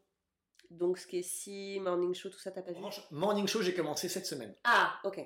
Donc 0.70 0.98
ce 0.98 1.06
qui 1.06 1.18
est 1.18 1.22
si 1.22 1.80
Morning 1.80 2.14
Show, 2.14 2.28
tout 2.28 2.38
ça, 2.38 2.50
t'as 2.50 2.62
pas 2.62 2.72
vu? 2.72 2.80
Morning 3.10 3.46
Show, 3.46 3.62
j'ai 3.62 3.74
commencé 3.74 4.08
cette 4.08 4.26
semaine. 4.26 4.54
Ah, 4.64 5.00
ok. 5.04 5.20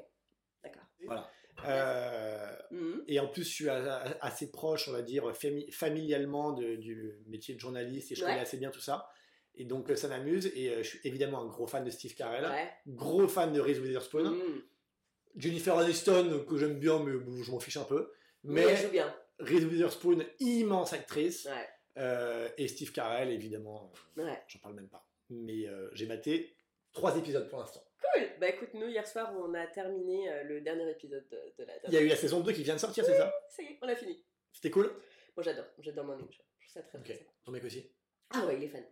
D'accord. 0.62 0.84
Voilà. 1.04 1.28
Euh, 1.66 2.56
Mhm. 2.70 3.04
et 3.08 3.20
en 3.20 3.28
plus, 3.28 3.44
je 3.44 3.48
suis 3.52 3.68
assez 3.68 4.50
proche, 4.50 4.88
on 4.88 4.92
va 4.92 5.02
dire, 5.02 5.30
fami- 5.32 5.70
familialement 5.72 6.52
de- 6.52 6.76
du 6.76 7.12
métier 7.26 7.54
de 7.54 7.60
journaliste 7.60 8.10
et 8.12 8.14
je 8.14 8.22
Ouais. 8.24 8.30
connais 8.30 8.40
assez 8.40 8.56
bien 8.56 8.70
tout 8.70 8.80
ça. 8.80 9.08
Et 9.54 9.64
donc, 9.64 9.90
euh, 9.90 9.96
ça 9.96 10.08
m'amuse. 10.08 10.50
Et 10.54 10.70
euh, 10.70 10.82
je 10.82 10.88
suis 10.88 11.00
évidemment 11.04 11.42
un 11.42 11.46
gros 11.46 11.66
fan 11.66 11.84
de 11.84 11.90
Steve 11.90 12.14
Carell, 12.14 12.44
Ouais. 12.44 12.70
gros 12.86 13.28
fan 13.28 13.52
de 13.52 13.60
Reese 13.60 13.78
Witherspoon. 13.80 14.30
Mhm. 14.30 14.62
Jennifer 15.36 15.76
Aniston, 15.78 16.44
que 16.48 16.56
j'aime 16.58 16.78
bien, 16.78 16.98
mais 17.02 17.12
bon, 17.18 17.42
je 17.42 17.50
m'en 17.52 17.60
fiche 17.60 17.76
un 17.76 17.84
peu. 17.84 18.10
Oui, 18.44 18.54
Mais 18.54 18.62
elle 18.62 18.76
joue 18.76 18.90
bien. 18.90 19.14
Reese 19.38 19.64
Witherspoon, 19.64 20.24
immense 20.40 20.92
actrice. 20.92 21.44
Ouais. 21.46 21.68
Euh, 21.98 22.48
et 22.58 22.68
Steve 22.68 22.92
Carell, 22.92 23.30
évidemment, 23.30 23.92
j'en 24.16 24.58
parle 24.60 24.74
même 24.74 24.88
pas. 24.88 25.06
Mais 25.30 25.66
euh, 25.68 25.88
j'ai 25.92 26.06
maté 26.06 26.54
trois 26.92 27.16
épisodes 27.18 27.48
pour 27.48 27.58
l'instant. 27.60 27.82
Cool. 28.14 28.28
Bah 28.40 28.48
écoute, 28.48 28.70
nous 28.74 28.88
hier 28.88 29.06
soir, 29.06 29.32
on 29.38 29.54
a 29.54 29.66
terminé 29.66 30.30
euh, 30.30 30.42
le 30.44 30.60
dernier 30.60 30.90
épisode 30.90 31.26
de, 31.30 31.38
de 31.58 31.64
la. 31.64 31.74
Il 31.88 31.94
y 31.94 31.96
a 31.96 32.00
eu 32.00 32.08
la 32.08 32.16
saison 32.16 32.40
2 32.40 32.52
qui 32.52 32.62
vient 32.62 32.74
de 32.74 32.80
sortir, 32.80 33.04
c'est 33.04 33.16
ça 33.16 33.32
Ça 33.48 33.62
y 33.62 33.66
est, 33.66 33.78
on 33.82 33.88
a 33.88 33.94
fini. 33.94 34.24
C'était 34.52 34.70
cool 34.70 34.86
Moi 35.36 35.42
j'adore, 35.44 35.66
j'adore 35.78 36.04
Morning 36.04 36.30
Show. 36.30 36.42
Je 36.58 36.66
trouve 36.68 36.82
ça 36.82 36.88
très 36.88 36.98
Ok. 36.98 37.04
très 37.04 37.14
sympa. 37.14 37.30
Ton 37.44 37.52
mec 37.52 37.64
aussi 37.64 37.90
Ah 38.34 38.44
ouais, 38.46 38.56
il 38.56 38.64
est 38.64 38.68
fan. 38.68 38.84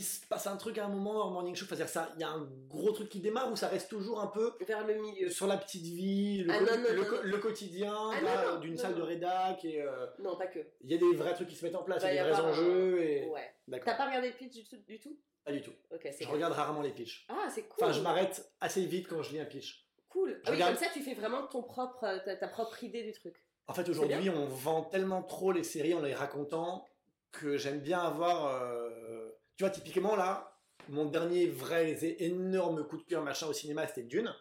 Il 0.00 0.04
se 0.04 0.24
passe 0.28 0.46
un 0.46 0.56
truc 0.56 0.78
à 0.78 0.84
un 0.84 0.88
moment 0.88 1.24
en 1.24 1.30
morning 1.32 1.56
show, 1.56 1.64
c'est-à-dire 1.66 1.88
ça, 1.88 2.12
il 2.14 2.20
y 2.20 2.24
a 2.24 2.28
un 2.28 2.48
gros 2.68 2.92
truc 2.92 3.08
qui 3.08 3.18
démarre 3.18 3.50
ou 3.50 3.56
ça 3.56 3.66
reste 3.66 3.88
toujours 3.90 4.20
un 4.20 4.28
peu 4.28 4.52
Vers 4.64 4.86
le 4.86 4.94
milieu. 4.94 5.28
sur 5.28 5.48
la 5.48 5.56
petite 5.56 5.82
vie, 5.82 6.44
le, 6.44 6.52
Ah 6.52 6.58
co- 6.60 6.64
non, 6.66 6.76
non, 6.82 6.88
le, 6.90 6.96
non, 6.98 7.04
co- 7.04 7.16
non. 7.16 7.22
le 7.24 7.38
quotidien 7.38 8.10
Ah 8.12 8.20
là, 8.20 8.44
non, 8.46 8.54
non, 8.54 8.60
d'une 8.60 8.74
non, 8.74 8.78
salle 8.80 8.94
de 8.94 9.00
non. 9.00 9.06
rédac 9.06 9.64
et 9.64 9.82
euh, 9.82 10.06
Non, 10.20 10.36
pas 10.36 10.46
que. 10.46 10.60
il 10.82 10.92
y 10.92 10.94
a 10.94 10.98
des 10.98 11.16
vrais 11.16 11.34
trucs 11.34 11.48
qui 11.48 11.56
se 11.56 11.64
mettent 11.64 11.74
en 11.74 11.82
place, 11.82 12.00
Va 12.00 12.12
il 12.12 12.14
y 12.14 12.18
a 12.20 12.22
y 12.22 12.26
des 12.26 12.30
vrais 12.32 12.40
enjeux 12.42 13.02
et 13.02 13.26
Ouais. 13.26 13.50
d'accord. 13.66 13.86
T'as 13.86 13.96
pas 13.96 14.06
regardé 14.06 14.28
le 14.28 14.34
pitch 14.36 14.52
du 14.54 14.64
tout, 14.68 14.76
du 14.86 15.00
tout? 15.00 15.18
Pas 15.48 15.54
du 15.54 15.62
tout. 15.62 15.72
Je 16.20 16.28
regarde 16.28 16.52
rarement 16.52 16.82
les 16.82 16.90
pitchs. 16.92 17.26
Ah, 17.28 17.48
c'est 17.52 17.62
cool. 17.62 17.84
Enfin, 17.84 17.92
je 17.92 18.00
m'arrête 18.02 18.50
assez 18.60 18.84
vite 18.84 19.08
quand 19.08 19.22
je 19.22 19.32
lis 19.32 19.40
un 19.40 19.44
pitch. 19.46 19.86
Cool. 20.08 20.40
Ah 20.44 20.50
oui, 20.50 20.56
regarde- 20.56 20.74
comme 20.74 20.84
ça, 20.84 20.90
tu 20.92 21.02
fais 21.02 21.14
vraiment 21.14 21.46
ton 21.46 21.62
propre, 21.62 22.04
euh, 22.04 22.18
ta, 22.24 22.36
ta 22.36 22.48
propre 22.48 22.82
idée 22.84 23.02
du 23.02 23.12
truc. 23.12 23.34
En 23.66 23.74
fait, 23.74 23.88
aujourd'hui, 23.88 24.30
on 24.30 24.46
vend 24.46 24.82
tellement 24.82 25.22
trop 25.22 25.52
les 25.52 25.64
séries 25.64 25.94
en 25.94 26.00
les 26.00 26.14
racontant 26.14 26.86
que 27.32 27.56
j'aime 27.56 27.80
bien 27.80 28.00
avoir. 28.00 28.62
euh, 28.62 29.30
Tu 29.56 29.64
vois, 29.64 29.70
typiquement 29.70 30.14
là, 30.16 30.56
mon 30.88 31.04
dernier 31.06 31.46
vrai 31.48 31.96
énorme 32.22 32.86
coup 32.86 32.96
de 32.98 33.02
cœur 33.04 33.22
machin 33.22 33.46
au 33.48 33.52
cinéma, 33.52 33.86
c'était 33.88 34.02
Dune. 34.04 34.32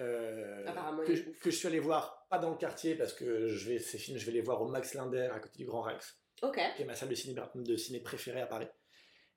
Euh, 0.00 0.64
que, 1.06 1.14
je- 1.14 1.28
ouf. 1.28 1.38
que 1.40 1.50
je 1.50 1.56
suis 1.56 1.66
allé 1.66 1.80
voir, 1.80 2.26
pas 2.30 2.38
dans 2.38 2.50
le 2.50 2.56
quartier, 2.56 2.94
parce 2.94 3.12
que 3.12 3.48
je 3.48 3.68
vais, 3.68 3.78
ces 3.78 3.98
films, 3.98 4.16
je 4.18 4.26
vais 4.26 4.32
les 4.32 4.40
voir 4.40 4.62
au 4.62 4.66
Max 4.68 4.94
Linder, 4.94 5.28
à 5.32 5.40
côté 5.40 5.58
du 5.58 5.64
Grand 5.66 5.82
Rex, 5.82 6.18
Ok. 6.42 6.58
qui 6.76 6.82
est 6.82 6.84
ma 6.84 6.94
salle 6.94 7.08
de 7.08 7.14
ciné, 7.14 7.38
de 7.54 7.76
ciné 7.76 8.00
préférée 8.00 8.40
à 8.40 8.46
Paris. 8.46 8.68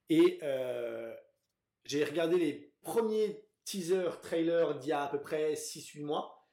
Et 0.09 0.39
euh, 0.43 1.15
j'ai 1.85 2.03
regardé 2.03 2.37
les 2.37 2.73
premiers 2.81 3.45
teasers, 3.63 4.19
trailers 4.21 4.75
d'il 4.79 4.89
y 4.89 4.91
a 4.91 5.03
à 5.03 5.07
peu 5.07 5.21
près 5.21 5.53
6-8 5.53 6.03
mois. 6.03 6.49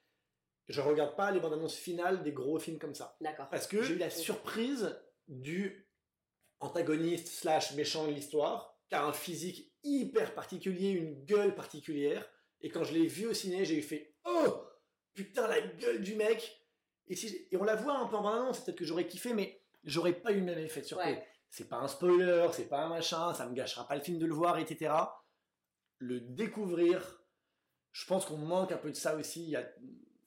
Je 0.68 0.80
regarde 0.80 1.16
pas 1.16 1.30
les 1.30 1.40
bandes 1.40 1.54
annonces 1.54 1.76
finales 1.76 2.22
des 2.22 2.32
gros 2.32 2.58
films 2.58 2.78
comme 2.78 2.94
ça. 2.94 3.16
D'accord. 3.20 3.48
Parce 3.48 3.66
que 3.66 3.82
j'ai 3.82 3.94
eu 3.94 3.98
la 3.98 4.10
surprise 4.10 5.00
du 5.26 5.88
antagoniste 6.60 7.28
slash 7.28 7.74
méchant 7.74 8.06
de 8.06 8.12
l'histoire, 8.12 8.78
qui 8.88 8.94
a 8.94 9.04
un 9.04 9.12
physique 9.12 9.72
hyper 9.82 10.34
particulier, 10.34 10.90
une 10.90 11.24
gueule 11.24 11.54
particulière. 11.54 12.28
Et 12.60 12.70
quand 12.70 12.84
je 12.84 12.94
l'ai 12.94 13.06
vu 13.06 13.26
au 13.26 13.34
ciné, 13.34 13.64
j'ai 13.64 13.76
eu 13.76 13.82
fait 13.82 14.14
Oh 14.24 14.64
Putain, 15.14 15.46
la 15.46 15.60
gueule 15.60 16.02
du 16.02 16.14
mec 16.14 16.64
Et, 17.06 17.16
si 17.16 17.48
et 17.50 17.56
on 17.56 17.64
la 17.64 17.76
voit 17.76 17.98
un 17.98 18.06
peu 18.06 18.16
en 18.16 18.22
bande-annonce, 18.22 18.64
peut-être 18.64 18.78
que 18.78 18.84
j'aurais 18.84 19.06
kiffé, 19.06 19.32
mais 19.32 19.62
j'aurais 19.84 20.12
pas 20.12 20.32
eu 20.32 20.40
le 20.40 20.44
même 20.44 20.58
effet 20.58 20.80
de 20.80 20.86
surprise. 20.86 21.14
Ouais. 21.14 21.26
C'est 21.50 21.68
pas 21.68 21.76
un 21.76 21.88
spoiler, 21.88 22.48
c'est 22.52 22.68
pas 22.68 22.82
un 22.84 22.88
machin, 22.88 23.32
ça 23.34 23.46
me 23.46 23.54
gâchera 23.54 23.86
pas 23.86 23.96
le 23.96 24.02
film 24.02 24.18
de 24.18 24.26
le 24.26 24.34
voir, 24.34 24.58
etc. 24.58 24.94
Le 25.98 26.20
découvrir, 26.20 27.22
je 27.92 28.06
pense 28.06 28.26
qu'on 28.26 28.36
manque 28.36 28.72
un 28.72 28.76
peu 28.76 28.90
de 28.90 28.96
ça 28.96 29.16
aussi. 29.16 29.44
Il 29.44 29.50
y 29.50 29.56
a, 29.56 29.66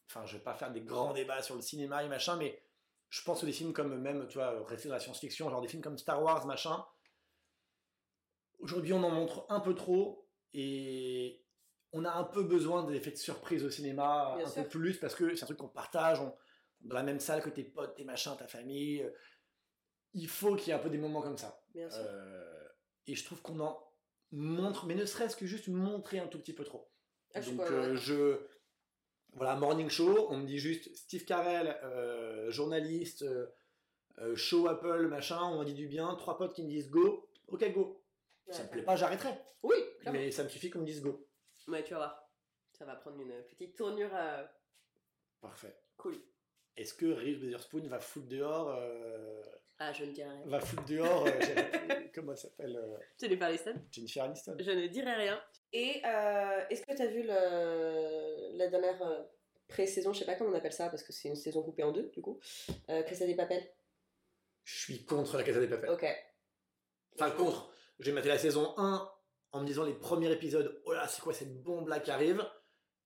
enfin, 0.09 0.25
je 0.25 0.37
vais 0.37 0.43
pas 0.43 0.55
faire 0.55 0.71
des 0.71 0.81
grands 0.81 1.13
débats 1.13 1.41
sur 1.41 1.55
le 1.55 1.61
cinéma 1.61 2.03
et 2.03 2.09
machin, 2.09 2.35
mais 2.37 2.61
je 3.09 3.21
pense 3.23 3.41
que 3.41 3.45
des 3.45 3.51
films 3.51 3.73
comme 3.73 3.95
même, 3.99 4.27
tu 4.27 4.37
vois, 4.37 4.65
rester 4.65 4.87
dans 4.89 4.95
la 4.95 4.99
science-fiction, 4.99 5.49
genre 5.49 5.61
des 5.61 5.67
films 5.67 5.83
comme 5.83 5.97
Star 5.97 6.21
Wars, 6.23 6.45
machin. 6.45 6.83
Aujourd'hui, 8.59 8.93
on 8.93 9.03
en 9.03 9.11
montre 9.11 9.45
un 9.49 9.59
peu 9.59 9.75
trop 9.75 10.27
et 10.53 11.45
on 11.93 12.05
a 12.05 12.11
un 12.11 12.23
peu 12.23 12.43
besoin 12.43 12.83
d'effets 12.83 13.11
de 13.11 13.17
surprise 13.17 13.63
au 13.65 13.69
cinéma, 13.69 14.33
Bien 14.37 14.45
un 14.45 14.49
sûr. 14.49 14.63
peu 14.63 14.69
plus, 14.69 14.97
parce 14.99 15.15
que 15.15 15.35
c'est 15.35 15.43
un 15.43 15.47
truc 15.47 15.57
qu'on 15.57 15.67
partage, 15.67 16.19
on, 16.19 16.33
dans 16.81 16.95
la 16.95 17.03
même 17.03 17.19
salle 17.19 17.41
que 17.41 17.49
tes 17.49 17.63
potes, 17.63 17.95
tes 17.95 18.03
machins, 18.03 18.35
ta 18.37 18.47
famille. 18.47 19.07
Il 20.13 20.27
faut 20.27 20.55
qu'il 20.55 20.67
y 20.69 20.71
ait 20.71 20.73
un 20.73 20.79
peu 20.79 20.89
des 20.89 20.97
moments 20.97 21.21
comme 21.21 21.37
ça. 21.37 21.61
Bien 21.73 21.89
sûr. 21.89 22.01
Euh, 22.03 22.67
et 23.07 23.15
je 23.15 23.23
trouve 23.25 23.41
qu'on 23.41 23.59
en 23.59 23.81
montre, 24.31 24.85
mais 24.85 24.95
ne 24.95 25.05
serait-ce 25.05 25.35
que 25.35 25.45
juste 25.45 25.67
montrer 25.67 26.19
un 26.19 26.27
tout 26.27 26.39
petit 26.39 26.53
peu 26.53 26.63
trop. 26.63 26.89
Ah, 27.33 27.41
Donc 27.41 27.61
euh, 27.61 27.95
je 27.95 28.39
voilà 29.33 29.55
morning 29.55 29.89
show, 29.89 30.27
on 30.29 30.37
me 30.37 30.45
dit 30.45 30.59
juste 30.59 30.93
Steve 30.95 31.23
Carell, 31.23 31.77
euh, 31.83 32.51
journaliste, 32.51 33.25
show 34.35 34.67
Apple 34.67 35.07
machin, 35.07 35.41
on 35.41 35.59
m'a 35.59 35.65
dit 35.65 35.73
du 35.73 35.87
bien, 35.87 36.13
trois 36.15 36.37
potes 36.37 36.53
qui 36.53 36.63
me 36.63 36.69
disent 36.69 36.89
go, 36.89 37.29
ok 37.47 37.71
go. 37.73 38.03
Ouais, 38.47 38.53
ça 38.53 38.63
me 38.63 38.69
plaît 38.69 38.83
pas, 38.83 38.97
j'arrêterai. 38.97 39.33
Oui, 39.63 39.75
clairement. 40.01 40.19
Mais 40.19 40.31
ça 40.31 40.43
me 40.43 40.49
suffit 40.49 40.69
qu'on 40.69 40.79
me 40.79 40.85
dise 40.85 41.01
go. 41.01 41.25
Ouais, 41.67 41.83
tu 41.83 41.91
vas 41.93 41.99
voir. 41.99 42.29
Ça 42.73 42.83
va 42.85 42.95
prendre 42.95 43.21
une 43.21 43.31
petite 43.43 43.77
tournure 43.77 44.11
Parfait. 45.39 45.75
cool. 45.97 46.17
Est-ce 46.75 46.93
que 46.93 47.05
Reese 47.05 47.41
Witherspoon 47.41 47.87
va 47.87 47.99
foutre 47.99 48.27
dehors, 48.27 48.77
Ah, 49.83 49.91
je 49.93 50.05
ne 50.05 50.11
dirai 50.11 50.29
rien. 50.29 50.43
va 50.45 50.59
foutre 50.59 50.85
dehors, 50.85 51.25
euh, 51.25 51.31
comment 52.13 52.33
elle 52.33 52.37
s'appelle, 52.37 52.75
euh, 52.75 52.97
Jennifer 53.19 53.47
Aniston 53.47 53.73
Jennifer 53.91 54.23
Aniston. 54.25 54.55
Je 54.59 54.69
ne 54.69 54.85
dirai 54.85 55.11
rien. 55.15 55.41
Et 55.73 56.03
euh, 56.05 56.65
est-ce 56.69 56.85
que 56.85 56.95
tu 56.95 57.01
as 57.01 57.07
vu 57.07 57.23
le, 57.23 58.57
la 58.57 58.67
dernière 58.67 59.01
euh, 59.01 59.23
pré-saison, 59.67 60.13
je 60.13 60.19
sais 60.19 60.25
pas 60.25 60.35
comment 60.35 60.51
on 60.51 60.55
appelle 60.55 60.71
ça, 60.71 60.89
parce 60.89 61.01
que 61.01 61.11
c'est 61.11 61.29
une 61.29 61.35
saison 61.35 61.63
coupée 61.63 61.81
en 61.81 61.91
deux, 61.91 62.11
du 62.13 62.21
coup, 62.21 62.39
euh, 62.89 63.01
Casa 63.01 63.25
des 63.25 63.35
Papel 63.35 63.67
Je 64.65 64.77
suis 64.81 65.03
contre 65.03 65.35
la 65.35 65.43
Casa 65.43 65.59
des 65.59 65.67
Papel. 65.67 65.89
Ok. 65.89 66.05
Enfin, 67.15 67.31
contre. 67.31 67.73
J'ai 67.99 68.11
maté 68.11 68.29
la 68.29 68.37
saison 68.37 68.75
1 68.77 69.11
en 69.53 69.61
me 69.61 69.65
disant 69.65 69.83
les 69.83 69.95
premiers 69.95 70.31
épisodes, 70.31 70.79
oh 70.85 70.93
là, 70.93 71.07
c'est 71.07 71.21
quoi 71.23 71.33
cette 71.33 71.59
bombe 71.63 71.87
là 71.87 71.99
qui 71.99 72.11
arrive? 72.11 72.45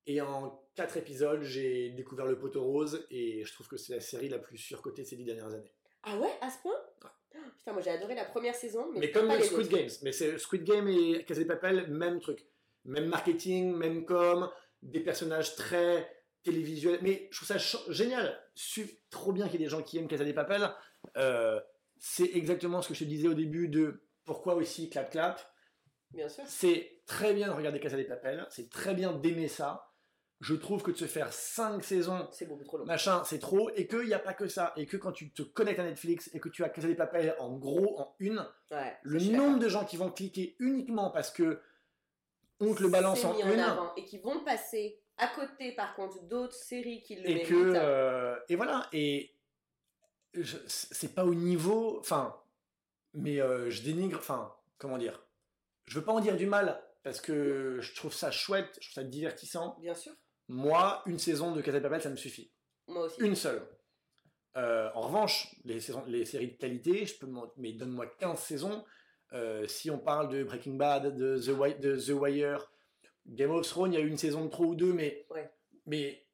Et 0.07 0.19
en 0.19 0.61
4 0.75 0.97
épisodes, 0.97 1.41
j'ai 1.41 1.91
découvert 1.91 2.25
le 2.25 2.37
poteau 2.37 2.65
rose 2.65 3.07
et 3.09 3.45
je 3.45 3.53
trouve 3.53 3.69
que 3.69 3.77
c'est 3.77 3.93
la 3.95 4.01
série 4.01 4.27
la 4.27 4.39
plus 4.39 4.57
surcotée 4.57 5.03
de 5.03 5.07
ces 5.07 5.15
10 5.15 5.23
dernières 5.23 5.53
années. 5.53 5.73
Ah 6.05 6.17
ouais, 6.17 6.31
à 6.41 6.49
ce 6.49 6.59
point? 6.59 6.75
Ouais. 7.03 7.41
Putain, 7.57 7.73
moi 7.73 7.81
j'ai 7.81 7.89
adoré 7.89 8.15
la 8.15 8.25
première 8.25 8.55
saison, 8.55 8.87
mais, 8.93 8.99
Mais 9.01 9.11
comme 9.11 9.27
pas 9.27 9.37
les 9.37 9.43
Squid. 9.43 9.67
Games. 9.67 9.89
Mais 10.03 10.11
c'est 10.11 10.37
Squid 10.37 10.63
Game 10.63 10.87
et 10.87 11.25
Casa 11.25 11.41
des 11.41 11.47
Papel, 11.47 11.87
même 11.87 12.19
truc. 12.19 12.45
Même 12.85 13.07
marketing, 13.07 13.73
même 13.75 14.05
com, 14.05 14.49
des 14.83 14.99
personnages 14.99 15.55
très 15.55 16.09
télévisuels. 16.43 16.99
Mais 17.01 17.27
je 17.31 17.43
trouve 17.43 17.57
ça 17.57 17.81
génial. 17.91 18.39
Trop 19.09 19.33
bien 19.33 19.45
qu'il 19.47 19.59
y 19.59 19.63
ait 19.63 19.65
des 19.65 19.71
gens 19.71 19.81
qui 19.81 19.97
aiment 19.97 20.07
Casa 20.07 20.23
des 20.23 20.33
Papel. 20.33 20.69
Euh, 21.17 21.59
c'est 21.97 22.29
exactement 22.35 22.81
ce 22.81 22.89
que 22.89 22.93
je 22.93 22.99
te 22.99 23.09
disais 23.09 23.27
au 23.27 23.33
début 23.33 23.67
de 23.67 24.03
pourquoi 24.23 24.55
aussi 24.55 24.89
Clap 24.89 25.11
Clap. 25.11 25.41
Bien 26.11 26.29
sûr. 26.29 26.43
C'est 26.47 27.01
très 27.05 27.33
bien 27.33 27.47
de 27.47 27.53
regarder 27.53 27.79
Casa 27.79 27.97
des 27.97 28.05
Papel, 28.05 28.45
c'est 28.49 28.69
très 28.69 28.93
bien 28.93 29.11
d'aimer 29.13 29.47
ça. 29.47 29.91
Je 30.41 30.53
trouve 30.53 30.83
que 30.83 30.91
de 30.91 30.97
se 30.97 31.05
faire 31.05 31.31
5 31.31 31.83
saisons, 31.83 32.27
C'est 32.31 32.45
beaucoup 32.45 32.65
trop 32.65 32.77
long. 32.77 32.85
machin, 32.85 33.23
c'est 33.23 33.39
trop, 33.39 33.69
et 33.75 33.87
qu'il 33.87 34.05
n'y 34.05 34.13
a 34.13 34.19
pas 34.19 34.33
que 34.33 34.47
ça, 34.47 34.73
et 34.75 34.85
que 34.85 34.97
quand 34.97 35.13
tu 35.13 35.31
te 35.31 35.41
connectes 35.41 35.79
à 35.79 35.83
Netflix 35.83 36.29
et 36.33 36.39
que 36.39 36.49
tu 36.49 36.63
as 36.63 36.69
Casa 36.69 36.87
des 36.87 36.95
Papel 36.95 37.35
en 37.39 37.57
gros, 37.57 37.99
en 37.99 38.15
une, 38.19 38.45
Ouais, 38.71 38.97
le 39.03 39.19
nombre 39.19 39.59
de 39.59 39.69
gens 39.69 39.85
qui 39.85 39.95
vont 39.95 40.11
cliquer 40.11 40.55
uniquement 40.59 41.09
parce 41.09 41.31
que 41.31 41.61
on 42.59 42.73
te 42.73 42.83
le 42.83 42.89
balance 42.89 43.23
en 43.23 43.33
mis 43.33 43.41
une, 43.41 43.59
avant, 43.59 43.93
et 43.95 44.03
qui 44.05 44.17
vont 44.19 44.43
passer 44.43 44.99
à 45.17 45.27
côté, 45.27 45.71
par 45.73 45.95
contre, 45.95 46.21
d'autres 46.23 46.53
séries 46.53 47.01
qui 47.01 47.15
le 47.15 47.29
et 47.29 47.35
méritent. 47.35 47.49
que 47.49 47.73
euh, 47.75 48.35
et 48.49 48.55
voilà, 48.57 48.89
et 48.91 49.33
c'est 50.67 51.15
pas 51.15 51.23
au 51.25 51.33
niveau, 51.33 51.97
enfin, 51.99 52.35
mais 53.13 53.39
euh, 53.39 53.69
je 53.69 53.81
dénigre, 53.83 54.17
enfin, 54.19 54.53
comment 54.77 54.97
dire, 54.97 55.25
je 55.85 55.97
veux 55.97 56.03
pas 56.05 56.11
en 56.11 56.19
dire 56.19 56.35
du 56.35 56.45
mal 56.45 56.81
parce 57.03 57.21
que 57.21 57.79
je 57.79 57.95
trouve 57.95 58.13
ça 58.13 58.31
chouette, 58.31 58.77
je 58.81 58.89
trouve 58.89 59.03
ça 59.03 59.03
divertissant. 59.03 59.77
Bien 59.79 59.93
sûr. 59.95 60.13
Moi, 60.47 61.01
une 61.05 61.19
saison 61.19 61.51
de 61.53 61.61
Casa 61.61 61.79
de 61.79 61.83
Papel, 61.83 62.01
ça 62.01 62.09
me 62.09 62.15
suffit. 62.15 62.51
Moi 62.87 63.03
aussi. 63.05 63.19
Une 63.21 63.35
seule. 63.35 63.61
Euh, 64.57 64.89
en 64.93 65.01
revanche, 65.01 65.53
les, 65.65 65.79
saisons, 65.81 66.03
les 66.07 66.23
séries 66.25 66.51
de 66.51 66.57
qualité, 66.57 67.05
je 67.05 67.17
peux 67.17 67.27
mais 67.57 67.73
donne-moi 67.73 68.07
15 68.19 68.39
saisons. 68.39 68.85
Euh, 69.33 69.67
si 69.67 69.89
on 69.89 69.99
parle 69.99 70.29
de 70.29 70.43
Breaking 70.43 70.75
Bad, 70.75 71.15
de 71.17 71.37
The, 71.37 71.49
Wi- 71.57 71.79
de 71.79 71.97
The 71.97 72.09
Wire, 72.19 72.71
Game 73.25 73.51
of 73.51 73.67
Thrones, 73.67 73.91
il 73.93 73.99
y 73.99 74.01
a 74.01 74.05
eu 74.05 74.07
une 74.07 74.17
saison 74.17 74.45
de 74.45 74.49
trop 74.49 74.65
ou 74.65 74.75
deux, 74.75 74.93
mais, 74.93 75.25
Ouais. 75.31 75.51
mais 75.87 76.25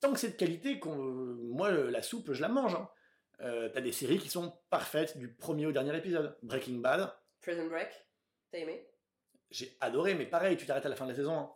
tant 0.00 0.12
que 0.12 0.18
c'est 0.18 0.30
de 0.30 0.36
qualité, 0.36 0.80
qu'on- 0.80 0.94
moi, 0.96 1.70
la 1.70 2.02
soupe, 2.02 2.32
je 2.32 2.40
la 2.40 2.48
mange. 2.48 2.74
hein. 2.74 2.88
Euh, 3.42 3.68
T'as 3.68 3.82
des 3.82 3.92
séries 3.92 4.18
qui 4.18 4.30
sont 4.30 4.58
parfaites 4.70 5.18
du 5.18 5.32
premier 5.34 5.66
au 5.66 5.72
dernier 5.72 5.94
épisode. 5.96 6.36
Breaking 6.42 6.78
Bad, 6.78 7.12
Prison 7.42 7.66
Break, 7.68 7.90
t'as 8.50 8.58
aimé? 8.58 8.88
J'ai 9.50 9.76
adoré, 9.80 10.14
mais 10.14 10.26
pareil, 10.26 10.56
tu 10.56 10.64
t'arrêtes 10.66 10.86
à 10.86 10.88
la 10.88 10.96
fin 10.96 11.04
de 11.04 11.10
la 11.10 11.16
saison. 11.16 11.38
hein. 11.38 11.50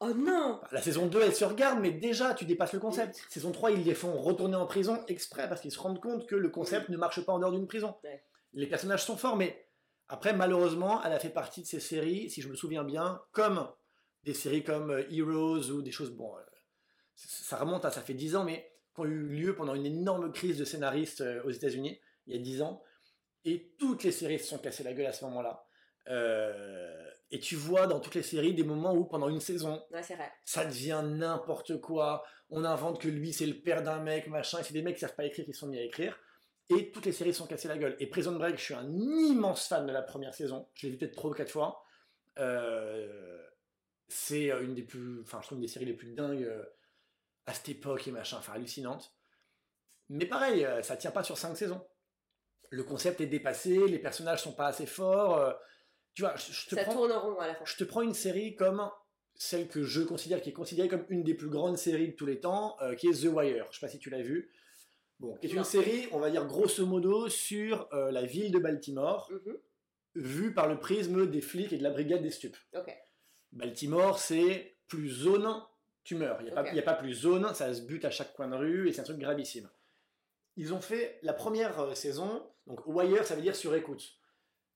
Oh 0.00 0.12
non 0.12 0.60
La 0.72 0.82
saison 0.82 1.06
2, 1.06 1.20
elle 1.22 1.34
se 1.34 1.44
regarde, 1.44 1.80
mais 1.80 1.90
déjà, 1.90 2.34
tu 2.34 2.44
dépasses 2.44 2.72
le 2.72 2.80
concept. 2.80 3.24
Saison 3.28 3.52
3, 3.52 3.72
ils 3.72 3.84
les 3.84 3.94
font 3.94 4.20
retourner 4.20 4.56
en 4.56 4.66
prison 4.66 5.02
exprès 5.08 5.48
parce 5.48 5.60
qu'ils 5.60 5.72
se 5.72 5.78
rendent 5.78 6.00
compte 6.00 6.26
que 6.26 6.34
le 6.34 6.48
concept 6.48 6.88
ne 6.88 6.96
marche 6.96 7.20
pas 7.24 7.32
en 7.32 7.38
dehors 7.38 7.52
d'une 7.52 7.66
prison. 7.66 7.94
Ouais. 8.04 8.22
Les 8.52 8.66
personnages 8.66 9.04
sont 9.04 9.16
forts, 9.16 9.36
mais 9.36 9.66
après, 10.08 10.32
malheureusement, 10.32 11.02
elle 11.04 11.12
a 11.12 11.18
fait 11.18 11.30
partie 11.30 11.62
de 11.62 11.66
ces 11.66 11.80
séries, 11.80 12.30
si 12.30 12.42
je 12.42 12.48
me 12.48 12.54
souviens 12.54 12.84
bien, 12.84 13.22
comme 13.32 13.68
des 14.24 14.34
séries 14.34 14.64
comme 14.64 14.90
euh, 14.90 15.10
Heroes 15.10 15.70
ou 15.70 15.82
des 15.82 15.92
choses. 15.92 16.10
Bon, 16.10 16.36
euh, 16.36 16.40
ça 17.14 17.56
remonte 17.56 17.84
à 17.84 17.90
ça 17.90 18.02
fait 18.02 18.14
10 18.14 18.36
ans, 18.36 18.44
mais 18.44 18.70
qui 18.94 19.00
ont 19.00 19.04
eu 19.04 19.26
lieu 19.28 19.54
pendant 19.54 19.74
une 19.74 19.86
énorme 19.86 20.32
crise 20.32 20.58
de 20.58 20.64
scénaristes 20.64 21.20
euh, 21.20 21.42
aux 21.44 21.50
États-Unis, 21.50 22.00
il 22.26 22.34
y 22.34 22.38
a 22.38 22.42
10 22.42 22.62
ans. 22.62 22.82
Et 23.44 23.74
toutes 23.78 24.02
les 24.02 24.12
séries 24.12 24.38
se 24.38 24.46
sont 24.46 24.58
cassées 24.58 24.82
la 24.82 24.92
gueule 24.92 25.06
à 25.06 25.12
ce 25.12 25.24
moment-là. 25.26 25.64
Euh, 26.08 27.10
et 27.30 27.40
tu 27.40 27.56
vois 27.56 27.86
dans 27.86 27.98
toutes 28.00 28.14
les 28.14 28.22
séries 28.22 28.54
des 28.54 28.62
moments 28.64 28.94
où 28.94 29.04
pendant 29.04 29.28
une 29.28 29.40
saison, 29.40 29.84
Ouais, 29.90 30.02
c'est 30.02 30.14
vrai. 30.16 30.30
ça 30.44 30.64
devient 30.64 31.02
n'importe 31.04 31.80
quoi. 31.80 32.24
On 32.50 32.64
invente 32.64 33.00
que 33.00 33.08
lui 33.08 33.32
c'est 33.32 33.46
le 33.46 33.54
père 33.60 33.82
d'un 33.82 33.98
mec, 34.00 34.28
machin. 34.28 34.60
Et 34.60 34.62
c'est 34.62 34.72
des 34.72 34.82
mecs 34.82 34.94
qui 34.94 35.00
savent 35.00 35.16
pas 35.16 35.24
écrire 35.24 35.44
qui 35.44 35.52
se 35.52 35.58
sont 35.60 35.66
mis 35.66 35.78
à 35.78 35.82
écrire. 35.82 36.18
Et 36.68 36.90
toutes 36.90 37.06
les 37.06 37.12
séries 37.12 37.34
sont 37.34 37.46
cassées 37.46 37.68
la 37.68 37.78
gueule. 37.78 37.96
Et 38.00 38.06
Prison 38.08 38.32
Break, 38.36 38.56
je 38.58 38.62
suis 38.64 38.74
un 38.74 38.88
immense 38.92 39.68
fan 39.68 39.86
de 39.86 39.92
la 39.92 40.02
première 40.02 40.34
saison. 40.34 40.68
Je 40.74 40.86
l'ai 40.86 40.92
vu 40.92 40.98
peut-être 40.98 41.14
trois 41.14 41.30
ou 41.30 41.34
quatre 41.34 41.50
fois. 41.50 41.82
Euh, 42.38 43.42
c'est 44.08 44.50
une 44.50 44.74
des 44.74 44.82
plus, 44.82 45.20
enfin 45.22 45.40
je 45.40 45.46
trouve 45.46 45.58
une 45.58 45.62
des 45.62 45.68
séries 45.68 45.84
les 45.86 45.94
plus 45.94 46.12
dingues 46.12 46.44
euh, 46.44 46.64
à 47.46 47.54
cette 47.54 47.68
époque 47.68 48.06
et 48.06 48.12
machin, 48.12 48.36
enfin 48.38 48.52
hallucinante. 48.54 49.12
Mais 50.08 50.26
pareil, 50.26 50.64
euh, 50.64 50.82
ça 50.82 50.96
tient 50.96 51.10
pas 51.10 51.24
sur 51.24 51.36
cinq 51.38 51.56
saisons. 51.56 51.84
Le 52.70 52.84
concept 52.84 53.20
est 53.20 53.26
dépassé, 53.26 53.86
les 53.88 53.98
personnages 53.98 54.42
sont 54.42 54.52
pas 54.52 54.66
assez 54.66 54.86
forts. 54.86 55.54
Tu 56.16 56.22
vois, 56.22 56.34
je, 56.34 56.50
je 56.52 56.68
te 56.68 56.74
Ça 56.74 56.82
prends, 56.82 56.94
tourne 56.94 57.12
en 57.12 57.20
rond 57.20 57.38
à 57.38 57.46
la 57.46 57.54
fin. 57.54 57.64
je 57.64 57.76
te 57.76 57.84
prends 57.84 58.02
une 58.02 58.14
série 58.14 58.56
comme 58.56 58.90
celle 59.36 59.68
que 59.68 59.84
je 59.84 60.00
considère, 60.02 60.40
qui 60.40 60.48
est 60.48 60.52
considérée 60.54 60.88
comme 60.88 61.04
une 61.10 61.22
des 61.22 61.34
plus 61.34 61.48
grandes 61.50 61.76
séries 61.78 62.08
de 62.08 62.12
tous 62.16 62.26
les 62.26 62.40
temps, 62.40 62.76
euh, 62.80 62.94
qui 62.96 63.06
est 63.06 63.22
The 63.22 63.26
Wire. 63.26 63.66
Je 63.70 63.78
sais 63.78 63.86
pas 63.86 63.90
si 63.92 63.98
tu 64.00 64.10
l'as 64.10 64.22
vu. 64.22 64.50
Bon, 65.20 65.36
qui 65.36 65.46
est 65.46 65.50
une 65.50 65.56
Non. 65.58 65.64
série, 65.64 66.08
on 66.12 66.18
va 66.18 66.30
dire 66.30 66.44
grosso 66.46 66.84
modo, 66.86 67.28
sur 67.28 67.88
euh, 67.94 68.10
la 68.10 68.24
ville 68.24 68.50
de 68.50 68.58
Baltimore, 68.58 69.30
Mhm. 69.30 69.56
vue 70.14 70.54
par 70.54 70.68
le 70.68 70.78
prisme 70.80 71.26
des 71.30 71.40
flics 71.42 71.72
et 71.72 71.78
de 71.78 71.82
la 71.82 71.90
brigade 71.90 72.22
des 72.22 72.30
stupes. 72.30 72.56
Baltimore, 73.52 74.18
c'est 74.18 74.76
plus 74.88 75.08
zone, 75.10 75.48
tu 76.04 76.14
meurs. 76.14 76.40
Il 76.42 76.72
n'y 76.72 76.78
a 76.78 76.82
pas 76.82 76.94
plus 76.94 77.12
zone, 77.14 77.52
ça 77.54 77.72
se 77.74 77.82
bute 77.82 78.04
à 78.04 78.10
chaque 78.10 78.32
coin 78.34 78.48
de 78.48 78.56
rue 78.56 78.88
et 78.88 78.92
c'est 78.92 79.00
un 79.00 79.04
truc 79.04 79.18
gravissime. 79.18 79.68
Ils 80.56 80.72
ont 80.72 80.80
fait 80.80 81.18
la 81.22 81.32
première 81.34 81.78
euh, 81.80 81.94
saison, 81.94 82.42
donc 82.66 82.86
Wire, 82.86 83.24
ça 83.26 83.34
veut 83.34 83.42
dire 83.42 83.56
sur 83.56 83.74
écoute. 83.74 84.02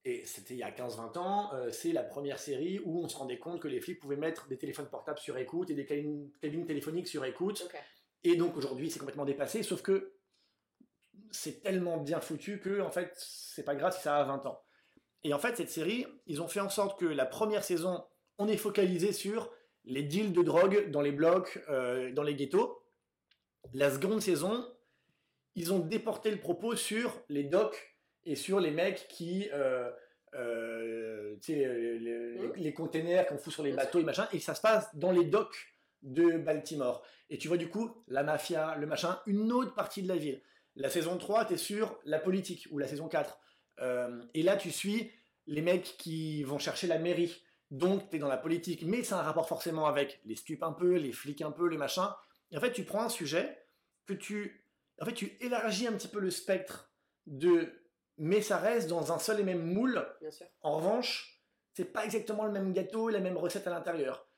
Et 0.05 0.25
c'était 0.25 0.55
il 0.55 0.59
y 0.59 0.63
a 0.63 0.71
15-20 0.71 1.19
ans, 1.19 1.51
euh, 1.53 1.71
c'est 1.71 1.93
la 1.93 2.03
première 2.03 2.39
série 2.39 2.81
où 2.85 3.05
on 3.05 3.09
se 3.09 3.17
rendait 3.17 3.39
compte 3.39 3.61
que 3.61 3.69
les 3.69 3.81
flics 3.81 4.01
pouvaient 4.01 4.17
mettre 4.17 4.49
des 4.49 4.57
téléphones 4.57 4.89
portables 4.89 5.19
sur 5.19 5.37
écoute 5.37 5.69
et 5.69 5.75
des 5.75 5.85
cabines, 5.85 6.31
cabines 6.41 6.65
téléphoniques 6.65 7.09
sur 7.09 7.25
écoute. 7.25 7.69
Et 8.25 8.37
donc 8.37 8.57
aujourd'hui, 8.57 8.91
c'est 8.91 8.99
complètement 8.99 9.27
dépassé, 9.27 9.63
sauf 9.63 9.83
que 9.83 10.15
c'est 11.31 11.63
tellement 11.63 11.99
bien 11.99 12.21
foutu 12.21 12.61
que, 12.61 12.81
en 12.81 12.91
fait, 12.91 13.13
c'est 13.17 13.63
pas 13.63 13.75
grave 13.75 13.95
si 13.95 14.03
ça 14.03 14.17
a 14.17 14.25
20 14.25 14.47
ans. 14.47 14.63
Et 15.23 15.35
en 15.35 15.39
fait, 15.39 15.57
cette 15.57 15.71
série, 15.71 16.07
ils 16.27 16.41
ont 16.41 16.49
fait 16.49 16.61
en 16.61 16.71
sorte 16.71 16.99
que 16.99 17.05
la 17.05 17.27
première 17.27 17.63
saison, 17.63 18.03
on 18.39 18.49
est 18.49 18.57
focalisé 18.57 19.13
sur 19.13 19.53
les 19.85 20.03
deals 20.03 20.33
de 20.33 20.43
drogue 20.43 20.91
dans 20.91 21.03
les 21.03 21.13
blocs, 21.13 21.63
euh, 21.69 22.11
dans 22.13 22.23
les 22.23 22.35
ghettos. 22.35 22.83
La 23.75 23.91
seconde 23.91 24.23
saison, 24.23 24.67
ils 25.57 25.73
ont 25.73 25.79
déporté 25.79 26.31
le 26.31 26.39
propos 26.39 26.75
sur 26.75 27.23
les 27.29 27.45
docks 27.45 27.90
et 28.25 28.37
sur 28.37 28.61
les 28.61 28.71
mecs 28.71 29.07
qui. 29.09 29.49
euh, 29.53 29.91
euh, 30.35 31.37
les, 31.49 31.99
les- 31.99 32.39
Mhm. 32.39 32.53
les 32.57 32.73
containers 32.73 33.27
qu'on 33.27 33.37
fout 33.39 33.53
sur 33.53 33.63
les 33.65 33.71
Bien 33.73 33.79
bateaux 33.85 33.99
et 33.99 34.05
machin, 34.05 34.29
et 34.33 34.39
ça 34.39 34.55
se 34.55 34.61
passe 34.61 34.89
dans 34.95 35.11
les 35.13 35.25
docks 35.25 35.75
de 36.03 36.39
Baltimore. 36.39 37.05
Et 37.31 37.39
tu 37.39 37.49
vois 37.49 37.57
du 37.57 37.69
coup 37.69 37.91
la 38.09 38.23
mafia, 38.23 38.77
le 38.77 38.87
machin, 38.87 39.19
une 39.27 39.51
autre 39.53 39.75
partie 39.75 40.03
de 40.03 40.09
la 40.09 40.17
ville. 40.17 40.41
La 40.77 40.89
saison 40.89 41.19
3, 41.19 41.47
tu 41.47 41.55
es 41.55 41.57
sur 41.57 41.99
la 42.05 42.19
politique, 42.21 42.69
ou 42.71 42.79
la 42.79 42.87
saison 42.87 43.09
4. 43.09 43.41
Euh, 43.81 44.23
et 44.35 44.43
là, 44.45 44.57
tu 44.57 44.71
suis 44.71 45.11
les 45.49 45.63
mecs 45.63 45.97
qui 45.99 46.45
vont 46.45 46.59
chercher 46.59 46.87
la 46.87 46.99
mairie. 46.99 47.43
Donc, 47.73 48.09
tu 48.11 48.17
es 48.17 48.19
dans 48.21 48.29
la 48.29 48.37
politique, 48.37 48.83
mais 48.85 49.03
c'est 49.03 49.15
un 49.15 49.23
rapport 49.23 49.49
forcément 49.49 49.87
avec 49.87 50.21
les 50.25 50.37
stupes 50.37 50.63
un 50.63 50.73
peu, 50.73 50.95
les 50.95 51.13
flics 51.13 51.43
un 51.43 51.51
peu, 51.51 51.67
les 51.69 51.77
machins. 51.77 52.09
Et 52.53 52.57
en 52.57 52.61
fait, 52.61 52.73
tu 52.73 52.85
prends 52.85 53.03
un 53.03 53.09
sujet 53.09 53.59
que 54.07 54.13
tu. 54.15 54.65
En 55.01 55.07
fait, 55.07 55.13
tu 55.15 55.37
élargis 55.41 55.87
un 55.89 55.93
petit 55.93 56.09
peu 56.09 56.21
le 56.21 56.31
spectre 56.31 56.93
de. 57.27 57.73
Mais 58.23 58.43
ça 58.43 58.59
reste 58.59 58.89
dans 58.89 59.13
un 59.13 59.19
seul 59.19 59.41
et 59.41 59.45
même 59.45 59.63
moule. 59.73 60.07
Bien 60.21 60.31
sûr. 60.31 60.47
En 60.61 60.77
revanche, 60.77 61.41
c'est 61.73 61.87
pas 61.87 62.05
exactement 62.05 62.45
le 62.45 62.53
même 62.53 62.73
gâteau 62.75 63.09
et 63.09 63.13
la 63.15 63.21
même 63.21 63.39
recette 63.39 63.67
à 63.67 63.71
l'intérieur. 63.71 64.29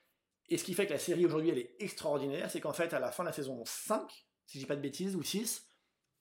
Et 0.48 0.56
ce 0.56 0.62
qui 0.64 0.72
fait 0.74 0.86
que 0.86 0.92
la 0.92 0.98
série 1.00 1.26
aujourd'hui, 1.26 1.50
elle 1.50 1.58
est 1.58 1.74
extraordinaire, 1.80 2.48
c'est 2.50 2.60
qu'en 2.60 2.72
fait, 2.72 2.92
à 2.94 3.00
la 3.00 3.10
fin 3.10 3.24
de 3.24 3.28
la 3.28 3.32
saison 3.32 3.64
5, 3.64 4.08
si 4.46 4.58
je 4.58 4.62
dis 4.62 4.66
pas 4.66 4.76
de 4.76 4.80
bêtises, 4.80 5.16
ou 5.16 5.22
6, 5.22 5.66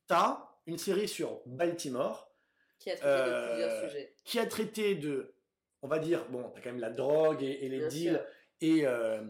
t'as 0.07 0.43
une 0.66 0.78
série 0.80 1.07
sur 1.07 1.41
Baltimore 1.45 2.34
Qui 2.80 2.89
a 2.91 2.95
traité 2.97 3.07
de 3.07 3.12
Euh, 3.32 3.49
plusieurs 3.53 3.82
sujets. 3.89 4.16
qui 4.24 4.39
a 4.39 4.45
traité 4.47 4.95
de, 4.95 5.36
on 5.84 5.88
va 5.88 5.99
dire, 5.99 6.26
bon, 6.30 6.49
t'as 6.49 6.62
quand 6.62 6.72
même 6.72 6.80
la 6.80 6.89
drogue 6.89 7.43
et, 7.43 7.66
et 7.66 7.70
les 7.70 7.80
Bien 7.80 7.88
deals, 7.89 8.14
sûr. 8.14 8.26
et 8.62 8.88
euh, 8.88 9.22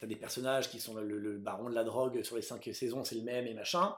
t'as 0.00 0.06
des 0.06 0.16
personnages 0.16 0.70
qui 0.70 0.80
sont 0.80 0.94
le, 0.94 1.18
le 1.18 1.36
baron 1.38 1.68
de 1.68 1.74
la 1.74 1.84
drogue 1.84 2.22
sur 2.22 2.36
les 2.36 2.42
cinq 2.42 2.68
saisons, 2.72 3.04
c'est 3.04 3.16
le 3.16 3.22
même 3.22 3.46
et 3.46 3.54
machin, 3.54 3.94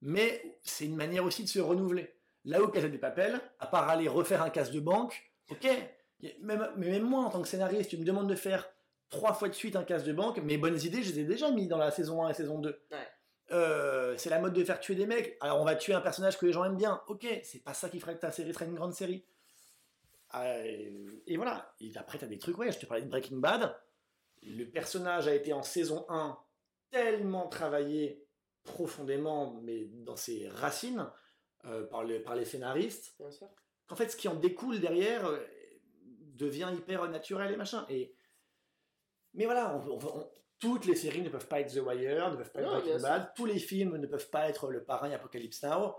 mais 0.00 0.58
c'est 0.64 0.84
une 0.86 0.96
manière 0.96 1.24
aussi 1.24 1.44
de 1.44 1.48
se 1.48 1.58
renouveler. 1.60 2.12
Là 2.46 2.62
où 2.62 2.68
Casa 2.68 2.88
des 2.88 2.98
Papel, 2.98 3.40
à 3.58 3.66
part 3.66 3.88
aller 3.88 4.08
refaire 4.08 4.40
un 4.40 4.50
casse 4.50 4.70
de 4.70 4.80
banque, 4.80 5.30
ok, 5.50 5.66
même, 6.40 6.68
mais 6.76 6.90
même 6.90 7.02
moi 7.02 7.24
en 7.24 7.30
tant 7.30 7.42
que 7.42 7.48
scénariste, 7.48 7.90
tu 7.90 7.98
me 7.98 8.04
demandes 8.04 8.28
de 8.28 8.36
faire 8.36 8.68
trois 9.10 9.34
fois 9.34 9.48
de 9.48 9.54
suite 9.54 9.76
un 9.76 9.84
casse 9.84 10.04
de 10.04 10.12
banque, 10.12 10.38
mes 10.38 10.56
bonnes 10.56 10.80
idées, 10.80 11.02
je 11.02 11.12
les 11.12 11.20
ai 11.20 11.24
déjà 11.24 11.50
mis 11.50 11.66
dans 11.66 11.76
la 11.76 11.90
saison 11.90 12.24
1 12.24 12.30
et 12.30 12.34
saison 12.34 12.58
2. 12.58 12.68
Ouais. 12.68 12.96
Euh, 13.52 14.14
c'est 14.16 14.30
la 14.30 14.40
mode 14.40 14.54
de 14.54 14.64
faire 14.64 14.80
tuer 14.80 14.94
des 14.94 15.06
mecs. 15.06 15.36
Alors 15.40 15.60
on 15.60 15.64
va 15.64 15.76
tuer 15.76 15.94
un 15.94 16.00
personnage 16.00 16.38
que 16.38 16.46
les 16.46 16.52
gens 16.52 16.64
aiment 16.64 16.76
bien. 16.76 17.02
Ok, 17.08 17.26
c'est 17.42 17.62
pas 17.62 17.74
ça 17.74 17.88
qui 17.88 18.00
ferait 18.00 18.14
que 18.14 18.20
ta 18.20 18.32
série 18.32 18.52
serait 18.54 18.66
une 18.66 18.74
grande 18.74 18.94
série. 18.94 19.24
Et, 20.34 20.92
et 21.26 21.36
voilà. 21.36 21.74
Et 21.80 21.90
après, 21.96 22.18
t'as 22.18 22.26
des 22.26 22.38
trucs, 22.38 22.58
ouais, 22.58 22.70
je 22.72 22.78
te 22.78 22.86
parlais 22.86 23.02
de 23.02 23.08
Breaking 23.08 23.38
Bad. 23.38 23.74
Le 24.42 24.64
personnage 24.64 25.26
a 25.26 25.34
été 25.34 25.52
en 25.52 25.62
saison 25.62 26.04
1 26.08 26.38
tellement 26.90 27.48
travaillé 27.48 28.24
profondément, 28.64 29.60
mais 29.62 29.86
dans 29.86 30.16
ses 30.16 30.48
racines, 30.48 31.08
euh, 31.66 31.86
par, 31.86 32.04
le- 32.04 32.22
par 32.22 32.34
les 32.34 32.44
scénaristes, 32.44 33.14
Bien 33.18 33.30
sûr. 33.30 33.48
qu'en 33.86 33.96
fait, 33.96 34.08
ce 34.08 34.16
qui 34.16 34.28
en 34.28 34.34
découle 34.34 34.80
derrière 34.80 35.26
euh, 35.26 35.38
devient 36.34 36.70
hyper 36.76 37.08
naturel 37.08 37.52
et 37.52 37.56
machin. 37.56 37.86
Et... 37.88 38.14
Mais 39.34 39.44
voilà, 39.44 39.74
on- 39.76 39.90
on- 39.90 40.18
on- 40.20 40.30
toutes 40.58 40.86
les 40.86 40.96
séries 40.96 41.20
ne 41.22 41.28
peuvent 41.28 41.48
pas 41.48 41.60
être 41.60 41.72
The 41.74 41.78
Wire, 41.84 42.30
ne 42.30 42.36
peuvent 42.36 42.50
pas 42.52 42.60
être 42.60 42.66
Non, 42.66 42.72
Breaking 42.72 42.90
bien 42.92 42.98
sûr. 42.98 43.08
Bad, 43.08 43.32
tous 43.36 43.44
les 43.46 43.58
films 43.58 43.96
ne 43.96 44.06
peuvent 44.06 44.30
pas 44.30 44.48
être 44.48 44.70
le 44.70 44.82
parrain 44.84 45.10
Apocalypse 45.10 45.62
Now. 45.62 45.94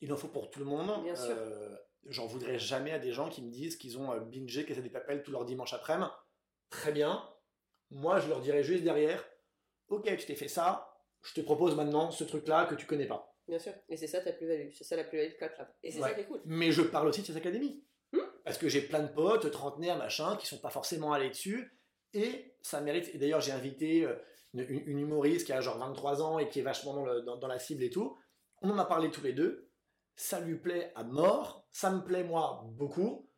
Il 0.00 0.12
en 0.12 0.16
faut 0.16 0.28
pour 0.28 0.50
tout 0.50 0.60
le 0.60 0.64
monde. 0.66 1.02
Bien 1.02 1.16
sûr. 1.16 1.34
Euh, 1.36 1.76
J'en 2.06 2.26
voudrais 2.26 2.60
jamais 2.60 2.92
à 2.92 3.00
des 3.00 3.10
gens 3.10 3.28
qui 3.28 3.42
me 3.42 3.50
disent 3.50 3.76
qu'ils 3.76 3.98
ont 3.98 4.16
bingé 4.20 4.64
Casa 4.64 4.80
des 4.80 4.88
Papel 4.88 5.22
tout 5.24 5.32
leur 5.32 5.44
dimanche 5.44 5.74
après-midi. 5.74 6.08
Très 6.70 6.92
bien. 6.92 7.28
Moi, 7.90 8.20
je 8.20 8.28
leur 8.28 8.40
dirais 8.40 8.62
juste 8.62 8.84
derrière, 8.84 9.22
ok, 9.88 10.04
tu 10.16 10.24
t'es 10.26 10.36
fait 10.36 10.46
ça, 10.48 10.88
je 11.22 11.34
te 11.34 11.40
propose 11.40 11.74
maintenant 11.74 12.10
ce 12.12 12.22
truc-là 12.22 12.66
que 12.66 12.76
tu 12.76 12.86
connais 12.86 13.06
pas. 13.06 13.36
Bien 13.48 13.58
sûr. 13.58 13.72
Et 13.88 13.96
c'est 13.96 14.06
ça 14.06 14.20
ta 14.20 14.32
plus-value. 14.32 14.68
C'est 14.72 14.84
ça 14.84 14.94
la 14.96 15.04
plus-value 15.04 15.30
de 15.32 15.36
Club. 15.36 15.50
Et 15.82 15.90
c'est 15.90 16.00
Ouais. 16.00 16.08
ça 16.10 16.14
qui 16.14 16.20
est 16.20 16.24
cool. 16.26 16.40
Mais 16.44 16.70
je 16.70 16.82
parle 16.82 17.08
aussi 17.08 17.22
de 17.22 17.26
ces 17.26 17.36
académies. 17.36 17.82
Hmm. 18.12 18.18
Parce 18.44 18.58
que 18.58 18.68
j'ai 18.68 18.82
plein 18.82 19.02
de 19.02 19.08
potes, 19.12 19.50
trentenaires, 19.50 19.96
machin, 19.96 20.36
qui 20.36 20.46
sont 20.46 20.58
pas 20.58 20.70
forcément 20.70 21.12
allés 21.12 21.30
dessus. 21.30 21.78
Et 22.14 22.54
ça 22.62 22.80
mérite. 22.80 23.10
Et 23.14 23.18
d'ailleurs, 23.18 23.40
j'ai 23.40 23.52
invité 23.52 24.04
euh, 24.04 24.14
une, 24.54 24.60
une- 24.68 24.86
une 24.88 24.98
humoriste 25.00 25.46
qui 25.46 25.52
a 25.52 25.60
genre 25.60 25.78
23 25.78 26.22
ans 26.22 26.38
et 26.38 26.48
qui 26.48 26.60
est 26.60 26.62
vachement 26.62 26.94
dans, 26.94 27.04
le- 27.06 27.22
dans- 27.22 27.36
dans 27.36 27.48
la 27.48 27.58
cible 27.58 27.82
et 27.82 27.90
tout. 27.90 28.16
On 28.62 28.70
en 28.70 28.78
a 28.78 28.84
parlé 28.84 29.10
tous 29.10 29.22
les 29.22 29.32
deux. 29.32 29.70
Ça 30.16 30.40
lui 30.40 30.56
plaît 30.56 30.92
à 30.94 31.04
mort. 31.04 31.66
Ça 31.72 31.90
me 31.90 32.02
plaît, 32.02 32.24
moi, 32.24 32.64
beaucoup. 32.72 33.30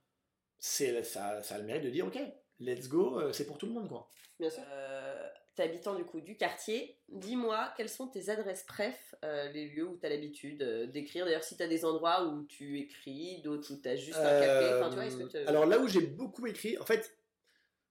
C'est, 0.58 1.02
ça, 1.02 1.42
ça 1.42 1.54
a 1.54 1.58
le 1.58 1.64
mérite 1.64 1.84
de 1.84 1.90
dire, 1.90 2.06
ok, 2.06 2.18
let's 2.58 2.88
go, 2.88 3.18
euh, 3.20 3.32
c'est 3.32 3.46
pour 3.46 3.58
tout 3.58 3.66
le 3.66 3.72
monde, 3.72 3.88
quoi. 3.88 4.08
Bien 4.38 4.50
sûr. 4.50 4.62
Euh, 4.70 5.28
habitant 5.60 5.94
du 5.94 6.04
coup 6.04 6.20
du 6.20 6.36
quartier. 6.36 6.96
Dis-moi, 7.08 7.72
quelles 7.76 7.88
sont 7.88 8.06
tes 8.08 8.28
adresses 8.30 8.62
préf, 8.64 9.14
euh, 9.24 9.48
les 9.52 9.68
lieux 9.68 9.86
où 9.88 9.96
t'as 9.96 10.08
l'habitude 10.08 10.62
euh, 10.62 10.86
d'écrire? 10.86 11.24
D'ailleurs, 11.24 11.44
si 11.44 11.56
t'as 11.56 11.66
des 11.68 11.84
endroits 11.84 12.24
où 12.26 12.44
tu 12.44 12.78
écris, 12.78 13.40
d'autres 13.42 13.72
où 13.72 13.76
t'as 13.76 13.96
juste 13.96 14.18
un 14.18 14.40
café. 14.40 14.74
Enfin, 14.74 14.88
tu 14.88 14.94
vois, 14.96 15.06
est-ce 15.06 15.16
que 15.16 15.24
tu- 15.24 15.36
Euh, 15.36 15.44
Alors 15.46 15.66
là 15.66 15.78
où 15.78 15.88
j'ai 15.88 16.02
beaucoup 16.02 16.46
écrit, 16.46 16.76
en 16.78 16.84
fait, 16.84 17.14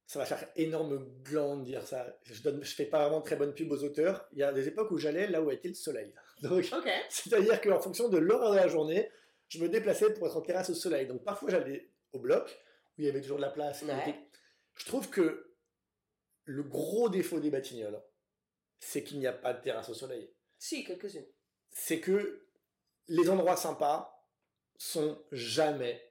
ça 0.07 0.19
va 0.19 0.25
faire 0.25 0.47
énorme 0.55 1.05
gland 1.23 1.57
de 1.57 1.65
dire 1.65 1.83
ça. 1.85 2.17
Je 2.23 2.41
donne, 2.41 2.63
je 2.63 2.73
fais 2.73 2.85
pas 2.85 3.03
vraiment 3.03 3.21
très 3.21 3.35
bonne 3.35 3.53
pub 3.53 3.71
aux 3.71 3.83
auteurs. 3.83 4.27
Il 4.33 4.39
y 4.39 4.43
a 4.43 4.51
des 4.51 4.67
époques 4.67 4.89
où 4.91 4.97
j'allais 4.97 5.27
là 5.27 5.41
où 5.41 5.51
était 5.51 5.67
le 5.67 5.73
soleil. 5.75 6.13
Donc, 6.41 6.67
c'est-à-dire 7.09 7.61
qu'en 7.61 7.79
fonction 7.79 8.09
de 8.09 8.17
l'heure 8.17 8.51
de 8.51 8.55
la 8.55 8.67
journée, 8.67 9.09
je 9.49 9.59
me 9.59 9.69
déplaçais 9.69 10.13
pour 10.13 10.27
être 10.27 10.37
en 10.37 10.41
terrasse 10.41 10.69
au 10.69 10.73
soleil. 10.73 11.05
Donc 11.07 11.23
parfois 11.23 11.49
j'allais 11.49 11.89
au 12.13 12.19
bloc 12.19 12.57
où 12.97 13.01
il 13.01 13.05
y 13.05 13.09
avait 13.09 13.21
toujours 13.21 13.37
de 13.37 13.41
la 13.43 13.49
place. 13.49 13.81
Ouais. 13.83 14.15
Je 14.75 14.85
trouve 14.85 15.09
que 15.09 15.48
le 16.49 16.63
gros 16.63 17.09
défaut 17.09 17.39
des 17.39 17.51
Batignolles, 17.51 18.01
c'est 18.79 19.03
qu'il 19.03 19.19
n'y 19.19 19.27
a 19.27 19.33
pas 19.33 19.53
de 19.53 19.61
terrasse 19.61 19.89
au 19.89 19.93
soleil. 19.93 20.33
Si, 20.57 20.83
quelques-unes. 20.83 21.27
C'est 21.69 21.99
que 21.99 22.47
les 23.07 23.29
endroits 23.29 23.55
sympas 23.55 24.25
sont 24.77 25.21
jamais 25.31 26.01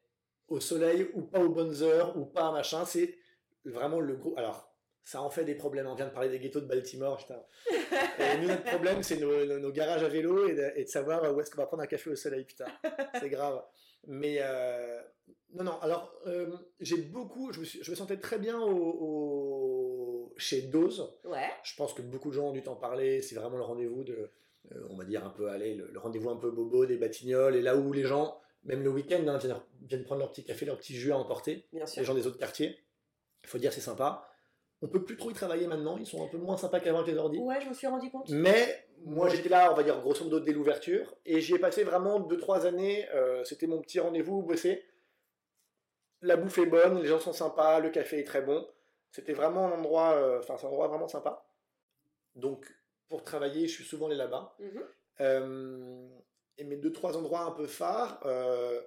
au 0.47 0.61
soleil 0.61 1.11
ou 1.15 1.23
pas 1.23 1.41
aux 1.41 1.49
bonnes 1.49 1.83
heures 1.83 2.17
ou 2.17 2.25
pas 2.25 2.53
machin. 2.53 2.85
C'est 2.85 3.19
vraiment 3.65 3.99
le 4.01 4.15
gros. 4.17 4.35
Alors, 4.39 4.73
ça 5.03 5.23
en 5.23 5.31
fait 5.31 5.45
des 5.45 5.55
problèmes. 5.57 5.87
On 5.89 5.95
vient 5.97 6.07
de 6.07 6.13
parler 6.13 6.29
des 6.29 6.39
ghettos 6.39 6.61
de 6.61 6.67
Baltimore. 6.67 7.17
putain. 7.19 7.43
Et 8.21 8.39
nous, 8.39 8.49
notre 8.49 8.63
problème, 8.65 9.03
c'est 9.03 9.17
nos, 9.17 9.45
nos- 9.45 9.59
nos 9.59 9.73
garages 9.73 10.05
à 10.05 10.09
vélo 10.09 10.47
et 10.49 10.55
de, 10.55 10.71
et 10.77 10.85
de 10.85 10.89
savoir 10.89 11.35
où 11.35 11.41
est-ce 11.41 11.51
qu'on 11.51 11.63
va 11.63 11.67
prendre 11.67 11.83
un 11.83 11.87
café 11.87 12.11
au 12.11 12.17
soleil. 12.17 12.45
Putain, 12.45 12.67
c'est 13.19 13.31
grave. 13.31 13.65
Mais 14.07 14.37
euh, 14.41 15.03
non, 15.55 15.65
non. 15.65 15.81
Alors, 15.81 16.15
euh, 16.27 16.55
j'ai 16.81 16.99
beaucoup. 16.99 17.53
Je 17.53 17.61
me, 17.61 17.65
suis- 17.65 17.83
je 17.83 17.91
me 17.91 17.97
sentais 17.97 18.19
très 18.19 18.39
bien 18.39 18.59
au, 18.61 18.71
au- 18.77 19.78
chez 20.39 20.63
Dose. 20.63 21.13
Ouais. 21.25 21.51
Je 21.63 21.75
pense 21.77 21.93
que 21.93 22.01
beaucoup 22.03 22.31
de 22.31 22.35
gens 22.35 22.49
ont 22.49 22.53
dû 22.53 22.63
t'en 22.63 22.77
parler. 22.77 23.21
C'est 23.21 23.35
vraiment 23.35 23.59
le 23.59 23.65
rendez-vous 23.65 24.05
de, 24.05 24.31
euh, 24.73 24.87
on 24.91 24.97
va 24.97 25.05
dire 25.05 25.25
un 25.27 25.31
peu, 25.31 25.49
allez, 25.51 25.75
le, 25.75 25.89
le 25.93 25.99
rendez-vous 25.99 26.31
un 26.31 26.37
peu 26.37 26.51
bobo 26.51 26.87
des 26.87 26.97
Batignolles. 26.97 27.57
Et 27.57 27.61
là 27.63 27.77
où 27.77 27.93
les 27.93 28.05
gens, 28.05 28.41
même 28.65 28.83
le 28.83 28.91
week-end, 28.91 29.23
hein, 29.29 29.37
viennent, 29.39 29.57
viennent 29.83 30.05
prendre 30.05 30.21
leur 30.21 30.31
petit 30.33 30.45
café, 30.45 30.65
leur 30.65 30.79
petit 30.79 30.95
jus 30.95 31.13
à 31.13 31.19
emporter. 31.19 31.67
Bien 31.73 31.85
sûr. 31.87 32.01
Les 32.01 32.07
gens 32.07 32.15
des 32.15 32.27
autres 32.27 32.39
quartiers. 32.39 32.79
Il 33.45 33.49
faut 33.49 33.59
dire 33.59 33.73
c'est 33.73 33.81
sympa. 33.81 34.25
On 34.81 34.87
peut 34.87 35.05
plus 35.05 35.17
trop 35.17 35.31
y 35.31 35.35
travailler 35.35 35.67
maintenant. 35.67 35.97
Ils 35.99 36.07
sont 36.07 36.25
un 36.25 36.29
peu 36.29 36.39
moins 36.39 36.57
sympas 36.57 36.79
qu'avant 36.79 37.01
avec 37.01 37.13
les 37.13 37.19
ordi. 37.19 37.39
Ouais, 37.39 37.61
je 37.61 37.69
me 37.69 37.75
suis 37.75 37.89
rendu 37.89 38.11
compte. 38.11 38.29
Mais 38.31 38.87
moi 39.05 39.29
j'étais 39.29 39.49
là, 39.49 39.73
on 39.73 39.75
va 39.75 39.83
dire 39.83 40.01
grosso 40.01 40.23
modo 40.23 40.39
dès 40.39 40.53
l'ouverture, 40.53 41.17
et 41.27 41.41
j'y 41.41 41.55
ai 41.55 41.59
passé 41.59 41.83
vraiment 41.83 42.21
2-3 42.21 42.65
années. 42.67 43.09
euh, 43.15 43.43
C'était 43.45 43.67
mon 43.67 43.81
petit 43.81 43.99
rendez-vous 43.99 44.37
où 44.39 44.43
bosser. 44.43 44.85
La 46.21 46.37
bouffe 46.37 46.59
est 46.59 46.67
bonne, 46.67 47.01
les 47.01 47.09
gens 47.09 47.19
sont 47.21 47.33
sympas, 47.33 47.81
le 47.81 47.91
café 47.91 48.19
est 48.21 48.25
très 48.25 48.43
bon. 48.43 48.67
C'était 49.11 49.33
vraiment 49.33 49.67
un 49.69 49.73
endroit, 49.73 50.13
euh, 50.15 50.39
enfin 50.39 50.57
c'est 50.59 50.67
un 50.67 50.69
endroit 50.69 50.89
vraiment 50.89 51.09
sympa. 51.09 51.45
Donc 52.35 52.67
pour 53.09 53.23
travailler, 53.25 53.67
je 53.67 53.75
suis 53.75 53.85
souvent 53.85 54.07
allé 54.07 54.17
là-bas. 54.17 54.55
Mhm. 54.59 54.85
Euh, 55.21 56.09
et 56.59 56.65
mes 56.65 56.77
2-3 56.77 57.17
endroits 57.17 57.41
un 57.41 57.53
peu 57.53 57.67
phares, 57.67 58.21
euh, 58.27 58.81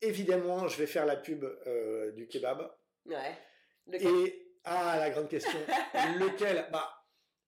évidemment 0.00 0.68
je 0.68 0.78
vais 0.78 0.86
faire 0.86 1.06
la 1.06 1.16
pub 1.16 1.44
du 2.14 2.26
kebab. 2.28 2.70
Ouais. 3.06 3.36
Et 3.92 4.46
ah 4.64 4.96
la 4.98 5.10
grande 5.10 5.28
question, 5.28 5.58
lequel? 6.18 6.66
Bah, 6.70 6.88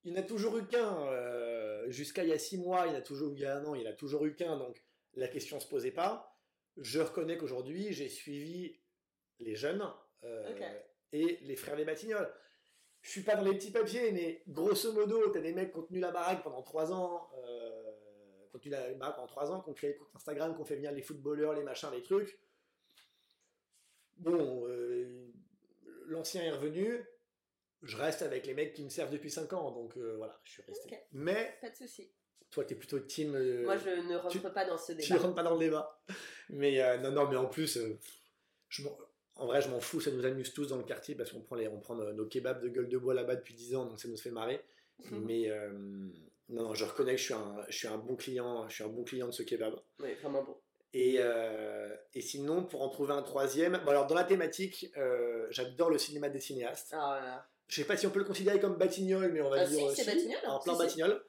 il 0.05 0.13
n'y 0.13 0.19
en 0.19 0.23
a 0.23 0.25
toujours 0.25 0.57
eu 0.59 0.67
qu'un. 0.67 1.07
euh, 1.09 1.91
Jusqu'à 1.91 2.23
il 2.25 2.31
y 2.31 2.33
a 2.33 2.39
six 2.39 2.59
mois, 2.59 2.87
il 2.87 2.93
y 2.93 2.97
en 2.97 2.99
a 2.99 3.03
toujours 3.03 3.33
eu 3.33 3.35
il 3.35 3.41
y 3.41 3.45
a 3.45 3.57
un 3.57 3.65
an, 3.65 3.75
il 3.75 3.83
n'y 3.83 3.89
en 3.89 3.91
a 3.91 3.95
toujours 3.95 4.25
eu 4.25 4.35
qu'un. 4.35 4.57
Donc 4.57 4.83
la 5.15 5.29
question 5.29 5.61
se 5.61 5.69
posait 5.69 5.91
pas. 5.93 6.37
Je 6.79 7.01
reconnais 7.01 7.37
qu'aujourd'hui, 7.37 7.93
j'ai 7.93 8.09
suivi 8.09 8.81
les 9.41 9.55
jeunes 9.55 9.87
euh. 10.25 10.49
Et 11.13 11.39
les 11.43 11.57
frères 11.57 11.77
des 11.77 11.85
Batignolles. 11.85 12.33
Je 13.03 13.11
suis 13.11 13.23
pas 13.23 13.35
dans 13.35 13.43
les 13.43 13.55
petits 13.55 13.73
papiers, 13.73 14.13
mais 14.13 14.43
grosso 14.49 14.93
modo, 14.93 15.29
t'as 15.31 15.41
des 15.41 15.53
mecs 15.53 15.73
qui 15.73 15.79
ont 15.79 15.83
tenu 15.83 15.99
la 16.01 16.11
baraque 16.13 16.43
pendant 16.45 16.63
trois 16.63 16.93
ans, 16.93 17.31
euh, 17.45 17.93
qui 18.51 18.57
ont 18.57 18.59
tenu 18.61 18.71
la 18.73 18.93
baraque 18.95 19.17
pendant 19.17 19.27
trois 19.29 19.51
ans, 19.51 19.61
qui 19.61 19.71
ont 19.71 19.75
créé 19.75 19.99
Instagram, 20.15 20.55
qui 20.55 20.61
ont 20.61 20.65
fait 20.65 20.77
venir 20.77 20.93
les 20.93 21.03
footballeurs, 21.03 21.53
les 21.55 21.65
machins, 21.65 21.91
les 21.93 22.03
trucs. 22.03 22.39
Bon, 24.19 24.67
euh, 24.69 25.33
l'ancien 26.07 26.43
est 26.43 26.51
revenu. 26.53 27.05
Je 27.83 27.97
reste 27.97 28.23
avec 28.23 28.47
les 28.47 28.55
mecs 28.55 28.75
qui 28.75 28.85
me 28.85 28.89
servent 28.89 29.11
depuis 29.11 29.31
5 29.31 29.53
ans, 29.55 29.73
donc 29.73 29.97
euh, 29.97 30.15
voilà, 30.17 30.39
je 30.45 30.53
suis 30.53 30.63
resté. 30.63 31.01
Mais 31.11 31.59
Pas 31.61 31.71
de 31.71 31.75
souci. 31.75 32.13
toi, 32.53 32.65
t'es 32.65 32.77
plutôt 32.77 33.01
team. 33.01 33.35
euh, 33.35 33.65
Moi, 33.65 33.77
je 33.79 33.89
ne 33.91 34.15
rentre 34.17 34.53
pas 34.53 34.65
dans 34.65 34.79
ce 34.79 34.93
tu 34.93 34.99
débat. 35.09 35.21
rentres 35.21 35.35
pas 35.35 35.43
dans 35.43 35.55
le 35.55 35.59
débat. 35.59 36.01
Mais 36.51 36.81
euh, 36.81 36.99
non, 36.99 37.11
non, 37.11 37.29
mais 37.29 37.35
en 37.37 37.47
plus, 37.47 37.81
je 38.69 38.83
m'en- 38.85 38.97
en 39.37 39.47
vrai, 39.47 39.61
je 39.63 39.69
m'en 39.69 39.81
fous, 39.81 40.01
ça 40.01 40.11
nous 40.11 40.25
amuse 40.25 40.53
tous 40.53 40.69
dans 40.69 40.77
le 40.77 40.85
quartier 40.85 41.15
parce 41.15 41.33
qu'on 41.33 41.41
prend, 41.41 41.57
les, 41.57 41.69
on 41.69 41.81
prend 41.81 41.95
nos, 41.95 42.13
nos 42.13 42.27
kebabs 42.27 42.63
de 42.63 42.69
gueule 42.69 42.89
de 42.89 42.99
bois 42.99 43.15
là-bas 43.15 43.37
depuis 43.37 43.55
10 43.55 43.75
ans, 43.77 43.87
donc 43.87 43.99
ça 44.01 44.09
nous 44.09 44.17
fait 44.17 44.31
marrer. 44.31 44.63
Mhm. 45.11 45.25
Mais 45.25 45.49
euh, 45.51 45.71
non, 46.49 46.63
non, 46.65 46.75
je 46.75 46.85
reconnais 46.85 47.13
que 47.13 47.19
je 47.19 47.25
suis, 47.25 47.35
un, 47.35 47.65
je 47.69 47.77
suis 47.77 47.89
un 47.89 47.97
bon 47.99 48.15
client, 48.17 48.69
je 48.69 48.75
suis 48.75 48.85
un 48.85 48.89
bon 48.89 49.05
client 49.05 49.27
de 49.27 49.33
ce 49.33 49.43
kebab. 49.43 49.75
Oui, 50.01 50.13
vraiment 50.21 50.43
bon. 50.43 50.57
Et, 50.95 51.17
euh, 51.19 51.89
et 52.13 52.21
sinon, 52.21 52.65
pour 52.65 52.83
en 52.83 52.91
trouver 52.91 53.15
un 53.15 53.23
troisième, 53.23 53.81
bon, 53.85 53.91
alors 53.91 54.07
dans 54.07 54.15
la 54.15 54.25
thématique, 54.25 54.93
euh, 54.99 55.47
j'adore 55.51 55.89
le 55.91 55.97
cinéma 55.99 56.29
des 56.29 56.41
cinéastes. 56.41 56.91
Ah, 56.93 57.17
voilà. 57.19 57.49
Je 57.69 57.77
sais 57.77 57.87
pas 57.87 57.97
si 57.97 58.07
on 58.07 58.11
peut 58.11 58.19
le 58.19 58.27
considérer 58.27 58.61
comme 58.61 58.77
Batignolles, 58.77 59.33
mais 59.33 59.41
on 59.41 59.49
va 59.49 59.61
Ah, 59.61 59.65
dire. 59.65 59.91
si, 59.91 59.97
c'est 59.97 60.05
Batignolles, 60.05 60.45
Alors, 60.45 60.63
plein 60.63 60.75
si, 60.75 60.79
si. 60.81 60.85
Batignolles. 60.87 61.23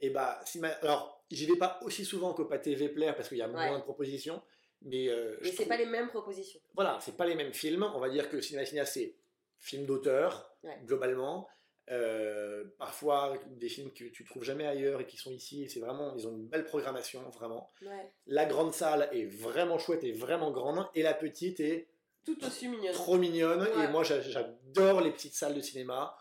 Et 0.00 0.08
bah, 0.08 0.40
si 0.46 0.58
ma- 0.58 0.68
alors, 0.68 1.22
j'y 1.30 1.44
vais 1.44 1.56
pas 1.58 1.78
aussi 1.82 2.06
souvent 2.06 2.32
qu'au 2.32 2.46
Pâté 2.46 2.74
Vepler 2.74 3.12
parce 3.14 3.28
qu'il 3.28 3.36
y 3.36 3.42
a 3.42 3.46
Ouais. 3.48 3.52
moins 3.68 3.78
de 3.78 3.82
propositions. 3.84 4.40
Mais, 4.82 5.08
euh, 5.08 5.36
Mais 5.42 5.52
c'est 5.52 5.66
pas 5.66 5.76
les 5.76 5.86
mêmes 5.86 6.08
propositions. 6.08 6.60
voilà, 6.74 6.98
c'est 7.00 7.16
pas 7.16 7.26
les 7.26 7.34
mêmes 7.34 7.52
films. 7.52 7.82
On 7.94 8.00
va 8.00 8.08
dire 8.08 8.28
que 8.30 8.36
le 8.36 8.42
cinéma 8.42 8.64
cinéaste, 8.64 8.94
c'est 8.94 9.14
film 9.58 9.84
d'auteur, 9.86 10.56
Ouais. 10.62 10.78
globalement. 10.84 11.48
Euh, 11.90 12.64
parfois, 12.78 13.36
des 13.48 13.68
films 13.68 13.92
que 13.92 14.04
tu 14.04 14.24
trouves 14.24 14.44
jamais 14.44 14.66
ailleurs 14.66 15.00
et 15.00 15.06
qui 15.06 15.16
sont 15.16 15.32
ici. 15.32 15.68
C'est 15.68 15.80
vraiment, 15.80 16.14
ils 16.16 16.26
ont 16.28 16.32
une 16.32 16.46
belle 16.46 16.64
programmation, 16.64 17.20
vraiment. 17.30 17.68
Ouais. 17.82 18.12
La 18.26 18.46
grande 18.46 18.72
salle 18.72 19.08
est 19.12 19.24
vraiment 19.26 19.78
chouette 19.78 20.04
et 20.04 20.12
vraiment 20.12 20.50
grande. 20.52 20.86
Et 20.94 21.02
la 21.02 21.14
petite 21.14 21.58
est 21.60 21.88
Tout 22.24 22.42
aussi 22.44 22.68
mignonne. 22.68 22.92
trop 22.94 23.18
mignonne. 23.18 23.62
Ouais. 23.62 23.84
Et 23.84 23.88
moi, 23.88 24.04
j'a- 24.04 24.20
j'adore 24.20 25.00
les 25.00 25.10
petites 25.10 25.34
salles 25.34 25.54
de 25.54 25.60
cinéma. 25.60 26.16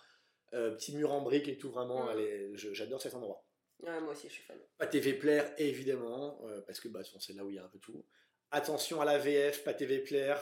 Euh, 0.53 0.71
petits 0.71 0.95
murs 0.95 1.11
en 1.13 1.21
briques 1.21 1.47
et 1.47 1.57
tout, 1.59 1.69
vraiment. 1.69 2.05
Mm. 2.05 2.19
est- 2.19 2.51
je- 2.55 2.73
J'adore 2.73 2.99
cet 3.01 3.13
endroit. 3.13 3.43
Ouais, 3.81 4.01
moi 4.01 4.13
aussi, 4.13 4.27
je 4.27 4.33
suis 4.33 4.43
fan. 4.43 4.57
Pâté 4.79 4.99
Vepler, 4.99 5.43
évidemment, 5.59 6.41
euh, 6.45 6.61
parce 6.61 6.79
que 6.79 6.87
bah, 6.87 7.01
c'est 7.19 7.33
là 7.33 7.45
où 7.45 7.49
il 7.51 7.55
y 7.57 7.59
a 7.59 7.63
un 7.63 7.67
peu 7.69 7.77
tout. 7.79 8.03
Attention 8.51 9.01
à 9.01 9.05
la 9.05 9.17
VF, 9.17 9.63
Pâté 9.63 9.85
Vepler. 9.85 10.35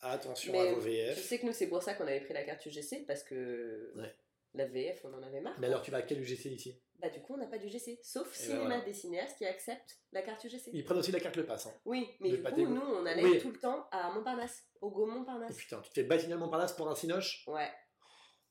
Attention 0.00 0.52
Mais 0.52 0.60
à 0.68 0.72
vos 0.74 0.80
Je 0.80 0.86
VF. 0.86 1.18
sais 1.22 1.38
que 1.38 1.46
nous, 1.46 1.52
c'est 1.52 1.68
pour 1.68 1.82
ça 1.82 1.94
qu'on 1.94 2.06
avait 2.06 2.20
pris 2.20 2.34
la 2.34 2.42
carte 2.44 2.64
UGC, 2.66 3.04
parce 3.06 3.22
que 3.22 3.92
Ouais. 3.96 4.14
la 4.54 4.66
VF, 4.66 5.04
on 5.04 5.14
en 5.14 5.22
avait 5.22 5.40
marre. 5.40 5.54
Mais 5.58 5.66
alors, 5.66 5.82
tu 5.82 5.90
vas 5.90 5.98
à 5.98 6.02
quel 6.02 6.20
UGC 6.20 6.46
ici? 6.50 6.80
Bah, 6.98 7.08
du 7.08 7.20
coup, 7.20 7.34
on 7.34 7.36
n'a 7.38 7.46
pas 7.46 7.58
d'UGC. 7.58 7.98
Sauf 8.02 8.28
ben 8.28 8.34
cinéma 8.34 8.60
voilà. 8.66 8.80
des 8.82 8.92
cinéastes 8.92 9.36
qui 9.38 9.44
acceptent 9.46 9.98
la 10.12 10.22
carte 10.22 10.42
UGC. 10.44 10.70
Ils 10.72 10.84
prennent 10.84 10.98
aussi 10.98 11.12
la 11.12 11.20
carte 11.20 11.36
Le 11.36 11.44
Pass. 11.44 11.66
Hein. 11.66 11.74
Oui, 11.84 12.08
mais 12.20 12.30
du 12.30 12.42
coup, 12.42 12.66
nous, 12.66 12.80
on 12.80 13.04
allait 13.06 13.22
Oui. 13.24 13.38
tout 13.40 13.50
le 13.50 13.58
temps 13.58 13.86
à 13.90 14.10
Montparnasse, 14.12 14.64
au 14.80 14.90
Go 14.90 15.06
Et 15.06 15.10
Montparnasse. 15.10 15.56
putain, 15.56 15.80
tu 15.82 15.90
te 15.90 15.94
fais 15.94 16.04
Batignolles 16.04 16.38
Montparnasse 16.38 16.72
pour 16.74 16.88
un 16.88 16.94
cinoche? 16.94 17.44
Ouais, 17.46 17.70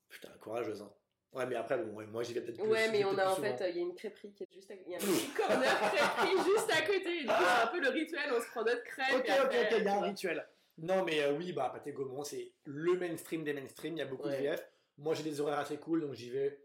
Putain, 0.09 0.29
courageuse. 0.39 0.81
Hein. 0.81 0.93
Ouais, 1.33 1.45
mais 1.47 1.55
après, 1.55 1.77
bon, 1.79 1.93
ouais, 1.95 2.05
moi 2.05 2.21
j'y 2.23 2.33
vais 2.33 2.41
peut-être 2.41 2.59
plus. 2.61 2.69
ouais 2.69 2.91
mais 2.91 3.03
on 3.05 3.17
a 3.17 3.27
en 3.31 3.35
fait, 3.35 3.55
il 3.69 3.75
y 3.75 3.79
a 3.79 3.81
une 3.81 3.95
crêperie 3.95 4.31
qui 4.33 4.43
est 4.43 4.53
juste 4.53 4.69
à 4.69 4.75
Il 4.75 4.91
y 4.91 4.93
a 4.93 4.97
un 4.97 5.01
petit 5.01 5.29
corner 5.29 5.79
crêperie 5.79 6.37
juste 6.45 6.71
à 6.71 6.81
côté. 6.81 7.17
Et 7.17 7.21
du 7.21 7.27
coup, 7.27 7.33
c'est 7.39 7.63
un 7.63 7.67
peu 7.67 7.79
le 7.81 7.89
rituel, 7.89 8.31
on 8.35 8.39
se 8.41 8.47
prend 8.47 8.63
notre 8.63 8.83
crêpe. 8.83 9.15
Ok, 9.15 9.27
et 9.27 9.31
ok, 9.31 9.37
après, 9.39 9.61
ok, 9.71 9.75
il 9.79 9.83
y 9.83 9.87
a 9.87 9.95
un 9.95 10.01
rituel. 10.01 10.47
Non, 10.77 11.03
mais 11.03 11.21
euh, 11.21 11.33
oui, 11.33 11.51
bah, 11.53 11.69
Pâté 11.73 11.91
Gaumont, 11.91 12.23
c'est 12.23 12.51
le 12.65 12.95
mainstream 12.97 13.43
des 13.43 13.53
mainstream. 13.53 13.93
Il 13.95 13.99
y 13.99 14.01
a 14.01 14.05
beaucoup 14.05 14.27
Ouais. 14.27 14.37
de 14.37 14.43
VF. 14.43 14.67
Moi, 14.97 15.13
j'ai 15.15 15.23
des 15.23 15.39
horaires 15.41 15.59
assez 15.59 15.77
cool, 15.77 16.01
donc 16.01 16.13
j'y 16.13 16.29
vais 16.29 16.59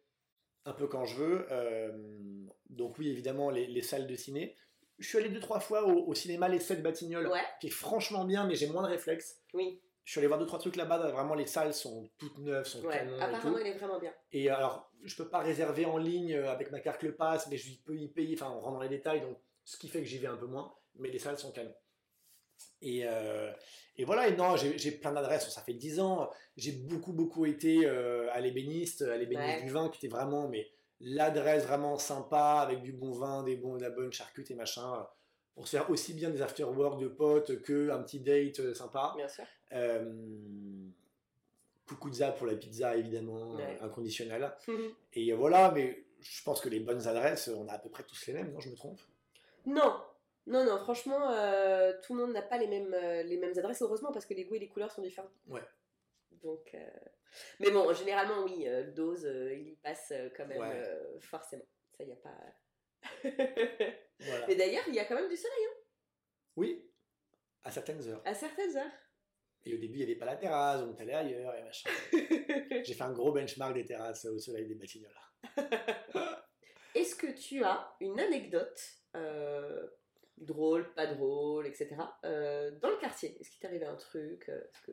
un 0.67 0.73
peu 0.73 0.87
quand 0.87 1.05
je 1.07 1.17
veux. 1.17 1.47
Euh, 1.51 1.91
donc, 2.71 2.99
oui, 2.99 3.09
évidemment, 3.11 3.51
les, 3.51 3.67
les 3.67 3.83
salles 3.83 4.07
de 4.07 4.17
ciné. 4.17 4.55
Je 4.99 5.07
suis 5.09 5.17
allé 5.19 5.29
deux, 5.29 5.41
trois 5.41 5.61
fois 5.61 5.87
au, 5.87 6.07
au 6.09 6.15
cinéma 6.15 6.49
Les 6.49 6.59
7 6.59 6.83
Batignolles, 6.83 7.29
Ouais, 7.29 7.41
qui 7.61 7.69
est 7.69 7.71
franchement 7.71 8.25
bien, 8.25 8.47
mais 8.47 8.55
j'ai 8.57 8.67
moins 8.67 8.83
de 8.83 8.89
réflexes. 8.89 9.41
oui, 9.55 9.81
Je 10.09 10.13
suis 10.13 10.21
allé 10.21 10.29
voir 10.29 10.41
deux, 10.41 10.47
trois 10.47 10.59
trucs 10.59 10.77
là-bas. 10.77 11.11
Vraiment, 11.11 11.35
les 11.35 11.45
salles 11.45 11.75
sont 11.75 12.09
toutes 12.17 12.39
neuves, 12.39 12.65
sont 12.65 12.83
ouais. 12.83 12.97
canons 12.97 13.17
et 13.17 13.19
tout. 13.19 13.25
Apparemment, 13.25 13.59
il 13.59 13.67
est 13.67 13.75
vraiment 13.75 13.99
bien. 13.99 14.15
Et 14.33 14.49
alors, 14.49 14.91
je 15.05 15.15
peux 15.15 15.29
pas 15.29 15.41
réserver 15.41 15.85
en 15.85 15.99
ligne 15.99 16.33
euh, 16.33 16.51
avec 16.51 16.71
ma 16.71 16.81
carte 16.81 17.03
Le 17.03 17.15
Pass, 17.15 17.47
mais 17.51 17.59
je 17.59 17.79
peux 17.85 17.95
y 17.95 18.09
payer, 18.09 18.35
enfin, 18.35 18.51
on 18.51 18.59
rentre 18.61 18.77
dans 18.79 18.83
les 18.83 18.89
détails, 18.89 19.21
donc 19.21 19.37
ce 19.67 19.77
qui 19.77 19.87
fait 19.87 19.99
que 20.01 20.07
j'y 20.07 20.17
vais 20.17 20.29
un 20.29 20.39
peu 20.39 20.47
moins, 20.47 20.75
mais 20.99 21.11
les 21.11 21.19
salles 21.19 21.39
sont 21.39 21.53
canons. 21.53 21.75
Et, 22.81 23.03
euh, 23.05 23.53
et 23.99 24.07
voilà, 24.07 24.29
et 24.29 24.35
non, 24.35 24.57
j'ai 24.57 24.93
plein 24.93 25.13
d'adresses, 25.13 25.47
ça 25.51 25.61
fait 25.61 25.75
10 25.75 26.01
ans, 26.01 26.31
j'ai 26.57 26.73
beaucoup, 26.73 27.13
beaucoup 27.13 27.45
été 27.45 27.85
euh, 27.85 28.33
à 28.33 28.41
l'ébéniste, 28.41 29.03
à 29.03 29.19
l'ébéniste 29.19 29.59
Ouais. 29.59 29.63
du 29.63 29.69
vin, 29.71 29.91
qui 29.91 29.99
était 30.07 30.17
vraiment, 30.17 30.49
mais 30.49 30.71
l'adresse 31.01 31.67
vraiment 31.67 31.99
sympa, 31.99 32.61
avec 32.63 32.81
du 32.81 32.95
bon 32.95 33.13
vin, 33.13 33.43
des 33.43 33.57
bons, 33.57 33.77
de 33.77 33.83
la 33.83 33.91
bonne 33.91 34.11
charcute 34.11 34.51
et 34.51 34.55
machin, 34.55 35.07
pour 35.55 35.69
se 35.69 35.77
faire 35.77 35.91
aussi 35.91 36.15
bien 36.15 36.31
des 36.31 36.41
after-work 36.41 36.99
de 36.99 37.09
potes 37.09 37.61
que 37.61 37.91
un 37.91 38.03
petit 38.03 38.21
date 38.21 38.73
sympa. 38.73 39.13
Bien 39.15 39.29
sûr. 39.29 39.45
Euh, 39.73 40.89
Cucuzza 41.87 42.33
pour 42.33 42.47
la 42.47 42.55
pizza, 42.57 42.95
évidemment, 42.97 43.55
Ouais. 43.57 43.79
euh, 43.81 43.85
inconditionnel. 43.87 44.53
Et 45.15 45.33
voilà, 45.33 45.71
mais 45.73 46.05
je 46.21 46.43
pense 46.43 46.61
que 46.61 46.69
les 46.69 46.81
bonnes 46.81 47.07
adresses, 47.07 47.49
on 47.49 47.67
a 47.69 47.73
à 47.75 47.79
peu 47.79 47.89
près 47.89 48.03
tous 48.03 48.27
les 48.27 48.35
mêmes, 48.35 48.53
non 48.53 48.61
Je 48.61 48.69
me 48.71 48.77
trompe? 48.77 49.01
Non, 49.67 50.03
non, 50.47 50.65
non, 50.65 50.79
franchement, 50.79 51.31
euh, 51.31 51.93
tout 52.03 52.15
le 52.15 52.21
monde 52.23 52.33
n'a 52.35 52.43
pas 52.43 52.59
les 52.59 52.67
mêmes, 52.67 52.93
euh, 52.95 53.23
les 53.23 53.39
mêmes 53.39 53.57
adresses, 53.59 53.81
heureusement, 53.83 54.13
parce 54.13 54.27
que 54.27 54.35
les 54.35 54.45
goûts 54.45 54.55
et 54.57 54.59
les 54.59 54.69
couleurs 54.69 54.93
sont 54.93 55.03
différents. 55.03 55.31
Ouais. 55.47 55.63
Donc, 56.43 56.71
euh, 56.75 56.79
mais 57.61 57.71
bon, 57.71 57.91
généralement, 57.95 58.45
oui, 58.45 58.69
euh, 58.69 58.91
dose, 58.93 59.25
euh, 59.25 59.55
il 59.55 59.69
y 59.69 59.77
passe 59.77 60.13
euh, 60.13 60.29
quand 60.37 60.47
même, 60.47 60.61
Ouais. 60.61 60.83
euh, 60.87 61.19
forcément. 61.21 61.65
Ça, 61.97 62.05
y 62.05 62.13
a 62.13 62.17
pas. 62.17 62.37
Voilà. 64.21 64.47
mais 64.49 64.57
d'ailleurs, 64.57 64.85
il 64.89 64.95
y 64.95 64.99
a 65.01 65.05
quand 65.07 65.15
même 65.15 65.29
du 65.29 65.37
soleil 65.37 65.65
hein, 65.71 65.77
Oui, 66.57 66.91
à 67.65 67.71
certaines 67.71 68.07
heures. 68.09 68.23
à 68.25 68.35
certaines 68.35 68.77
heures. 68.77 68.93
Et 69.65 69.75
au 69.75 69.79
début, 69.79 69.95
il 69.95 69.99
n'y 69.99 70.05
avait 70.05 70.17
pas 70.19 70.25
la 70.27 70.37
terrasse, 70.37 70.83
on 70.83 70.95
allé 71.01 71.13
ailleurs 71.13 71.55
et 71.55 71.63
machin. 71.63 71.91
J'ai 72.85 72.95
fait 72.95 73.03
un 73.03 73.13
gros 73.13 73.33
benchmark 73.33 73.75
des 73.75 73.85
terrasses 73.85 74.25
au 74.25 74.39
soleil 74.39 74.67
des 74.67 74.75
Batignolles. 74.75 75.13
Est-ce 76.95 77.15
que 77.15 77.27
tu 77.39 77.63
as 77.65 77.95
une 78.01 78.19
anecdote 78.19 78.81
euh, 79.15 79.87
drôle, 80.39 80.93
pas 80.95 81.07
drôle, 81.07 81.67
etc. 81.67 81.97
euh, 82.25 82.71
dans 82.81 82.89
le 82.91 82.97
quartier? 82.97 83.37
Est-ce 83.41 83.51
qu'il 83.51 83.61
t'est 83.61 83.67
arrivé 83.67 83.85
un 83.87 83.97
truc 83.97 84.49
euh, 84.49 84.61
que 84.87 84.93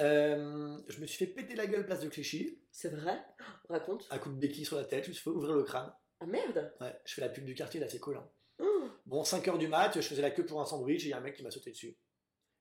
Euh, 0.00 0.78
je 0.88 1.00
me 1.00 1.06
suis 1.06 1.26
fait 1.26 1.32
péter 1.32 1.56
la 1.56 1.66
gueule 1.66 1.84
place 1.84 2.00
de 2.00 2.08
Clichy, 2.08 2.62
c'est 2.70 2.90
vrai? 2.94 3.20
Raconte. 3.68 4.06
un 4.10 4.18
coup 4.18 4.30
de 4.30 4.38
béquille 4.38 4.64
sur 4.64 4.76
la 4.76 4.84
tête, 4.84 5.04
je 5.04 5.08
me 5.08 5.14
suis 5.14 5.22
fait 5.24 5.30
ouvrir 5.30 5.54
le 5.54 5.64
crâne. 5.64 5.92
Ah 6.20 6.26
merde 6.26 6.72
Ouais, 6.80 6.94
je 7.04 7.14
fais 7.14 7.20
la 7.20 7.28
pub 7.28 7.44
du 7.44 7.54
quartier, 7.54 7.80
là, 7.80 7.88
c'est 7.88 7.98
cool. 7.98 8.16
hein. 8.16 8.30
Oh, 8.60 8.88
Bon, 9.06 9.22
5h 9.22 9.58
du 9.58 9.68
mat, 9.68 9.92
je 9.94 10.00
faisais 10.06 10.22
la 10.22 10.30
queue 10.30 10.46
pour 10.46 10.60
un 10.60 10.66
sandwich 10.66 11.02
et 11.02 11.06
il 11.06 11.10
y 11.10 11.12
a 11.12 11.18
un 11.18 11.20
mec 11.20 11.34
qui 11.34 11.42
m'a 11.42 11.50
sauté 11.50 11.70
dessus. 11.70 11.96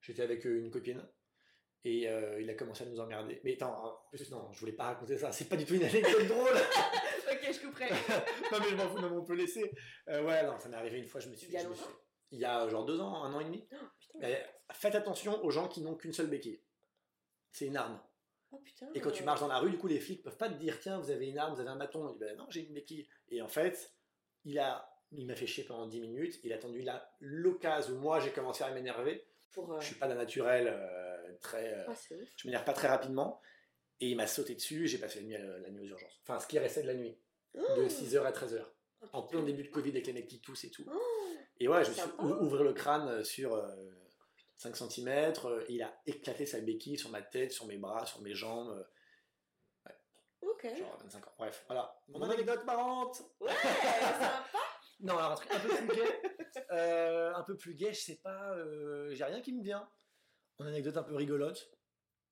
J'étais 0.07 0.21
avec 0.23 0.45
euh, 0.47 0.59
une 0.59 0.71
copine 0.71 1.05
et 1.83 2.07
euh, 2.09 2.41
il 2.41 2.49
a 2.49 2.53
commencé 2.55 2.83
à 2.83 2.87
nous 2.87 2.99
emmerder. 2.99 3.41
Mais 3.43 3.53
attends, 3.53 3.85
en 3.85 3.97
plus, 4.09 4.31
non, 4.31 4.49
je 4.53 4.59
voulais 4.61 4.71
pas 4.71 4.85
raconter 4.85 5.17
ça, 5.17 5.31
c'est 5.33 5.45
pas 5.49 5.57
du 5.57 5.65
tout 5.65 5.75
une 5.75 5.83
anecdote 5.83 6.27
drôle. 6.27 6.55
Ok, 7.29 7.53
je 7.53 7.59
couperai. 7.59 7.89
non 8.53 8.57
mais 8.61 8.69
je 8.69 8.75
m'en 8.75 8.87
fous, 8.87 8.97
mais 9.01 9.07
on 9.07 9.25
peut 9.25 9.35
laisser. 9.35 9.69
Euh, 10.07 10.23
ouais, 10.23 10.45
non, 10.45 10.57
ça 10.59 10.69
m'est 10.69 10.77
arrivé 10.77 10.97
une 10.99 11.07
fois, 11.09 11.19
je 11.19 11.27
me 11.27 11.35
suis 11.35 11.47
Il 11.47 11.53
y 11.53 11.57
a 11.57 11.59
je 11.59 11.65
me 11.65 11.71
longtemps 11.71 11.83
suis- 11.83 11.93
Il 12.31 12.39
y 12.39 12.45
a 12.45 12.69
genre 12.69 12.85
deux 12.85 13.01
ans, 13.01 13.21
un 13.25 13.33
an 13.33 13.41
et 13.41 13.43
demi. 13.45 13.67
Oh, 13.73 13.85
putain. 13.99 14.29
Faites 14.71 14.95
attention 14.95 15.43
aux 15.43 15.51
gens 15.51 15.67
qui 15.67 15.81
n'ont 15.81 15.95
qu'une 15.95 16.13
seule 16.13 16.27
béquille. 16.27 16.63
C'est 17.51 17.65
une 17.65 17.75
arme. 17.75 18.01
Oh 18.51 18.59
putain. 18.59 18.87
Et 18.95 19.01
quand 19.01 19.11
tu 19.11 19.23
marches 19.23 19.41
dans 19.41 19.49
la 19.49 19.59
rue, 19.59 19.69
du 19.71 19.77
coup, 19.77 19.87
les 19.87 19.99
flics 19.99 20.23
peuvent 20.23 20.37
pas 20.37 20.47
te 20.47 20.53
dire 20.53 20.79
tiens, 20.79 20.99
vous 20.99 21.11
avez 21.11 21.27
une 21.27 21.37
arme, 21.37 21.53
vous 21.53 21.59
avez 21.59 21.69
un 21.69 21.75
bâton. 21.75 22.05
On 22.07 22.13
dit 22.13 22.17
ben 22.17 22.33
non, 22.37 22.45
j'ai 22.49 22.65
une 22.65 22.73
béquille. 22.73 23.05
Et 23.27 23.41
en 23.41 23.49
fait, 23.49 23.93
il 24.45 24.57
a, 24.57 24.89
il 25.11 25.27
m'a 25.27 25.35
fait 25.35 25.47
chier 25.47 25.65
pendant 25.65 25.85
10 25.85 25.99
minutes. 25.99 26.39
Il 26.45 26.53
a 26.53 26.55
attendu 26.55 26.85
l'occasion 27.19 27.93
où 27.95 27.99
moi 27.99 28.21
j'ai 28.21 28.31
commencé 28.31 28.63
à 28.63 28.71
m'énerver. 28.71 29.27
Pour, 29.51 29.73
euh, 29.73 29.79
Je 29.79 29.85
suis 29.87 29.95
pas 29.95 30.07
d'un 30.07 30.15
naturel 30.15 30.67
euh, 30.69 31.37
très. 31.41 31.73
euh, 31.73 31.85
Ah, 31.87 31.93
je 32.35 32.47
m'énerve 32.47 32.65
pas 32.65 32.73
très 32.73 32.87
rapidement. 32.87 33.41
Et 33.99 34.09
il 34.09 34.15
m'a 34.15 34.27
sauté 34.27 34.53
dessus. 34.55 34.83
et 34.85 34.87
J'ai 34.87 34.97
passé 34.99 35.19
la 35.21 35.25
nuit, 35.25 35.35
à- 35.35 35.39
la 35.59 35.69
nuit 35.69 35.81
aux 35.87 35.91
urgences. 35.93 36.19
Enfin, 36.23 36.39
ce 36.39 36.47
qui 36.47 36.59
restait 36.59 36.83
de 36.83 36.87
la 36.87 36.93
nuit, 36.93 37.17
de 37.55 37.59
Oh, 37.83 37.89
6h 37.89 38.23
à 38.25 38.31
13h. 38.31 38.63
oh, 39.01 39.05
En 39.13 39.23
plein 39.23 39.41
début 39.43 39.63
de 39.63 39.69
Covid 39.69 39.89
avec 39.89 40.05
les 40.07 40.13
mecs 40.13 40.27
qui 40.27 40.39
toussent 40.41 40.65
et 40.65 40.69
tout. 40.71 40.85
Oh, 40.91 40.99
Et 41.59 41.67
ouais, 41.67 41.83
je 41.83 41.89
me 41.89 41.93
suis 41.95 42.03
Sympa. 42.03 42.23
ou- 42.23 42.45
ouvert 42.45 42.63
le 42.63 42.73
crâne 42.73 43.23
sur 43.23 43.55
euh, 43.55 43.67
5 44.57 44.75
cm. 44.75 45.33
il 45.69 45.81
a 45.81 45.99
éclaté 46.05 46.45
sa 46.45 46.59
béquille 46.59 46.97
sur 46.99 47.09
ma 47.09 47.21
tête, 47.23 47.51
sur 47.51 47.65
mes 47.65 47.77
bras, 47.77 48.05
sur 48.05 48.21
mes 48.21 48.33
jambes. 48.35 48.69
euh, 49.87 49.91
ok. 50.41 50.75
Genre 50.77 50.97
25 51.03 51.27
ans. 51.27 51.31
Bref, 51.39 51.63
voilà. 51.67 51.99
Mon 52.09 52.21
anecdote 52.21 52.63
marrante 52.65 53.23
Ouais, 53.39 53.51
sympa. 53.53 54.45
Non, 54.99 55.17
alors 55.17 55.31
un 55.31 55.35
truc 55.35 55.51
un 55.53 55.59
peu 55.59 55.69
plus 55.69 55.87
gay. 55.95 56.21
Euh, 56.71 57.33
un 57.35 57.43
peu 57.43 57.55
plus 57.55 57.75
gay, 57.75 57.93
je 57.93 57.99
sais 57.99 58.19
pas. 58.23 58.51
euh, 58.55 59.13
J'ai 59.13 59.23
rien 59.23 59.41
qui 59.41 59.53
me 59.53 59.61
vient. 59.63 59.87
Une 60.59 60.67
anecdote 60.67 60.97
un 60.97 61.03
peu 61.03 61.15
rigolote. 61.15 61.69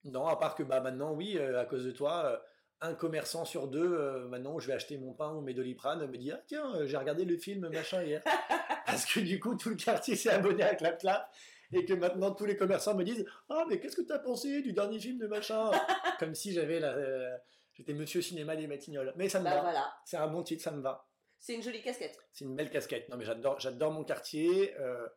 Non, 0.04 0.26
à 0.28 0.36
part 0.36 0.56
que 0.56 0.64
bah, 0.64 0.82
maintenant, 0.82 1.14
oui, 1.14 1.38
euh, 1.38 1.60
à 1.60 1.66
cause 1.66 1.86
de 1.86 1.92
toi, 1.92 2.44
un 2.82 2.96
commerçant 2.96 3.46
sur 3.46 3.68
deux, 3.68 3.94
euh, 3.98 4.28
maintenant 4.28 4.56
où 4.56 4.60
je 4.60 4.68
vais 4.68 4.74
acheter 4.74 4.98
mon 4.98 5.14
pain 5.14 5.32
ou 5.34 5.42
mes 5.42 5.54
doliprane, 5.54 6.06
me 6.08 6.18
dit 6.18 6.32
Ah, 6.32 6.42
tiens, 6.48 6.76
euh, 6.76 6.86
j'ai 6.88 6.98
regardé 6.98 7.24
le 7.24 7.38
film 7.38 7.70
machin 7.70 8.04
hier. 8.04 8.22
Parce 8.86 9.06
que 9.06 9.20
du 9.20 9.40
coup, 9.40 9.56
tout 9.56 9.70
le 9.70 9.76
quartier 9.76 10.16
s'est 10.16 10.32
abonné 10.32 10.64
à 10.64 10.76
Clap 10.76 11.00
Clap. 11.00 11.32
Et 11.72 11.86
que 11.86 11.94
maintenant, 11.94 12.32
tous 12.32 12.46
les 12.46 12.58
commerçants 12.58 12.96
me 12.96 13.04
disent 13.04 13.26
Ah, 13.50 13.64
mais 13.70 13.80
qu'est-ce 13.80 13.96
que 13.96 14.02
t'as 14.02 14.20
pensé 14.20 14.62
du 14.64 14.74
dernier 14.74 15.00
film 15.00 15.18
de 15.20 15.28
machin? 15.28 15.72
Comme 16.20 16.34
si 16.36 16.52
j'avais 16.52 16.80
la. 16.80 16.94
euh, 16.96 17.38
J'étais 17.74 17.94
monsieur 17.94 18.22
cinéma 18.22 18.56
des 18.56 18.68
Matignoles. 18.68 19.14
Mais 19.18 19.30
ça 19.30 19.40
me 19.40 19.46
Bah 19.46 19.56
va. 19.56 19.62
voilà. 19.62 19.94
C'est 20.06 20.18
un 20.18 20.28
bon 20.28 20.44
titre, 20.44 20.64
ça 20.64 20.72
me 20.72 20.82
va. 20.82 21.08
C'est 21.40 21.54
une 21.54 21.62
jolie 21.64 21.82
casquette. 21.82 22.18
C'est 22.32 22.46
une 22.46 22.56
belle 22.56 22.70
casquette. 22.70 23.08
Non, 23.10 23.18
mais 23.18 23.26
j'adore, 23.26 23.60
j'adore 23.60 23.92
mon 23.92 24.04
quartier. 24.04 24.76
euh, 24.80 25.08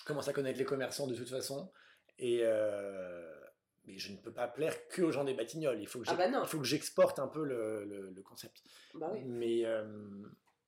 je 0.00 0.04
commence 0.04 0.28
à 0.28 0.32
connaître 0.32 0.58
les 0.58 0.64
commerçants 0.64 1.06
de 1.06 1.14
toute 1.14 1.28
façon. 1.28 1.70
Et 2.18 2.40
euh, 2.42 3.32
mais 3.84 3.98
je 3.98 4.12
ne 4.12 4.16
peux 4.18 4.32
pas 4.32 4.46
plaire 4.48 4.86
que 4.88 5.02
aux 5.02 5.10
gens 5.12 5.24
des 5.24 5.34
Batignolles. 5.34 5.80
Il 5.80 5.86
faut 5.88 6.00
que, 6.00 6.06
Ah 6.08 6.14
bah 6.14 6.28
non. 6.28 6.42
il 6.42 6.48
faut 6.48 6.58
que 6.58 6.64
j'exporte 6.64 7.18
un 7.18 7.28
peu 7.28 7.44
le, 7.44 7.84
le- 7.84 8.10
le 8.10 8.22
concept. 8.22 8.62
Bah 8.94 9.10
oui. 9.12 9.22
Mais 9.24 9.64
euh, 9.64 9.84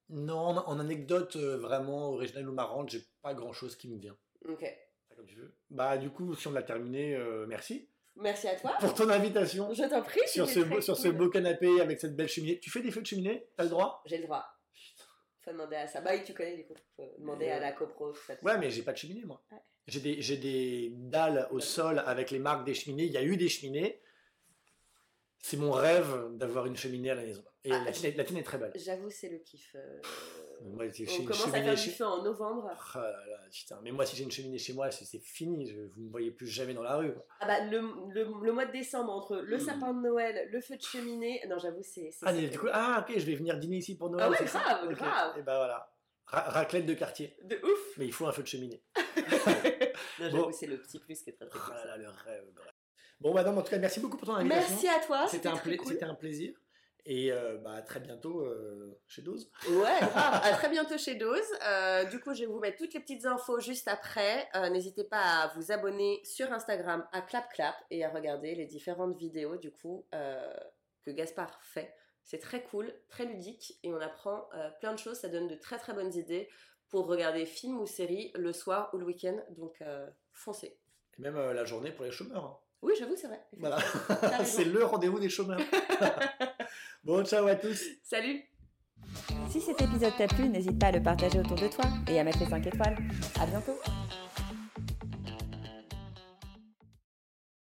non, 0.09 0.37
en, 0.37 0.79
anecdote 0.81 1.37
vraiment 1.37 2.11
originale 2.11 2.49
ou 2.49 2.53
marrante, 2.53 2.91
j'ai 2.91 3.03
pas 3.23 3.35
grand 3.35 3.53
chose 3.53 3.77
qui 3.77 3.89
me 3.89 3.99
vient. 3.99 4.17
Ok. 4.49 4.65
Comme 5.17 5.27
tu 5.27 5.37
veux. 5.37 5.55
Bah, 5.71 5.97
du 5.97 6.11
coup, 6.11 6.35
si 6.35 6.49
on 6.49 6.53
l'a 6.53 6.63
terminé, 6.65 7.17
merci 7.47 7.89
Merci 8.17 8.47
à 8.49 8.55
toi. 8.57 8.73
pour 8.81 8.95
ton 8.95 9.09
invitation 9.11 9.73
Je 9.75 9.85
t'en 9.89 10.03
prie. 10.03 10.21
sur, 10.27 10.49
ce, 10.49 10.61
beau, 10.61 10.81
sur 10.81 10.97
ce 10.97 11.09
beau 11.09 11.29
canapé 11.31 11.81
avec 11.81 11.99
cette 12.01 12.15
belle 12.17 12.29
cheminée. 12.29 12.59
Tu 12.61 12.71
fais 12.71 12.81
des 12.81 12.91
feux 12.93 13.01
de 13.03 13.07
cheminée? 13.07 13.49
T'as 13.57 13.65
le 13.65 13.71
droit? 13.71 14.03
J'ai 14.07 14.19
le 14.19 14.25
droit. 14.25 14.45
Faut 15.45 15.53
demander 15.53 15.77
à 15.77 15.87
ça. 15.87 16.01
Bah 16.01 16.13
oui, 16.15 16.23
tu 16.25 16.33
connais 16.35 16.57
du 16.57 16.65
coup. 16.65 16.75
Faut 16.97 17.15
demander 17.19 17.49
Euh, 17.49 17.57
à 17.57 17.61
la 17.61 17.73
copro. 17.73 18.15
ça, 18.15 18.35
Ouais, 18.43 18.57
mais 18.59 18.71
j'ai 18.71 18.83
pas 18.83 18.93
de 18.93 18.97
cheminée, 18.99 19.25
moi. 19.25 19.43
Ouais. 19.53 19.59
J'ai 19.87 20.01
des, 20.01 20.17
des 20.39 20.91
dalles 20.95 21.47
au 21.51 21.61
sol 21.61 21.99
avec 22.07 22.31
les 22.31 22.39
marques 22.39 22.65
des 22.65 22.73
cheminées. 22.75 23.05
Il 23.05 23.13
y 23.13 23.19
a 23.19 23.23
eu 23.23 23.37
des 23.37 23.49
cheminées. 23.51 24.01
C'est 25.43 25.59
mon 25.59 25.73
rêve 25.73 26.29
d'avoir 26.37 26.65
une 26.65 26.77
cheminée 26.77 27.11
à 27.11 27.15
la 27.15 27.23
maison. 27.23 27.45
Et 27.65 27.71
Ah, 27.73 27.85
la, 27.85 27.93
tienne, 27.93 28.15
la 28.17 28.25
tienne 28.25 28.39
est 28.39 28.43
très 28.45 28.57
belle. 28.57 28.73
J'avoue, 28.77 29.11
c'est 29.11 29.29
le 29.29 29.39
kiff. 29.39 29.75
euh, 29.75 30.01
Moi, 30.63 30.85
On 30.87 31.25
commence 31.25 31.47
à 31.47 31.51
faire 31.51 31.75
du 31.75 31.81
chez- 31.81 31.91
feu 31.91 32.05
en 32.05 32.23
novembre. 32.23 32.71
Ah 32.95 33.01
là 33.01 33.11
là, 33.11 33.39
putain. 33.51 33.79
Mais 33.83 33.91
moi, 33.93 34.07
si 34.07 34.17
j'ai 34.17 34.25
une 34.25 34.31
cheminée 34.31 34.59
chez 34.59 34.73
moi, 34.73 34.91
c'est 34.91 35.19
fini. 35.21 35.67
Je, 35.67 35.77
vous 35.77 36.01
ne 36.01 36.07
me 36.07 36.11
voyez 36.11 36.31
plus 36.31 36.47
jamais 36.47 36.75
dans 36.75 36.83
la 36.83 36.97
rue. 36.97 37.13
quoi. 37.13 37.25
Ah 37.41 37.47
bah 37.47 37.61
le, 37.65 37.81
le, 38.13 38.27
le 38.43 38.53
mois 38.53 38.67
de 38.67 38.73
décembre 38.73 39.13
entre 39.13 39.37
le 39.37 39.57
Hmm. 39.57 39.61
sapin 39.61 39.93
de 39.95 40.01
Noël, 40.01 40.49
le 40.51 40.61
feu 40.61 40.77
de 40.77 40.83
cheminée. 40.83 41.41
Non, 41.49 41.59
j'avoue, 41.59 41.83
c'est. 41.83 42.11
Ah, 42.23 42.33
mais 42.33 42.43
c'est- 42.43 42.49
du 42.49 42.59
coup, 42.59 42.67
ah, 42.73 43.05
ok, 43.07 43.19
je 43.19 43.25
vais 43.27 43.35
venir 43.35 43.59
dîner 43.59 43.77
ici 43.79 43.97
pour 43.97 44.11
Noël. 44.11 44.27
Ah 44.27 44.31
ouais, 44.31 44.47
grave, 44.47 44.87
Ok. 44.89 44.95
grave. 44.97 45.39
Et 45.39 45.43
bah 45.43 45.57
voilà. 45.59 45.91
Ra- 46.27 46.51
raclette 46.51 46.87
de 46.87 46.95
quartier. 46.95 47.37
De 47.45 47.57
ouf. 47.57 47.97
Mais 47.99 48.07
il 48.07 48.13
faut 48.13 48.27
un 48.27 48.33
feu 48.33 48.43
de 48.43 48.49
cheminée. 48.49 48.83
Non, 50.21 50.31
j'avoue, 50.31 50.37
Bon. 50.45 50.53
c'est 50.53 50.67
le 50.67 50.79
petit 50.81 50.99
plus 51.01 51.23
qui 51.23 51.31
est 51.31 51.33
très 51.35 51.47
très 51.49 51.59
Ah 51.61 51.77
cool. 51.81 51.89
là 51.89 51.97
le 51.97 52.09
rêve. 52.09 52.45
bref. 52.55 52.73
Bon, 53.21 53.35
madame, 53.35 53.59
en 53.59 53.63
tout 53.63 53.71
cas, 53.71 53.79
merci 53.79 54.01
beaucoup 54.01 54.17
pour 54.17 54.27
ton 54.29 54.35
invitation. 54.37 54.69
Merci 54.83 54.89
à 54.89 55.05
toi. 55.05 55.27
C'était 55.29 55.49
un, 55.49 55.57
très 55.57 55.71
pla- 55.71 55.77
cool. 55.79 55.93
c'était 55.93 56.05
un 56.05 56.15
plaisir. 56.15 56.55
Et 57.07 57.31
euh, 57.33 57.59
bah, 57.59 57.73
à 57.75 57.83
très 57.83 58.01
bientôt 58.01 58.41
euh, 58.41 58.99
chez 59.07 59.21
Dose. 59.21 59.51
Ouais, 59.69 59.99
grave. 60.01 60.41
À 60.43 60.53
très 60.53 60.71
bientôt 60.71 60.97
chez 60.97 61.15
Dose. 61.17 61.45
Euh, 61.67 62.05
du 62.05 62.19
coup, 62.19 62.33
je 62.33 62.41
vais 62.41 62.47
vous 62.47 62.61
mettre 62.61 62.79
toutes 62.79 62.95
les 62.95 63.01
petites 63.01 63.27
infos 63.27 63.61
juste 63.61 63.89
après. 63.89 64.49
Euh, 64.57 64.71
N'hésitez 64.71 65.05
pas 65.05 65.21
à 65.43 65.49
vous 65.55 65.71
abonner 65.71 66.21
sur 66.25 66.51
Instagram 66.53 67.07
à 67.13 67.21
Clap 67.21 67.53
Clap 67.53 67.75
et 67.91 68.05
à 68.05 68.11
regarder 68.11 68.55
les 68.55 68.65
différentes 68.67 69.17
vidéos 69.19 69.57
du 69.57 69.71
coup 69.71 70.07
euh, 70.15 70.55
que 71.05 71.11
Gaspard 71.11 71.63
fait. 71.63 71.95
C'est 72.23 72.39
très 72.39 72.63
cool, 72.65 72.91
très 73.11 73.27
ludique 73.27 73.79
et 73.83 73.93
on 73.93 74.01
apprend 74.01 74.49
euh, 74.55 74.71
plein 74.81 74.95
de 74.95 74.99
choses. 74.99 75.19
Ça 75.19 75.29
donne 75.29 75.47
de 75.47 75.57
très 75.57 75.77
très 75.77 75.93
bonnes 75.93 76.15
idées 76.15 76.49
pour 76.89 77.07
regarder 77.07 77.45
films 77.45 77.81
ou 77.81 77.87
séries 77.87 78.33
le 78.35 78.53
soir 78.55 78.89
ou 78.95 78.97
le 78.99 79.05
week-end. 79.05 79.37
Donc 79.51 79.83
euh, 79.83 80.09
foncez. 80.33 80.79
Et 81.19 81.21
même 81.23 81.37
euh, 81.37 81.53
la 81.53 81.67
journée 81.67 81.93
pour 81.93 82.07
les 82.07 82.11
chômeurs. 82.13 82.45
hein. 82.45 82.59
Oui, 82.85 82.93
j'avoue, 82.99 83.17
c'est 83.17 83.29
vrai. 83.29 83.41
Voilà. 83.59 83.79
C'est 84.45 84.65
le 84.65 84.85
rendez-vous 84.85 85.19
des 85.19 85.31
chômeurs. 85.31 85.61
bon, 87.05 87.25
ciao 87.25 87.47
à 87.47 87.55
tous. 87.55 87.83
Salut 88.03 88.43
Si 89.51 89.61
cet 89.63 89.81
épisode 89.81 90.13
t'a 90.19 90.27
plu, 90.27 90.51
n'hésite 90.51 90.79
pas 90.79 90.89
à 90.89 90.93
le 90.93 91.03
partager 91.03 91.41
autour 91.41 91.57
de 91.57 91.69
toi 91.69 91.87
et 92.09 92.21
à 92.21 92.25
mettre 92.25 92.41
les 92.41 92.47
5 92.47 92.67
étoiles. 92.67 92.99
À 93.41 93.47
bientôt 93.47 93.79